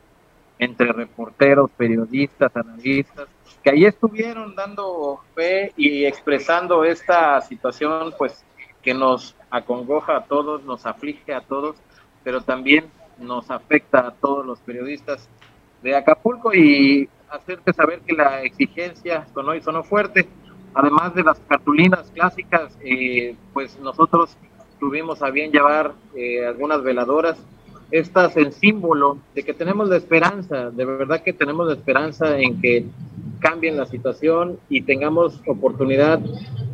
entre 0.57 0.93
reporteros, 0.93 1.69
periodistas, 1.71 2.55
analistas, 2.55 3.27
que 3.61 3.71
ahí 3.71 3.83
estuvieron 3.83 4.55
dando 4.55 5.19
fe 5.35 5.73
y 5.75 6.05
expresando 6.05 6.85
esta 6.85 7.41
situación, 7.41 8.13
pues 8.17 8.45
que 8.81 8.93
nos 8.93 9.35
acongoja 9.49 10.17
a 10.17 10.23
todos, 10.25 10.63
nos 10.63 10.85
aflige 10.85 11.33
a 11.33 11.41
todos, 11.41 11.75
pero 12.23 12.41
también 12.41 12.85
nos 13.19 13.51
afecta 13.51 14.07
a 14.07 14.11
todos 14.11 14.45
los 14.45 14.59
periodistas 14.59 15.29
de 15.81 15.95
Acapulco 15.95 16.53
y 16.53 17.09
hacerte 17.29 17.73
saber 17.73 18.01
que 18.01 18.13
la 18.13 18.43
exigencia 18.43 19.25
sonó 19.33 19.55
y 19.55 19.61
sonó 19.61 19.83
fuerte. 19.83 20.27
Además 20.73 21.13
de 21.15 21.23
las 21.23 21.39
cartulinas 21.47 22.11
clásicas, 22.13 22.77
eh, 22.81 23.35
pues 23.53 23.79
nosotros 23.79 24.37
tuvimos 24.79 25.21
a 25.21 25.29
bien 25.29 25.51
llevar 25.51 25.93
eh, 26.15 26.45
algunas 26.45 26.81
veladoras, 26.81 27.37
estas 27.91 28.37
en 28.37 28.53
símbolo 28.53 29.17
de 29.35 29.43
que 29.43 29.53
tenemos 29.53 29.89
la 29.89 29.97
esperanza, 29.97 30.71
de 30.71 30.85
verdad 30.85 31.21
que 31.21 31.33
tenemos 31.33 31.67
la 31.67 31.73
esperanza 31.73 32.39
en 32.39 32.61
que 32.61 32.85
cambien 33.41 33.75
la 33.75 33.85
situación 33.85 34.59
y 34.69 34.83
tengamos 34.83 35.41
oportunidad 35.45 36.19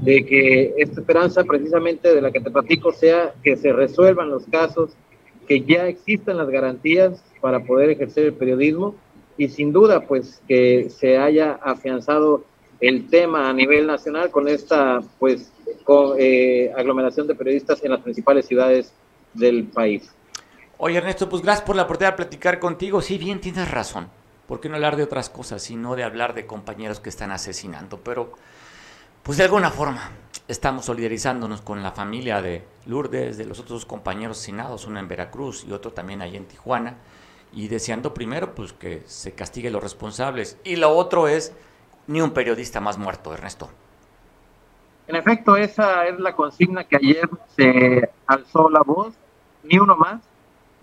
de 0.01 0.25
que 0.25 0.73
esta 0.77 1.01
esperanza 1.01 1.43
precisamente 1.43 2.13
de 2.13 2.21
la 2.21 2.31
que 2.31 2.41
te 2.41 2.51
platico 2.51 2.91
sea 2.91 3.33
que 3.43 3.55
se 3.55 3.73
resuelvan 3.73 4.29
los 4.29 4.45
casos, 4.45 4.91
que 5.47 5.61
ya 5.61 5.87
existan 5.87 6.37
las 6.37 6.49
garantías 6.49 7.23
para 7.41 7.63
poder 7.63 7.89
ejercer 7.89 8.25
el 8.25 8.33
periodismo 8.33 8.95
y 9.37 9.47
sin 9.47 9.71
duda 9.71 10.01
pues 10.01 10.41
que 10.47 10.89
se 10.89 11.17
haya 11.17 11.53
afianzado 11.63 12.43
el 12.79 13.09
tema 13.09 13.49
a 13.49 13.53
nivel 13.53 13.87
nacional 13.87 14.29
con 14.29 14.47
esta 14.47 15.01
pues 15.19 15.51
eh, 16.19 16.71
aglomeración 16.75 17.27
de 17.27 17.35
periodistas 17.35 17.83
en 17.83 17.91
las 17.91 18.01
principales 18.01 18.45
ciudades 18.45 18.93
del 19.33 19.65
país. 19.65 20.11
Oye 20.77 20.97
Ernesto, 20.97 21.27
pues 21.29 21.41
gracias 21.41 21.65
por 21.65 21.75
la 21.75 21.83
oportunidad 21.83 22.13
de 22.13 22.17
platicar 22.17 22.59
contigo. 22.59 23.01
Sí, 23.01 23.17
bien, 23.17 23.41
tienes 23.41 23.71
razón. 23.71 24.09
¿Por 24.47 24.61
qué 24.61 24.69
no 24.69 24.75
hablar 24.75 24.95
de 24.95 25.03
otras 25.03 25.29
cosas, 25.29 25.61
sino 25.61 25.95
de 25.95 26.05
hablar 26.05 26.33
de 26.33 26.47
compañeros 26.47 27.01
que 27.01 27.09
están 27.09 27.31
asesinando? 27.31 27.99
Pero, 27.99 28.31
pues 29.21 29.37
de 29.37 29.43
alguna 29.43 29.71
forma, 29.71 30.09
estamos 30.47 30.85
solidarizándonos 30.85 31.61
con 31.61 31.83
la 31.83 31.91
familia 31.91 32.41
de 32.41 32.63
Lourdes, 32.85 33.37
de 33.37 33.43
los 33.43 33.59
otros 33.59 33.85
compañeros 33.85 34.37
asesinados, 34.37 34.85
uno 34.87 34.99
en 34.99 35.09
Veracruz 35.09 35.65
y 35.67 35.73
otro 35.73 35.91
también 35.91 36.21
ahí 36.21 36.37
en 36.37 36.45
Tijuana, 36.45 36.95
y 37.51 37.67
deseando 37.67 38.13
primero 38.13 38.55
pues 38.55 38.71
que 38.71 39.03
se 39.05 39.33
castigue 39.33 39.69
los 39.69 39.83
responsables. 39.83 40.57
Y 40.63 40.77
lo 40.77 40.91
otro 40.91 41.27
es 41.27 41.51
ni 42.07 42.21
un 42.21 42.31
periodista 42.31 42.79
más 42.79 42.97
muerto, 42.97 43.33
Ernesto. 43.33 43.69
En 45.07 45.17
efecto, 45.17 45.57
esa 45.57 46.05
es 46.05 46.17
la 46.19 46.33
consigna 46.33 46.85
que 46.85 46.95
ayer 46.95 47.29
se 47.57 48.09
alzó 48.25 48.69
la 48.69 48.81
voz, 48.81 49.13
ni 49.63 49.77
uno 49.77 49.97
más. 49.97 50.21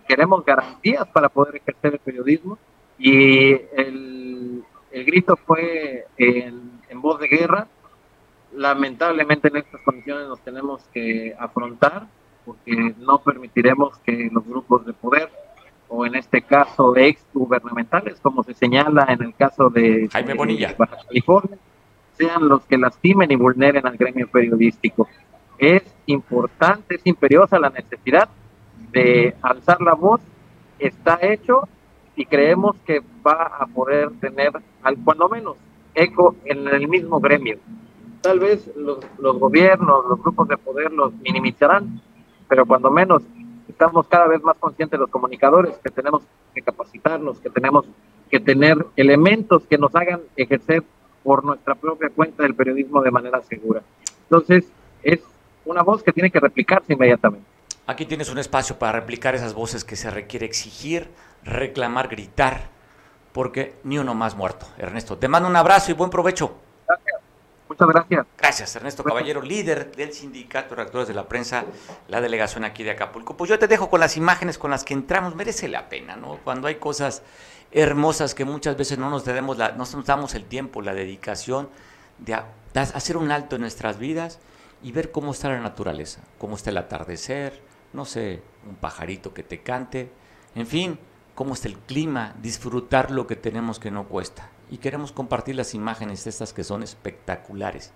Queremos 0.06 0.44
garantías 0.44 1.08
para 1.08 1.30
poder 1.30 1.56
ejercer 1.56 1.94
el 1.94 1.98
periodismo 2.00 2.58
y 2.98 3.52
el, 3.76 4.64
grito 4.92 5.36
fue 5.36 6.06
en 6.16 7.00
voz 7.00 7.20
de 7.20 7.28
guerra. 7.28 7.68
Lamentablemente 8.54 9.48
en 9.48 9.56
estas 9.56 9.80
condiciones 9.82 10.28
nos 10.28 10.40
tenemos 10.40 10.82
que 10.92 11.34
afrontar 11.38 12.06
porque 12.44 12.94
no 12.98 13.18
permitiremos 13.18 13.98
que 13.98 14.28
los 14.32 14.44
grupos 14.46 14.86
de 14.86 14.92
poder 14.92 15.30
o 15.88 16.06
en 16.06 16.14
este 16.14 16.42
caso 16.42 16.96
ex 16.96 17.24
gubernamentales, 17.32 18.18
como 18.20 18.42
se 18.42 18.54
señala 18.54 19.06
en 19.08 19.22
el 19.22 19.34
caso 19.34 19.70
de 19.70 20.08
Jaime 20.10 20.34
Bonilla, 20.34 20.74
Baja 20.76 20.96
California, 21.06 21.58
sean 22.16 22.48
los 22.48 22.64
que 22.64 22.78
lastimen 22.78 23.30
y 23.30 23.36
vulneren 23.36 23.86
al 23.86 23.96
gremio 23.96 24.28
periodístico. 24.28 25.08
Es 25.58 25.82
importante, 26.06 26.96
es 26.96 27.02
imperiosa 27.04 27.58
la 27.58 27.70
necesidad 27.70 28.28
de 28.92 29.34
alzar 29.42 29.80
la 29.82 29.94
voz, 29.94 30.20
está 30.78 31.18
hecho 31.22 31.68
y 32.16 32.26
creemos 32.26 32.76
que 32.86 33.02
va 33.26 33.52
a 33.58 33.66
poder 33.66 34.10
tener, 34.20 34.52
al 34.82 34.96
cuando 35.04 35.28
menos, 35.28 35.56
eco 35.94 36.36
en 36.44 36.66
el 36.68 36.88
mismo 36.88 37.20
gremio 37.20 37.58
tal 38.24 38.40
vez 38.40 38.70
los, 38.74 39.00
los 39.18 39.38
gobiernos, 39.38 40.06
los 40.08 40.18
grupos 40.22 40.48
de 40.48 40.56
poder 40.56 40.90
los 40.90 41.12
minimizarán, 41.16 42.00
pero 42.48 42.64
cuando 42.64 42.90
menos 42.90 43.22
estamos 43.68 44.08
cada 44.08 44.26
vez 44.26 44.42
más 44.42 44.56
conscientes 44.56 44.98
los 44.98 45.10
comunicadores 45.10 45.76
que 45.84 45.90
tenemos 45.90 46.22
que 46.54 46.62
capacitarnos, 46.62 47.38
que 47.40 47.50
tenemos 47.50 47.84
que 48.30 48.40
tener 48.40 48.78
elementos 48.96 49.64
que 49.66 49.76
nos 49.76 49.94
hagan 49.94 50.22
ejercer 50.36 50.82
por 51.22 51.44
nuestra 51.44 51.74
propia 51.74 52.08
cuenta 52.08 52.46
el 52.46 52.54
periodismo 52.54 53.02
de 53.02 53.10
manera 53.10 53.42
segura. 53.42 53.82
Entonces, 54.22 54.64
es 55.02 55.20
una 55.66 55.82
voz 55.82 56.02
que 56.02 56.12
tiene 56.12 56.30
que 56.30 56.40
replicarse 56.40 56.94
inmediatamente. 56.94 57.46
Aquí 57.86 58.06
tienes 58.06 58.30
un 58.30 58.38
espacio 58.38 58.78
para 58.78 58.92
replicar 58.92 59.34
esas 59.34 59.52
voces 59.52 59.84
que 59.84 59.96
se 59.96 60.10
requiere 60.10 60.46
exigir, 60.46 61.08
reclamar, 61.44 62.08
gritar, 62.08 62.68
porque 63.32 63.76
ni 63.84 63.98
uno 63.98 64.14
más 64.14 64.36
muerto. 64.36 64.66
Ernesto, 64.78 65.18
te 65.18 65.28
mando 65.28 65.48
un 65.48 65.56
abrazo 65.56 65.90
y 65.90 65.94
buen 65.94 66.10
provecho. 66.10 66.56
Muchas 67.68 67.88
gracias. 67.88 68.26
Gracias, 68.36 68.76
Ernesto 68.76 69.02
Caballero, 69.02 69.40
líder 69.40 69.90
del 69.96 70.12
Sindicato 70.12 70.70
de 70.70 70.76
Redactores 70.76 71.08
de 71.08 71.14
la 71.14 71.26
Prensa, 71.26 71.64
la 72.08 72.20
delegación 72.20 72.64
aquí 72.64 72.84
de 72.84 72.90
Acapulco. 72.90 73.36
Pues 73.36 73.48
yo 73.48 73.58
te 73.58 73.66
dejo 73.66 73.88
con 73.88 74.00
las 74.00 74.16
imágenes 74.16 74.58
con 74.58 74.70
las 74.70 74.84
que 74.84 74.94
entramos, 74.94 75.34
merece 75.34 75.66
la 75.68 75.88
pena, 75.88 76.14
¿no? 76.14 76.38
Cuando 76.44 76.68
hay 76.68 76.76
cosas 76.76 77.22
hermosas 77.72 78.34
que 78.34 78.44
muchas 78.44 78.76
veces 78.76 78.98
no 78.98 79.10
nos, 79.10 79.24
damos 79.24 79.58
la, 79.58 79.72
no 79.72 79.78
nos 79.78 80.04
damos 80.04 80.34
el 80.34 80.44
tiempo, 80.44 80.82
la 80.82 80.94
dedicación 80.94 81.68
de 82.18 82.38
hacer 82.74 83.16
un 83.16 83.32
alto 83.32 83.56
en 83.56 83.62
nuestras 83.62 83.98
vidas 83.98 84.38
y 84.82 84.92
ver 84.92 85.10
cómo 85.10 85.32
está 85.32 85.48
la 85.48 85.60
naturaleza, 85.60 86.20
cómo 86.38 86.56
está 86.56 86.70
el 86.70 86.76
atardecer, 86.76 87.60
no 87.92 88.04
sé, 88.04 88.42
un 88.68 88.76
pajarito 88.76 89.32
que 89.32 89.42
te 89.42 89.62
cante, 89.62 90.10
en 90.54 90.66
fin, 90.66 90.98
cómo 91.34 91.54
está 91.54 91.68
el 91.68 91.78
clima, 91.78 92.34
disfrutar 92.42 93.10
lo 93.10 93.26
que 93.26 93.36
tenemos 93.36 93.78
que 93.78 93.90
no 93.90 94.04
cuesta 94.04 94.50
y 94.70 94.78
queremos 94.78 95.12
compartir 95.12 95.56
las 95.56 95.74
imágenes 95.74 96.26
estas 96.26 96.52
que 96.52 96.64
son 96.64 96.82
espectaculares, 96.82 97.92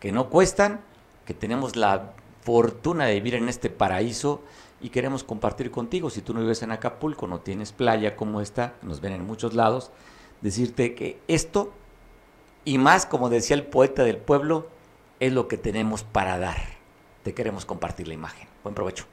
que 0.00 0.12
no 0.12 0.28
cuestan, 0.28 0.80
que 1.24 1.34
tenemos 1.34 1.76
la 1.76 2.12
fortuna 2.42 3.06
de 3.06 3.14
vivir 3.14 3.34
en 3.34 3.48
este 3.48 3.70
paraíso 3.70 4.42
y 4.80 4.90
queremos 4.90 5.24
compartir 5.24 5.70
contigo. 5.70 6.10
Si 6.10 6.22
tú 6.22 6.34
no 6.34 6.40
vives 6.40 6.62
en 6.62 6.72
Acapulco, 6.72 7.26
no 7.26 7.40
tienes 7.40 7.72
playa 7.72 8.16
como 8.16 8.40
esta, 8.40 8.74
nos 8.82 9.00
ven 9.00 9.12
en 9.12 9.26
muchos 9.26 9.54
lados, 9.54 9.90
decirte 10.40 10.94
que 10.94 11.20
esto 11.28 11.72
y 12.64 12.78
más, 12.78 13.06
como 13.06 13.28
decía 13.28 13.56
el 13.56 13.64
poeta 13.64 14.04
del 14.04 14.18
pueblo, 14.18 14.68
es 15.20 15.32
lo 15.32 15.48
que 15.48 15.56
tenemos 15.56 16.04
para 16.04 16.38
dar. 16.38 16.58
Te 17.22 17.34
queremos 17.34 17.64
compartir 17.64 18.08
la 18.08 18.14
imagen. 18.14 18.48
Buen 18.62 18.74
provecho. 18.74 19.06